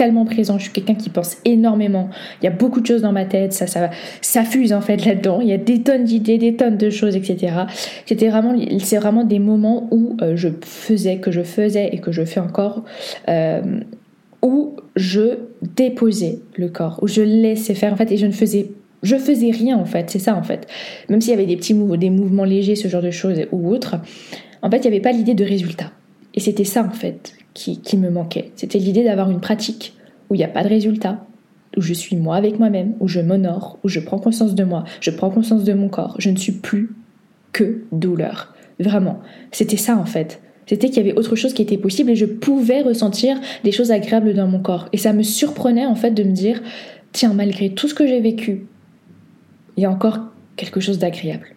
tellement 0.00 0.24
présent, 0.24 0.56
je 0.56 0.62
suis 0.62 0.72
quelqu'un 0.72 0.94
qui 0.94 1.10
pense 1.10 1.36
énormément. 1.44 2.08
Il 2.40 2.46
y 2.46 2.48
a 2.48 2.50
beaucoup 2.50 2.80
de 2.80 2.86
choses 2.86 3.02
dans 3.02 3.12
ma 3.12 3.26
tête, 3.26 3.52
ça, 3.52 3.66
ça, 3.66 3.90
ça 4.22 4.44
fuse 4.44 4.72
en 4.72 4.80
fait 4.80 5.04
là-dedans. 5.04 5.42
Il 5.42 5.48
y 5.48 5.52
a 5.52 5.58
des 5.58 5.82
tonnes 5.82 6.04
d'idées, 6.04 6.38
des 6.38 6.56
tonnes 6.56 6.78
de 6.78 6.88
choses, 6.88 7.16
etc. 7.16 7.52
C'était 8.06 8.30
vraiment, 8.30 8.54
c'est 8.78 8.96
vraiment 8.96 9.24
des 9.24 9.38
moments 9.38 9.88
où 9.90 10.16
euh, 10.22 10.36
je 10.36 10.48
faisais, 10.62 11.18
que 11.18 11.30
je 11.30 11.42
faisais 11.42 11.90
et 11.92 11.98
que 11.98 12.12
je 12.12 12.24
fais 12.24 12.40
encore, 12.40 12.84
euh, 13.28 13.60
où 14.42 14.76
je 14.96 15.38
déposais 15.76 16.40
le 16.56 16.68
corps, 16.68 16.98
où 17.02 17.08
je 17.08 17.22
laissais 17.22 17.74
faire 17.74 17.92
en 17.92 17.96
fait 17.96 18.10
et 18.12 18.16
je 18.16 18.26
ne 18.26 18.32
faisais 18.32 18.70
je 19.02 19.16
faisais 19.16 19.50
rien 19.50 19.78
en 19.78 19.86
fait, 19.86 20.10
c'est 20.10 20.18
ça 20.18 20.36
en 20.36 20.42
fait. 20.42 20.66
Même 21.08 21.20
s'il 21.20 21.30
y 21.30 21.34
avait 21.34 21.46
des 21.46 21.56
petits 21.56 21.74
mouvements, 21.74 21.96
des 21.96 22.10
mouvements 22.10 22.44
légers, 22.44 22.76
ce 22.76 22.88
genre 22.88 23.02
de 23.02 23.10
choses 23.10 23.38
ou 23.50 23.70
autres, 23.70 23.96
en 24.62 24.70
fait, 24.70 24.78
il 24.78 24.82
n'y 24.82 24.88
avait 24.88 25.00
pas 25.00 25.12
l'idée 25.12 25.34
de 25.34 25.44
résultat. 25.44 25.90
Et 26.34 26.40
c'était 26.40 26.64
ça 26.64 26.84
en 26.84 26.90
fait 26.90 27.34
qui, 27.54 27.96
me 27.96 28.10
manquait. 28.10 28.52
C'était 28.56 28.78
l'idée 28.78 29.04
d'avoir 29.04 29.30
une 29.30 29.40
pratique 29.40 29.94
où 30.28 30.34
il 30.34 30.38
n'y 30.38 30.44
a 30.44 30.48
pas 30.48 30.62
de 30.62 30.68
résultat, 30.68 31.24
où 31.76 31.80
je 31.80 31.92
suis 31.92 32.16
moi 32.16 32.36
avec 32.36 32.58
moi-même, 32.58 32.94
où 33.00 33.08
je 33.08 33.20
m'honore, 33.20 33.78
où 33.84 33.88
je 33.88 34.00
prends 34.00 34.18
conscience 34.18 34.54
de 34.54 34.64
moi, 34.64 34.84
je 35.00 35.10
prends 35.10 35.30
conscience 35.30 35.64
de 35.64 35.72
mon 35.72 35.88
corps. 35.88 36.14
Je 36.18 36.30
ne 36.30 36.36
suis 36.36 36.52
plus 36.52 36.90
que 37.52 37.82
douleur. 37.90 38.54
Vraiment. 38.78 39.20
C'était 39.50 39.76
ça 39.76 39.96
en 39.96 40.06
fait. 40.06 40.40
C'était 40.70 40.86
qu'il 40.86 40.98
y 40.98 41.00
avait 41.00 41.18
autre 41.18 41.34
chose 41.34 41.52
qui 41.52 41.62
était 41.62 41.78
possible 41.78 42.12
et 42.12 42.14
je 42.14 42.26
pouvais 42.26 42.82
ressentir 42.82 43.40
des 43.64 43.72
choses 43.72 43.90
agréables 43.90 44.34
dans 44.34 44.46
mon 44.46 44.60
corps. 44.60 44.88
Et 44.92 44.98
ça 44.98 45.12
me 45.12 45.24
surprenait 45.24 45.84
en 45.84 45.96
fait 45.96 46.12
de 46.12 46.22
me 46.22 46.30
dire, 46.30 46.62
tiens, 47.10 47.34
malgré 47.34 47.70
tout 47.70 47.88
ce 47.88 47.94
que 47.94 48.06
j'ai 48.06 48.20
vécu, 48.20 48.66
il 49.76 49.82
y 49.82 49.84
a 49.84 49.90
encore 49.90 50.20
quelque 50.54 50.78
chose 50.78 51.00
d'agréable. 51.00 51.56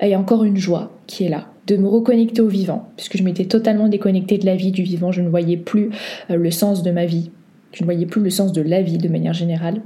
Il 0.00 0.08
y 0.08 0.14
a 0.14 0.18
encore 0.18 0.44
une 0.44 0.56
joie 0.56 0.96
qui 1.06 1.24
est 1.24 1.28
là 1.28 1.48
de 1.66 1.76
me 1.76 1.88
reconnecter 1.88 2.40
au 2.40 2.48
vivant, 2.48 2.88
puisque 2.96 3.18
je 3.18 3.22
m'étais 3.22 3.44
totalement 3.44 3.86
déconnectée 3.86 4.38
de 4.38 4.46
la 4.46 4.56
vie, 4.56 4.72
du 4.72 4.82
vivant, 4.82 5.12
je 5.12 5.20
ne 5.20 5.28
voyais 5.28 5.58
plus 5.58 5.90
euh, 6.30 6.36
le 6.36 6.50
sens 6.50 6.82
de 6.82 6.90
ma 6.90 7.04
vie, 7.04 7.30
je 7.72 7.82
ne 7.82 7.84
voyais 7.84 8.06
plus 8.06 8.22
le 8.22 8.30
sens 8.30 8.54
de 8.54 8.62
la 8.62 8.80
vie 8.80 8.96
de 8.96 9.08
manière 9.10 9.34
générale 9.34 9.82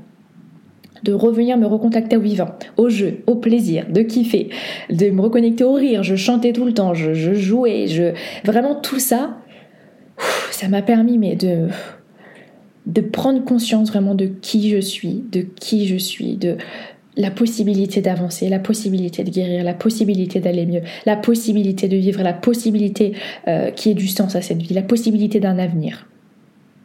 de 1.02 1.12
revenir 1.12 1.56
me 1.58 1.66
recontacter 1.66 2.16
au 2.16 2.20
vivant, 2.20 2.50
au 2.76 2.88
jeu, 2.88 3.22
au 3.26 3.34
plaisir, 3.36 3.86
de 3.90 4.02
kiffer, 4.02 4.50
de 4.90 5.10
me 5.10 5.20
reconnecter 5.20 5.64
au 5.64 5.72
rire. 5.72 6.02
Je 6.02 6.16
chantais 6.16 6.52
tout 6.52 6.64
le 6.64 6.74
temps, 6.74 6.94
je, 6.94 7.34
jouais, 7.34 7.86
je 7.88 8.12
vraiment 8.44 8.74
tout 8.74 8.98
ça, 8.98 9.38
ça 10.50 10.68
m'a 10.68 10.82
permis 10.82 11.18
mais 11.18 11.36
de 11.36 11.68
de 12.84 13.00
prendre 13.00 13.44
conscience 13.44 13.90
vraiment 13.90 14.16
de 14.16 14.26
qui 14.26 14.68
je 14.68 14.80
suis, 14.80 15.22
de 15.30 15.42
qui 15.42 15.86
je 15.86 15.94
suis, 15.96 16.36
de 16.36 16.56
la 17.16 17.30
possibilité 17.30 18.00
d'avancer, 18.00 18.48
la 18.48 18.58
possibilité 18.58 19.22
de 19.22 19.30
guérir, 19.30 19.62
la 19.62 19.74
possibilité 19.74 20.40
d'aller 20.40 20.66
mieux, 20.66 20.80
la 21.06 21.16
possibilité 21.16 21.86
de 21.86 21.96
vivre, 21.96 22.22
la 22.22 22.32
possibilité 22.32 23.12
euh, 23.46 23.70
qui 23.70 23.90
ait 23.90 23.94
du 23.94 24.08
sens 24.08 24.34
à 24.34 24.42
cette 24.42 24.60
vie, 24.60 24.74
la 24.74 24.82
possibilité 24.82 25.38
d'un 25.38 25.58
avenir. 25.58 26.08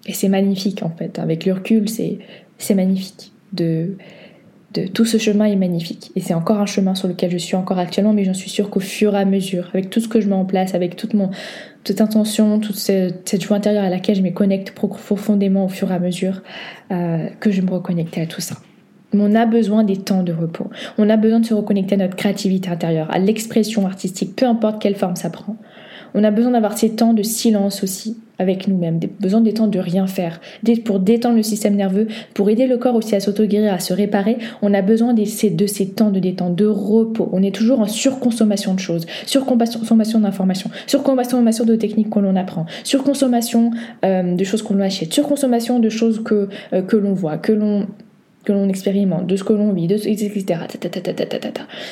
Et 0.06 0.14
c'est 0.14 0.30
magnifique 0.30 0.84
en 0.84 0.90
fait, 0.90 1.18
avec 1.18 1.46
le 1.46 1.54
recul, 1.54 1.90
c'est 1.90 2.76
magnifique 2.76 3.32
de, 3.54 3.96
tout 4.94 5.06
ce 5.06 5.18
chemin 5.18 5.46
est 5.46 5.56
magnifique. 5.56 6.12
Et 6.16 6.22
c'est 6.22 6.34
encore 6.34 6.60
un 6.60 6.66
chemin 6.66 6.94
sur 6.94 7.08
lequel 7.08 7.32
je 7.32 7.38
suis 7.38 7.56
encore 7.56 7.80
actuellement, 7.80 8.14
mais 8.14 8.24
j'en 8.24 8.34
suis 8.34 8.50
sûre 8.50 8.70
qu'au 8.70 8.80
fur 8.80 9.16
et 9.16 9.20
à 9.20 9.26
mesure, 9.26 9.70
avec 9.74 9.90
tout 9.90 10.00
ce 10.00 10.08
que 10.08 10.22
je 10.22 10.28
mets 10.28 10.36
en 10.36 10.46
place, 10.46 10.76
avec 10.76 10.96
toute, 10.96 11.14
mon, 11.14 11.32
toute 11.84 12.02
intention, 12.02 12.60
toute 12.60 12.76
cette, 12.76 13.42
joie 13.42 13.58
intérieure 13.58 13.84
à 13.84 13.90
laquelle 13.90 14.16
je 14.16 14.22
me 14.22 14.32
connecte 14.32 14.72
profondément 14.72 15.66
au 15.66 15.70
fur 15.70 15.92
et 15.92 15.96
à 15.96 16.00
mesure, 16.00 16.42
euh, 16.92 17.28
que 17.40 17.52
je 17.52 17.62
me 17.62 17.72
reconnecte 17.72 18.18
à 18.18 18.26
tout 18.26 18.42
ça. 18.42 18.58
On 19.14 19.36
a 19.36 19.46
besoin 19.46 19.84
des 19.84 19.98
temps 19.98 20.22
de 20.22 20.34
repos. 20.34 20.70
On 20.98 21.10
a 21.10 21.16
besoin 21.16 21.40
de 21.40 21.46
se 21.46 21.54
reconnecter 21.54 21.96
à 21.96 21.98
notre 21.98 22.18
créativité 22.18 22.70
intérieure, 22.70 23.08
à 23.10 23.20
l'expression 23.20 23.86
artistique, 23.86 24.36
peu 24.36 24.46
importe 24.46 24.82
quelle 24.82 24.96
forme 24.96 25.16
ça 25.16 25.30
prend. 25.30 25.56
On 26.20 26.24
a 26.24 26.32
besoin 26.32 26.54
d'avoir 26.54 26.76
ces 26.76 26.96
temps 26.96 27.14
de 27.14 27.22
silence 27.22 27.84
aussi 27.84 28.18
avec 28.40 28.68
nous-mêmes, 28.68 29.00
besoin 29.20 29.40
des 29.40 29.54
temps 29.54 29.68
de 29.68 29.78
rien 29.78 30.08
faire, 30.08 30.42
pour 30.84 31.00
détendre 31.00 31.36
le 31.36 31.44
système 31.44 31.76
nerveux, 31.76 32.08
pour 32.34 32.50
aider 32.50 32.66
le 32.66 32.78
corps 32.78 32.96
aussi 32.96 33.16
à 33.16 33.20
s'auto-guérir, 33.20 33.72
à 33.72 33.80
se 33.80 33.94
réparer. 33.94 34.40
On 34.64 34.74
a 34.74 34.82
besoin 34.82 35.14
de 35.14 35.24
ces, 35.26 35.52
de 35.52 35.68
ces 35.68 35.90
temps 35.90 36.10
de 36.10 36.20
détente, 36.20 36.56
de 36.56 36.66
repos. 36.66 37.30
On 37.34 37.44
est 37.44 37.54
toujours 37.54 37.82
en 37.82 37.86
surconsommation 37.86 38.74
de 38.74 38.80
choses, 38.80 39.06
surconsommation 39.28 40.20
d'informations, 40.20 40.72
surconsommation 40.88 41.66
de 41.66 41.76
techniques 41.76 42.10
que 42.10 42.18
l'on 42.18 42.36
apprend, 42.36 42.66
surconsommation 42.84 43.70
euh, 44.04 44.36
de 44.36 44.44
choses 44.44 44.64
qu'on 44.64 44.80
achète, 44.80 45.14
surconsommation 45.14 45.78
de 45.78 45.90
choses 45.90 46.24
que, 46.24 46.50
euh, 46.74 46.82
que 46.82 46.98
l'on 46.98 47.14
voit, 47.14 47.38
que 47.38 47.52
l'on 47.52 47.86
que 48.48 48.54
l'on 48.54 48.70
expérimente, 48.70 49.28
de 49.28 49.36
ce 49.36 49.44
que 49.44 49.52
l'on 49.52 49.74
vit, 49.74 49.88
de, 49.88 49.96
etc. 49.96 50.62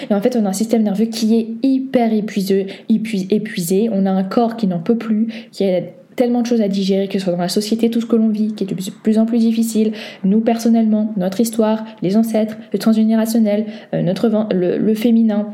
Et 0.09 0.13
en 0.13 0.21
fait, 0.21 0.37
on 0.37 0.45
a 0.45 0.49
un 0.49 0.53
système 0.53 0.83
nerveux 0.83 1.07
qui 1.07 1.35
est 1.35 1.47
hyper 1.63 2.13
épuisé, 2.13 2.67
épuisé. 2.87 3.89
On 3.91 4.05
a 4.05 4.11
un 4.11 4.23
corps 4.23 4.55
qui 4.55 4.65
n'en 4.65 4.79
peut 4.79 4.97
plus, 4.97 5.27
qui 5.51 5.65
a 5.65 5.81
tellement 6.15 6.43
de 6.43 6.47
choses 6.47 6.61
à 6.61 6.69
digérer, 6.69 7.09
que 7.09 7.19
ce 7.19 7.25
soit 7.25 7.33
dans 7.33 7.39
la 7.39 7.49
société, 7.49 7.89
tout 7.89 7.99
ce 7.99 8.05
que 8.05 8.15
l'on 8.15 8.29
vit, 8.29 8.53
qui 8.53 8.63
est 8.63 8.67
de 8.67 8.91
plus 9.03 9.19
en 9.19 9.25
plus 9.25 9.39
difficile, 9.39 9.91
nous 10.23 10.39
personnellement, 10.39 11.13
notre 11.17 11.41
histoire, 11.41 11.83
les 12.01 12.15
ancêtres, 12.15 12.55
le 12.71 12.79
transgénérationnel, 12.79 13.65
euh, 13.93 14.01
notre 14.01 14.29
le, 14.53 14.77
le 14.77 14.95
féminin, 14.95 15.49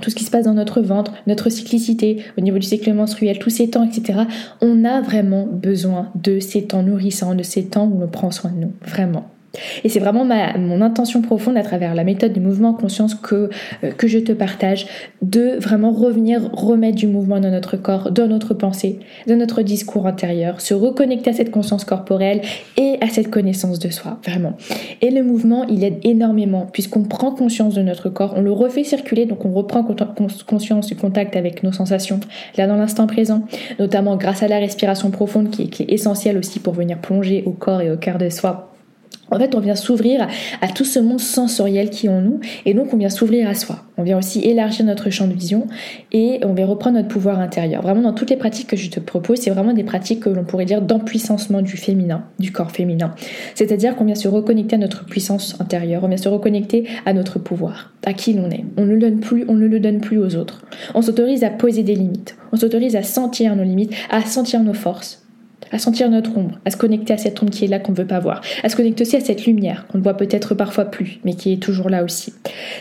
tout 0.00 0.10
ce 0.10 0.14
qui 0.14 0.22
se 0.22 0.30
passe 0.30 0.44
dans 0.44 0.54
notre 0.54 0.80
ventre, 0.80 1.12
notre 1.26 1.50
cyclicité, 1.50 2.22
au 2.38 2.40
niveau 2.40 2.58
du 2.58 2.66
cycle 2.68 2.92
menstruel, 2.92 3.40
tous 3.40 3.50
ces 3.50 3.68
temps, 3.68 3.82
etc. 3.82 4.20
On 4.60 4.84
a 4.84 5.00
vraiment 5.00 5.44
besoin 5.44 6.12
de 6.14 6.38
ces 6.38 6.66
temps 6.66 6.84
nourrissants, 6.84 7.34
de 7.34 7.42
ces 7.42 7.64
temps 7.64 7.90
où 7.92 8.00
on 8.00 8.06
prend 8.06 8.30
soin 8.30 8.52
de 8.52 8.60
nous, 8.60 8.72
vraiment. 8.86 9.28
Et 9.84 9.88
c'est 9.88 10.00
vraiment 10.00 10.24
ma, 10.24 10.56
mon 10.58 10.80
intention 10.80 11.22
profonde 11.22 11.56
à 11.56 11.62
travers 11.62 11.94
la 11.94 12.04
méthode 12.04 12.32
du 12.32 12.40
mouvement 12.40 12.74
conscience 12.74 13.14
que, 13.14 13.50
euh, 13.84 13.92
que 13.92 14.06
je 14.06 14.18
te 14.18 14.32
partage, 14.32 14.86
de 15.22 15.56
vraiment 15.58 15.92
revenir, 15.92 16.50
remettre 16.52 16.96
du 16.96 17.06
mouvement 17.06 17.40
dans 17.40 17.50
notre 17.50 17.76
corps, 17.76 18.10
dans 18.10 18.26
notre 18.26 18.54
pensée, 18.54 18.98
dans 19.26 19.36
notre 19.36 19.62
discours 19.62 20.06
intérieur, 20.06 20.60
se 20.60 20.74
reconnecter 20.74 21.30
à 21.30 21.32
cette 21.32 21.50
conscience 21.50 21.84
corporelle 21.84 22.40
et 22.76 22.96
à 23.00 23.08
cette 23.08 23.30
connaissance 23.30 23.78
de 23.78 23.90
soi, 23.90 24.18
vraiment. 24.24 24.54
Et 25.02 25.10
le 25.10 25.22
mouvement, 25.22 25.64
il 25.64 25.84
aide 25.84 25.98
énormément, 26.04 26.66
puisqu'on 26.72 27.02
prend 27.02 27.30
conscience 27.30 27.74
de 27.74 27.82
notre 27.82 28.08
corps, 28.08 28.34
on 28.36 28.42
le 28.42 28.52
refait 28.52 28.84
circuler, 28.84 29.26
donc 29.26 29.44
on 29.44 29.52
reprend 29.52 29.84
conscience 30.46 30.86
du 30.86 30.96
contact 30.96 31.36
avec 31.36 31.62
nos 31.62 31.72
sensations, 31.72 32.20
là 32.56 32.66
dans 32.66 32.76
l'instant 32.76 33.06
présent, 33.06 33.42
notamment 33.78 34.16
grâce 34.16 34.42
à 34.42 34.48
la 34.48 34.58
respiration 34.58 35.10
profonde 35.10 35.50
qui 35.50 35.62
est, 35.62 35.66
qui 35.66 35.82
est 35.82 35.92
essentielle 35.92 36.38
aussi 36.38 36.60
pour 36.60 36.74
venir 36.74 36.98
plonger 36.98 37.42
au 37.46 37.52
corps 37.52 37.80
et 37.80 37.90
au 37.90 37.96
cœur 37.96 38.18
de 38.18 38.28
soi 38.28 38.75
en 39.30 39.38
fait, 39.38 39.54
on 39.54 39.60
vient 39.60 39.74
s'ouvrir 39.74 40.28
à 40.60 40.68
tout 40.68 40.84
ce 40.84 40.98
monde 40.98 41.20
sensoriel 41.20 41.90
qui 41.90 42.06
est 42.06 42.10
en 42.10 42.20
nous, 42.20 42.40
et 42.64 42.74
donc 42.74 42.92
on 42.92 42.96
vient 42.96 43.10
s'ouvrir 43.10 43.48
à 43.48 43.54
soi. 43.54 43.82
On 43.98 44.02
vient 44.02 44.18
aussi 44.18 44.40
élargir 44.40 44.84
notre 44.84 45.10
champ 45.10 45.26
de 45.26 45.32
vision 45.32 45.66
et 46.12 46.40
on 46.44 46.52
vient 46.52 46.66
reprendre 46.66 46.96
notre 46.96 47.08
pouvoir 47.08 47.40
intérieur. 47.40 47.82
Vraiment, 47.82 48.02
dans 48.02 48.12
toutes 48.12 48.30
les 48.30 48.36
pratiques 48.36 48.68
que 48.68 48.76
je 48.76 48.90
te 48.90 49.00
propose, 49.00 49.38
c'est 49.38 49.50
vraiment 49.50 49.72
des 49.72 49.84
pratiques 49.84 50.20
que 50.20 50.28
l'on 50.28 50.44
pourrait 50.44 50.66
dire 50.66 50.82
d'empuissancement 50.82 51.62
du 51.62 51.76
féminin, 51.76 52.24
du 52.38 52.52
corps 52.52 52.70
féminin. 52.70 53.14
C'est-à-dire 53.54 53.96
qu'on 53.96 54.04
vient 54.04 54.14
se 54.14 54.28
reconnecter 54.28 54.76
à 54.76 54.78
notre 54.78 55.06
puissance 55.06 55.58
intérieure, 55.60 56.04
on 56.04 56.08
vient 56.08 56.16
se 56.16 56.28
reconnecter 56.28 56.86
à 57.06 57.14
notre 57.14 57.38
pouvoir, 57.38 57.92
à 58.04 58.12
qui 58.12 58.34
l'on 58.34 58.50
est. 58.50 58.64
On 58.76 58.84
ne 58.84 58.92
le 58.92 58.98
donne 58.98 59.20
plus, 59.20 59.44
on 59.48 59.54
ne 59.54 59.66
le 59.66 59.80
donne 59.80 60.00
plus 60.00 60.18
aux 60.18 60.36
autres. 60.36 60.62
On 60.94 61.02
s'autorise 61.02 61.42
à 61.42 61.50
poser 61.50 61.82
des 61.82 61.94
limites, 61.94 62.36
on 62.52 62.56
s'autorise 62.56 62.96
à 62.96 63.02
sentir 63.02 63.56
nos 63.56 63.64
limites, 63.64 63.94
à 64.10 64.20
sentir 64.22 64.62
nos 64.62 64.74
forces 64.74 65.25
à 65.72 65.78
sentir 65.78 66.08
notre 66.10 66.36
ombre, 66.36 66.58
à 66.64 66.70
se 66.70 66.76
connecter 66.76 67.12
à 67.12 67.18
cette 67.18 67.42
ombre 67.42 67.50
qui 67.50 67.64
est 67.64 67.68
là 67.68 67.78
qu'on 67.78 67.92
ne 67.92 67.96
veut 67.96 68.06
pas 68.06 68.20
voir, 68.20 68.40
à 68.62 68.68
se 68.68 68.76
connecter 68.76 69.02
aussi 69.02 69.16
à 69.16 69.20
cette 69.20 69.46
lumière 69.46 69.86
qu'on 69.88 69.98
ne 69.98 70.02
voit 70.02 70.16
peut-être 70.16 70.54
parfois 70.54 70.84
plus, 70.84 71.18
mais 71.24 71.34
qui 71.34 71.52
est 71.52 71.62
toujours 71.62 71.90
là 71.90 72.04
aussi. 72.04 72.32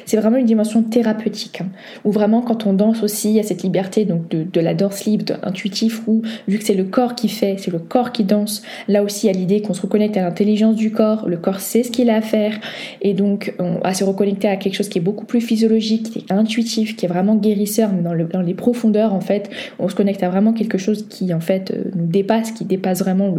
C'est 0.05 0.17
vraiment 0.17 0.37
une 0.37 0.45
dimension 0.45 0.83
thérapeutique, 0.83 1.61
hein, 1.61 1.67
où 2.03 2.11
vraiment 2.11 2.41
quand 2.41 2.67
on 2.67 2.73
danse 2.73 3.01
aussi, 3.01 3.29
il 3.29 3.35
y 3.35 3.39
a 3.39 3.43
cette 3.43 3.63
liberté 3.63 4.05
donc 4.05 4.29
de, 4.29 4.59
la 4.59 4.73
danse 4.73 5.05
libre, 5.05 5.33
intuitif, 5.43 6.07
où 6.07 6.21
vu 6.47 6.57
que 6.57 6.63
c'est 6.63 6.73
le 6.75 6.83
corps 6.83 7.15
qui 7.15 7.27
fait, 7.27 7.55
c'est 7.57 7.71
le 7.71 7.79
corps 7.79 8.11
qui 8.11 8.23
danse, 8.23 8.61
là 8.87 9.03
aussi 9.03 9.29
a 9.29 9.31
l'idée 9.31 9.61
qu'on 9.61 9.73
se 9.73 9.81
reconnecte 9.81 10.17
à 10.17 10.21
l'intelligence 10.21 10.75
du 10.75 10.91
corps, 10.91 11.27
le 11.27 11.37
corps 11.37 11.59
sait 11.59 11.83
ce 11.83 11.91
qu'il 11.91 12.09
a 12.09 12.15
à 12.15 12.21
faire, 12.21 12.59
et 13.01 13.13
donc 13.13 13.53
on 13.59 13.79
va 13.79 13.93
se 13.93 14.03
reconnecter 14.03 14.47
à 14.47 14.57
quelque 14.57 14.75
chose 14.75 14.89
qui 14.89 14.99
est 14.99 15.01
beaucoup 15.01 15.25
plus 15.25 15.41
physiologique, 15.41 16.11
qui 16.11 16.19
est 16.19 16.31
intuitif, 16.31 16.95
qui 16.95 17.05
est 17.05 17.09
vraiment 17.09 17.35
guérisseur, 17.35 17.91
mais 17.93 18.01
dans, 18.01 18.15
dans 18.15 18.41
les 18.41 18.53
profondeurs 18.53 19.13
en 19.13 19.21
fait, 19.21 19.49
on 19.79 19.89
se 19.89 19.95
connecte 19.95 20.23
à 20.23 20.29
vraiment 20.29 20.53
quelque 20.53 20.77
chose 20.77 21.07
qui 21.07 21.33
en 21.33 21.39
fait 21.39 21.71
euh, 21.71 21.91
nous 21.95 22.07
dépasse, 22.07 22.51
qui 22.51 22.64
dépasse 22.65 22.99
vraiment 22.99 23.33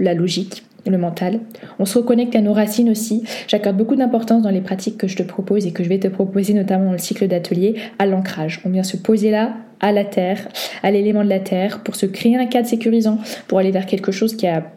la 0.00 0.14
logique 0.14 0.64
le 0.90 0.98
mental. 0.98 1.40
On 1.78 1.84
se 1.84 1.98
reconnecte 1.98 2.34
à 2.36 2.40
nos 2.40 2.52
racines 2.52 2.90
aussi. 2.90 3.24
J'accorde 3.46 3.76
beaucoup 3.76 3.96
d'importance 3.96 4.42
dans 4.42 4.50
les 4.50 4.60
pratiques 4.60 4.98
que 4.98 5.06
je 5.06 5.16
te 5.16 5.22
propose 5.22 5.66
et 5.66 5.72
que 5.72 5.84
je 5.84 5.88
vais 5.88 5.98
te 5.98 6.08
proposer 6.08 6.54
notamment 6.54 6.86
dans 6.86 6.92
le 6.92 6.98
cycle 6.98 7.26
d'atelier 7.28 7.76
à 7.98 8.06
l'ancrage. 8.06 8.60
On 8.64 8.70
vient 8.70 8.82
se 8.82 8.96
poser 8.96 9.30
là 9.30 9.54
à 9.80 9.92
la 9.92 10.04
terre, 10.04 10.48
à 10.82 10.90
l'élément 10.90 11.22
de 11.22 11.28
la 11.28 11.40
terre 11.40 11.80
pour 11.82 11.96
se 11.96 12.06
créer 12.06 12.36
un 12.36 12.46
cadre 12.46 12.66
sécurisant, 12.66 13.18
pour 13.46 13.58
aller 13.58 13.70
vers 13.70 13.86
quelque 13.86 14.12
chose 14.12 14.36
qui 14.36 14.46
a 14.46 14.72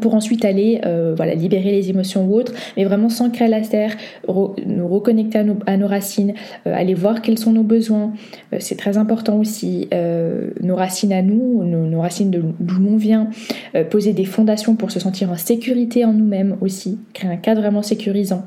pour 0.00 0.14
ensuite 0.14 0.44
aller 0.44 0.80
euh, 0.84 1.14
voilà, 1.16 1.34
libérer 1.34 1.70
les 1.70 1.90
émotions 1.90 2.26
ou 2.26 2.34
autres, 2.34 2.52
mais 2.76 2.84
vraiment 2.84 3.08
s'ancrer 3.08 3.46
à 3.46 3.48
la 3.48 3.60
terre, 3.60 3.96
nous 4.28 4.88
reconnecter 4.88 5.38
à 5.66 5.76
nos, 5.76 5.86
racines, 5.86 6.34
euh, 6.66 6.74
aller 6.74 6.94
voir 6.94 7.22
quels 7.22 7.38
sont 7.38 7.52
nos 7.52 7.62
besoins. 7.62 8.12
Euh, 8.52 8.56
c'est 8.60 8.76
très 8.76 8.98
important 8.98 9.38
aussi, 9.38 9.88
nos 10.60 10.76
racines 10.76 11.12
à 11.12 11.22
nous, 11.22 11.64
nos, 11.64 12.00
racines 12.00 12.30
d'où 12.30 12.80
l'on 12.80 12.96
vient, 12.96 13.28
poser 13.90 14.12
des 14.12 14.24
fondations 14.24 14.74
pour 14.74 14.90
se 14.90 15.00
sentir 15.00 15.30
en 15.30 15.36
sécurité 15.36 16.04
en 16.04 16.12
nous-mêmes 16.12 16.56
aussi, 16.60 16.98
créer 17.12 17.30
un 17.30 17.36
cadre 17.36 17.60
vraiment 17.60 17.82
sécurisant, 17.82 18.44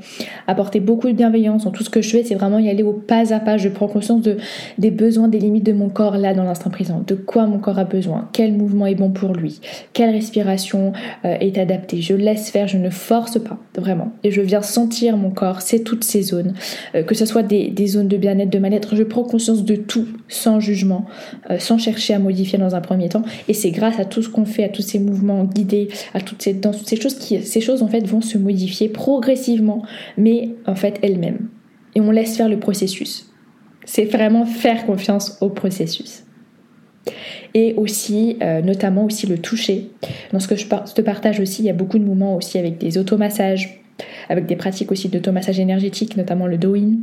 apporter 0.47 0.79
beaucoup 0.79 1.07
de 1.07 1.13
bienveillance 1.13 1.65
dans 1.65 1.71
tout 1.71 1.83
ce 1.83 1.89
que 1.89 2.01
je 2.01 2.09
fais, 2.09 2.23
c'est 2.23 2.35
vraiment 2.35 2.59
y 2.59 2.69
aller 2.69 2.83
au 2.83 2.93
pas 2.93 3.33
à 3.33 3.39
pas. 3.39 3.57
Je 3.57 3.69
prends 3.69 3.87
conscience 3.87 4.21
de, 4.21 4.37
des 4.77 4.91
besoins, 4.91 5.27
des 5.27 5.39
limites 5.39 5.65
de 5.65 5.73
mon 5.73 5.89
corps 5.89 6.17
là 6.17 6.33
dans 6.33 6.43
l'instant 6.43 6.69
présent, 6.69 7.03
de 7.05 7.15
quoi 7.15 7.45
mon 7.45 7.59
corps 7.59 7.79
a 7.79 7.85
besoin, 7.85 8.29
quel 8.33 8.53
mouvement 8.53 8.87
est 8.87 8.95
bon 8.95 9.09
pour 9.09 9.33
lui, 9.33 9.59
quelle 9.93 10.11
respiration 10.11 10.93
est 11.39 11.57
adapté. 11.57 12.01
Je 12.01 12.13
laisse 12.13 12.49
faire, 12.49 12.67
je 12.67 12.77
ne 12.77 12.89
force 12.89 13.39
pas, 13.39 13.57
vraiment. 13.77 14.11
Et 14.23 14.31
je 14.31 14.41
viens 14.41 14.61
sentir 14.61 15.17
mon 15.17 15.31
corps, 15.31 15.61
c'est 15.61 15.79
toutes 15.79 16.03
ces 16.03 16.21
zones, 16.21 16.53
euh, 16.93 17.03
que 17.03 17.15
ce 17.15 17.25
soit 17.25 17.43
des, 17.43 17.73
zones 17.87 18.07
de 18.07 18.17
bien-être, 18.17 18.49
de 18.49 18.59
mal-être. 18.59 18.95
Je 18.95 19.03
prends 19.03 19.23
conscience 19.23 19.65
de 19.65 19.75
tout, 19.75 20.07
sans 20.27 20.59
jugement, 20.59 21.05
euh, 21.49 21.59
sans 21.59 21.77
chercher 21.77 22.13
à 22.13 22.19
modifier 22.19 22.59
dans 22.59 22.75
un 22.75 22.81
premier 22.81 23.09
temps. 23.09 23.23
Et 23.47 23.53
c'est 23.53 23.71
grâce 23.71 23.99
à 23.99 24.05
tout 24.05 24.21
ce 24.21 24.29
qu'on 24.29 24.45
fait, 24.45 24.63
à 24.63 24.69
tous 24.69 24.81
ces 24.81 24.99
mouvements 24.99 25.43
guidés, 25.43 25.89
à 26.13 26.21
toutes 26.21 26.41
ces, 26.41 26.53
dans 26.53 26.73
ces 26.73 26.95
choses 26.95 27.15
qui, 27.15 27.41
ces 27.41 27.61
choses 27.61 27.81
en 27.81 27.87
fait 27.87 28.05
vont 28.05 28.21
se 28.21 28.37
modifier 28.37 28.89
progressivement, 28.89 29.83
mais 30.17 30.49
en 30.65 30.75
fait 30.75 30.99
elles-mêmes. 31.01 31.49
Et 31.95 32.01
on 32.01 32.11
laisse 32.11 32.35
faire 32.35 32.49
le 32.49 32.59
processus. 32.59 33.31
C'est 33.85 34.05
vraiment 34.05 34.45
faire 34.45 34.85
confiance 34.85 35.37
au 35.41 35.49
processus 35.49 36.25
et 37.53 37.73
aussi 37.75 38.37
euh, 38.41 38.61
notamment 38.61 39.05
aussi 39.05 39.27
le 39.27 39.37
toucher. 39.37 39.89
Dans 40.31 40.39
ce 40.39 40.47
que 40.47 40.55
je 40.55 40.65
te 40.67 41.01
partage 41.01 41.39
aussi, 41.39 41.61
il 41.61 41.65
y 41.65 41.69
a 41.69 41.73
beaucoup 41.73 41.99
de 41.99 42.05
moments 42.05 42.35
aussi 42.35 42.57
avec 42.57 42.77
des 42.77 42.97
automassages, 42.97 43.81
avec 44.29 44.45
des 44.45 44.55
pratiques 44.55 44.91
aussi 44.91 45.09
d'automassage 45.09 45.59
énergétique, 45.59 46.17
notamment 46.17 46.47
le 46.47 46.57
Doin, 46.57 46.93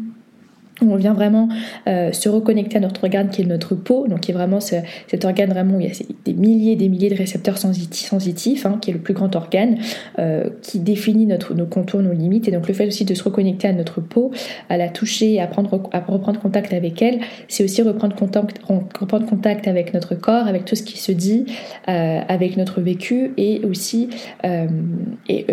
on 0.90 0.96
vient 0.96 1.14
vraiment 1.14 1.48
euh, 1.88 2.12
se 2.12 2.28
reconnecter 2.28 2.78
à 2.78 2.80
notre 2.80 3.04
organe 3.04 3.28
qui 3.28 3.42
est 3.42 3.46
notre 3.46 3.74
peau, 3.74 4.06
donc 4.08 4.20
qui 4.20 4.30
est 4.30 4.34
vraiment 4.34 4.60
cet 4.60 5.24
organe 5.24 5.50
vraiment 5.50 5.76
où 5.76 5.80
il 5.80 5.86
y 5.86 5.90
a 5.90 5.94
des 6.24 6.34
milliers 6.34 6.76
des 6.76 6.88
milliers 6.88 7.10
de 7.10 7.16
récepteurs 7.16 7.58
sensitifs, 7.58 8.66
hein, 8.66 8.78
qui 8.80 8.90
est 8.90 8.94
le 8.94 9.00
plus 9.00 9.14
grand 9.14 9.34
organe, 9.36 9.78
euh, 10.18 10.48
qui 10.62 10.78
définit 10.78 11.26
nos 11.26 11.66
contours, 11.66 12.00
nos 12.00 12.12
limites, 12.12 12.48
et 12.48 12.50
donc 12.50 12.68
le 12.68 12.74
fait 12.74 12.86
aussi 12.86 13.04
de 13.04 13.14
se 13.14 13.22
reconnecter 13.22 13.68
à 13.68 13.72
notre 13.72 14.00
peau, 14.00 14.30
à 14.68 14.76
la 14.76 14.88
toucher, 14.88 15.40
à, 15.40 15.46
prendre, 15.46 15.90
à 15.92 16.00
reprendre 16.00 16.40
contact 16.40 16.72
avec 16.72 17.00
elle, 17.02 17.20
c'est 17.48 17.64
aussi 17.64 17.82
reprendre 17.82 18.14
contact, 18.14 18.60
reprendre 18.98 19.26
contact 19.26 19.68
avec 19.68 19.94
notre 19.94 20.14
corps, 20.14 20.46
avec 20.46 20.64
tout 20.64 20.76
ce 20.76 20.82
qui 20.82 20.98
se 20.98 21.12
dit, 21.12 21.46
euh, 21.88 22.20
avec 22.28 22.56
notre 22.56 22.80
vécu, 22.80 23.32
et 23.36 23.60
aussi 23.64 24.08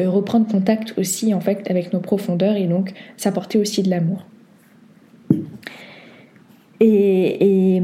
reprendre 0.05 0.47
contact 0.47 0.93
aussi 0.97 1.34
en 1.34 1.39
fait 1.39 1.69
avec 1.69 1.93
nos 1.93 1.99
profondeurs, 1.99 2.55
et 2.55 2.65
donc 2.65 2.93
s'apporter 3.17 3.57
aussi 3.57 3.84
de 3.84 3.89
l'amour. 3.89 4.25
Et, 6.80 7.82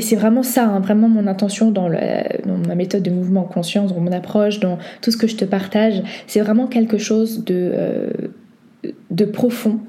c'est 0.00 0.16
vraiment 0.16 0.42
ça, 0.42 0.64
hein, 0.64 0.80
vraiment 0.80 1.08
mon 1.08 1.26
intention 1.26 1.70
dans, 1.70 1.88
ma 1.88 2.74
méthode 2.74 3.02
de 3.02 3.10
mouvement 3.10 3.42
conscience, 3.42 3.92
dans 3.92 4.00
mon 4.00 4.12
approche, 4.12 4.60
dans 4.60 4.78
tout 5.02 5.10
ce 5.10 5.16
que 5.16 5.26
je 5.26 5.36
te 5.36 5.44
partage. 5.44 6.02
C'est 6.26 6.40
vraiment 6.40 6.66
quelque 6.66 6.98
chose 6.98 7.44
de, 7.44 7.72
euh, 7.74 9.26
profond, 9.32 9.80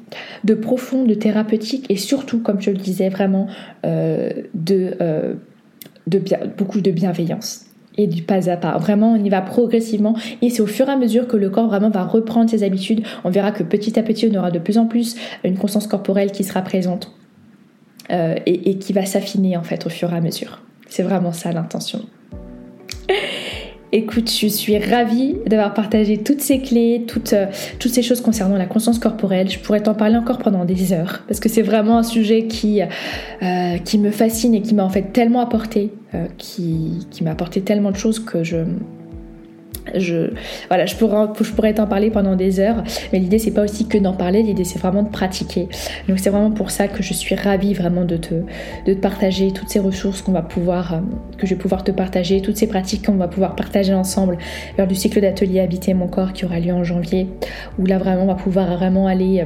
de 0.44 0.54
profond, 0.56 1.06
de 1.06 1.14
thérapeutique 1.14 1.86
et 1.90 1.96
surtout, 1.96 2.40
comme 2.40 2.60
je 2.60 2.72
le 2.72 2.78
disais, 2.78 3.10
vraiment 3.10 3.48
euh, 3.86 4.32
de, 4.54 4.96
euh, 5.02 5.36
beaucoup 6.58 6.82
de 6.82 6.92
bienveillance 6.92 7.66
et 7.98 8.08
du 8.08 8.24
pas 8.24 8.50
à 8.50 8.58
pas. 8.58 8.78
Vraiment, 8.78 9.14
on 9.14 9.24
y 9.24 9.30
va 9.30 9.42
progressivement 9.42 10.16
et 10.42 10.50
c'est 10.50 10.62
au 10.62 10.68
fur 10.68 10.88
et 10.88 10.92
à 10.92 10.98
mesure 10.98 11.28
que 11.28 11.38
le 11.38 11.50
corps 11.50 11.68
vraiment 11.68 11.90
va 11.90 12.04
reprendre 12.04 12.50
ses 12.50 12.64
habitudes. 12.64 13.04
On 13.26 13.30
verra 13.30 13.52
que 13.52 13.62
petit 13.62 14.00
à 14.00 14.04
petit, 14.04 14.30
on 14.34 14.38
aura 14.38 14.52
de 14.52 14.60
plus 14.60 14.78
en 14.78 14.86
plus 14.86 15.16
une 15.44 15.58
conscience 15.58 15.86
corporelle 15.86 16.32
qui 16.32 16.44
sera 16.44 16.62
présente 16.62 17.19
euh, 18.12 18.36
et, 18.46 18.78
qui 18.78 18.94
va 18.94 19.06
s'affiner 19.06 19.58
en 19.58 19.64
fait 19.64 19.86
au 19.86 19.90
fur 19.90 20.12
et 20.14 20.18
à 20.18 20.22
mesure. 20.22 20.62
C'est 20.88 21.04
vraiment 21.04 21.32
ça 21.32 21.52
l'intention. 21.52 22.02
Écoute, 23.92 24.30
je 24.30 24.48
suis 24.48 24.78
ravie 24.78 25.38
d'avoir 25.48 25.74
partagé 25.74 26.18
toutes 26.18 26.42
ces 26.42 26.60
clés, 26.60 27.06
toutes, 27.08 27.34
euh, 27.34 27.48
toutes 27.80 27.92
ces 27.92 28.04
choses 28.04 28.22
concernant 28.22 28.58
la 28.58 28.68
conscience 28.68 29.00
corporelle. 29.00 29.50
Je 29.50 29.58
pourrais 29.60 29.82
t'en 29.82 29.96
parler 29.96 30.16
encore 30.16 30.38
pendant 30.38 30.64
des 30.66 30.94
heures 30.94 31.24
parce 31.28 31.40
que 31.40 31.50
c'est 31.50 31.64
vraiment 31.64 31.98
un 31.98 32.04
sujet 32.04 32.46
qui, 32.46 32.82
euh, 32.82 33.78
qui 33.80 33.98
me 33.98 34.12
fascine 34.12 34.54
et 34.54 34.62
qui 34.62 34.76
m'a 34.76 34.84
en 34.84 34.90
fait 34.90 35.12
tellement 35.14 35.42
apporté, 35.42 35.92
qui 36.38 37.08
m'a 37.22 37.32
apporté 37.32 37.62
tellement 37.62 37.92
de 37.92 37.98
choses 37.98 38.20
que 38.20 38.44
je, 38.44 38.58
je, 39.96 40.30
pourrais, 41.56 41.74
t'en 41.74 41.88
parler 41.88 42.10
pendant 42.10 42.36
des 42.36 42.60
heures, 42.60 42.84
mais 43.12 43.20
l'idée 43.20 43.40
c'est 43.40 43.52
pas 43.52 43.64
aussi 43.64 43.88
que 43.88 43.98
d'en 43.98 44.14
parler, 44.14 44.44
l'idée 44.44 44.64
c'est 44.64 44.80
vraiment 44.80 45.04
de 45.04 45.10
pratiquer. 45.10 45.68
Donc 46.08 46.20
c'est 46.20 46.30
vraiment 46.30 46.52
pour 46.52 46.72
ça 46.72 46.88
que 46.88 47.04
je 47.04 47.14
suis 47.14 47.36
ravie 47.36 47.74
vraiment 47.74 48.06
de 48.06 48.18
te, 48.18 48.36
de 48.86 48.94
te 48.94 49.00
partager 49.00 49.52
toutes 49.52 49.70
ces 49.70 49.80
ressources 49.80 50.22
qu'on 50.22 50.32
va 50.32 50.42
pouvoir, 50.42 50.94
euh, 50.94 50.98
que 51.38 51.46
je 51.48 51.56
vais 51.56 51.60
pouvoir 51.60 51.84
te 51.84 51.92
partager, 51.92 52.42
toutes 52.42 52.58
ces 52.58 52.68
pratiques 52.68 53.06
qu'on 53.06 53.14
va 53.14 53.28
pouvoir 53.28 53.56
partager 53.56 53.94
ensemble 53.94 54.38
lors 54.78 54.88
du 54.88 54.96
cycle 54.96 55.22
d'atelier 55.22 55.60
Habiter 55.60 55.94
mon 55.94 56.08
corps 56.08 56.34
qui 56.34 56.46
aura 56.46 56.60
lieu 56.60 56.74
en 56.74 56.84
janvier, 56.84 57.28
où 57.78 57.86
là 57.86 57.98
vraiment 57.98 58.24
on 58.24 58.28
va 58.28 58.36
pouvoir 58.36 58.76
vraiment 58.78 59.08
aller 59.08 59.42
euh, 59.42 59.46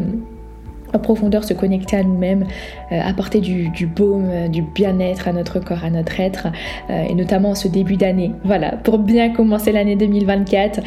en 0.93 0.99
profondeur 0.99 1.43
se 1.43 1.53
connecter 1.53 1.97
à 1.97 2.03
nous-mêmes, 2.03 2.45
euh, 2.91 2.99
apporter 3.03 3.41
du, 3.41 3.87
baume, 3.87 4.29
euh, 4.29 4.47
du 4.47 4.61
bien-être 4.61 5.27
à 5.27 5.33
notre 5.33 5.59
corps, 5.59 5.83
à 5.83 5.89
notre 5.89 6.19
être, 6.19 6.47
euh, 6.89 7.03
et 7.09 7.15
notamment 7.15 7.51
en 7.51 7.55
ce 7.55 7.67
début 7.67 7.97
d'année. 7.97 8.31
Voilà, 8.43 8.71
pour 8.71 8.99
bien 8.99 9.31
commencer 9.31 9.71
l'année 9.71 9.95
2024, 9.95 10.81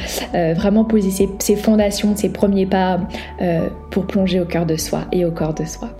vraiment 0.54 0.84
poser 0.84 1.10
ses, 1.10 1.56
fondations, 1.56 2.14
ses 2.16 2.30
premiers 2.30 2.66
pas 2.66 3.00
pour 3.90 4.06
plonger 4.06 4.40
au 4.40 4.44
cœur 4.44 4.66
de 4.66 4.76
soi 4.76 5.02
et 5.12 5.24
au 5.24 5.30
corps 5.30 5.54
de 5.54 5.64
soi. 5.64 5.90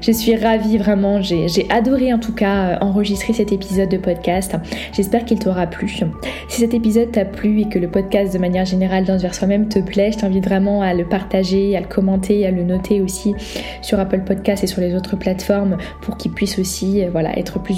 Je 0.00 0.12
suis 0.12 0.34
ravie 0.34 0.78
vraiment, 0.78 1.20
j'ai 1.20 1.66
adoré 1.68 2.12
en 2.14 2.18
tout 2.18 2.32
cas 2.32 2.70
euh, 2.70 2.76
enregistrer 2.80 3.34
cet 3.34 3.52
épisode 3.52 3.90
de 3.90 3.98
podcast. 3.98 4.56
J'espère 4.94 5.26
qu'il 5.26 5.38
t'aura 5.38 5.66
plu. 5.66 6.00
Si 6.48 6.60
cet 6.60 6.72
épisode 6.72 7.12
t'a 7.12 7.26
plu 7.26 7.60
et 7.60 7.68
que 7.68 7.78
le 7.78 7.88
podcast 7.88 8.32
de 8.32 8.38
manière 8.38 8.64
générale 8.64 9.04
dans 9.04 9.18
vers 9.18 9.34
soi-même 9.34 9.68
te 9.68 9.78
plaît, 9.78 10.12
je 10.12 10.18
t'invite 10.18 10.44
vraiment 10.44 10.80
à 10.80 10.94
le 10.94 11.04
partager, 11.04 11.76
à 11.76 11.80
le 11.80 11.86
commenter, 11.86 12.46
à 12.46 12.50
le 12.50 12.62
noter 12.62 13.02
aussi 13.02 13.34
sur 13.82 14.00
Apple 14.00 14.20
Podcast 14.20 14.64
et 14.64 14.66
sur 14.66 14.80
les 14.80 14.94
autres 14.94 15.16
plateformes 15.16 15.76
pour 16.00 16.16
qu'il 16.16 16.32
puisse 16.32 16.58
aussi 16.58 17.04
euh, 17.04 17.10
voilà, 17.10 17.38
être 17.38 17.58
plus, 17.58 17.74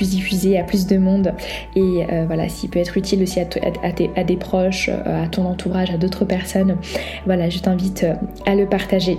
diffusé 0.00 0.58
à 0.58 0.64
plus 0.64 0.86
de 0.86 0.96
monde. 0.96 1.34
Et 1.76 2.06
euh, 2.10 2.24
voilà, 2.26 2.48
s'il 2.48 2.70
peut 2.70 2.78
être 2.78 2.96
utile 2.96 3.22
aussi 3.22 3.38
à, 3.40 3.46
à, 3.82 4.24
des 4.24 4.36
proches, 4.36 4.88
à 4.88 5.28
ton 5.28 5.44
entourage, 5.44 5.90
à 5.90 5.98
d'autres 5.98 6.24
personnes, 6.24 6.76
voilà, 7.26 7.50
je 7.50 7.58
t'invite 7.58 8.06
à 8.46 8.54
le 8.54 8.66
partager. 8.66 9.18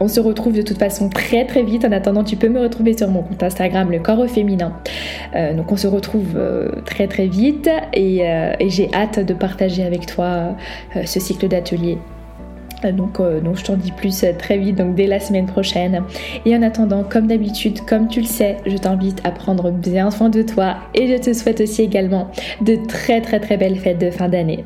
On 0.00 0.08
se 0.08 0.20
retrouve 0.20 0.52
de 0.52 0.62
toute 0.62 0.78
façon 0.78 1.08
très 1.08 1.44
très 1.46 1.62
vite. 1.62 1.84
En 1.84 1.92
attendant, 1.92 2.24
tu 2.24 2.36
peux 2.36 2.48
me 2.48 2.60
retrouver 2.60 2.96
sur 2.96 3.08
mon 3.08 3.22
compte 3.22 3.42
Instagram, 3.42 3.90
le 3.90 3.98
corps 3.98 4.18
au 4.18 4.28
féminin. 4.28 4.72
Euh, 5.34 5.54
donc 5.54 5.72
on 5.72 5.76
se 5.76 5.86
retrouve 5.86 6.36
euh, 6.36 6.70
très 6.84 7.06
très 7.08 7.26
vite 7.26 7.70
et, 7.92 8.28
euh, 8.28 8.52
et 8.60 8.68
j'ai 8.68 8.92
hâte 8.94 9.20
de 9.20 9.34
partager 9.34 9.84
avec 9.84 10.06
toi 10.06 10.56
ce 11.04 11.20
cycle 11.20 11.48
d'atelier. 11.48 11.98
Donc, 12.92 13.20
donc 13.42 13.56
je 13.56 13.64
t'en 13.64 13.76
dis 13.76 13.90
plus 13.90 14.24
très 14.38 14.58
vite, 14.58 14.76
donc 14.76 14.94
dès 14.94 15.06
la 15.06 15.18
semaine 15.18 15.46
prochaine. 15.46 16.04
Et 16.44 16.54
en 16.54 16.62
attendant, 16.62 17.04
comme 17.04 17.26
d'habitude, 17.26 17.80
comme 17.80 18.06
tu 18.06 18.20
le 18.20 18.26
sais, 18.26 18.58
je 18.66 18.76
t'invite 18.76 19.20
à 19.24 19.30
prendre 19.30 19.70
bien 19.70 20.10
soin 20.10 20.28
de 20.28 20.42
toi 20.42 20.76
et 20.94 21.08
je 21.08 21.20
te 21.20 21.32
souhaite 21.32 21.62
aussi 21.62 21.82
également 21.82 22.28
de 22.60 22.76
très 22.86 23.22
très 23.22 23.40
très 23.40 23.56
belles 23.56 23.78
fêtes 23.78 23.98
de 23.98 24.10
fin 24.10 24.28
d'année. 24.28 24.64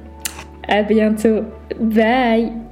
À 0.69 0.83
bientôt. 0.83 1.43
Bye 1.81 2.70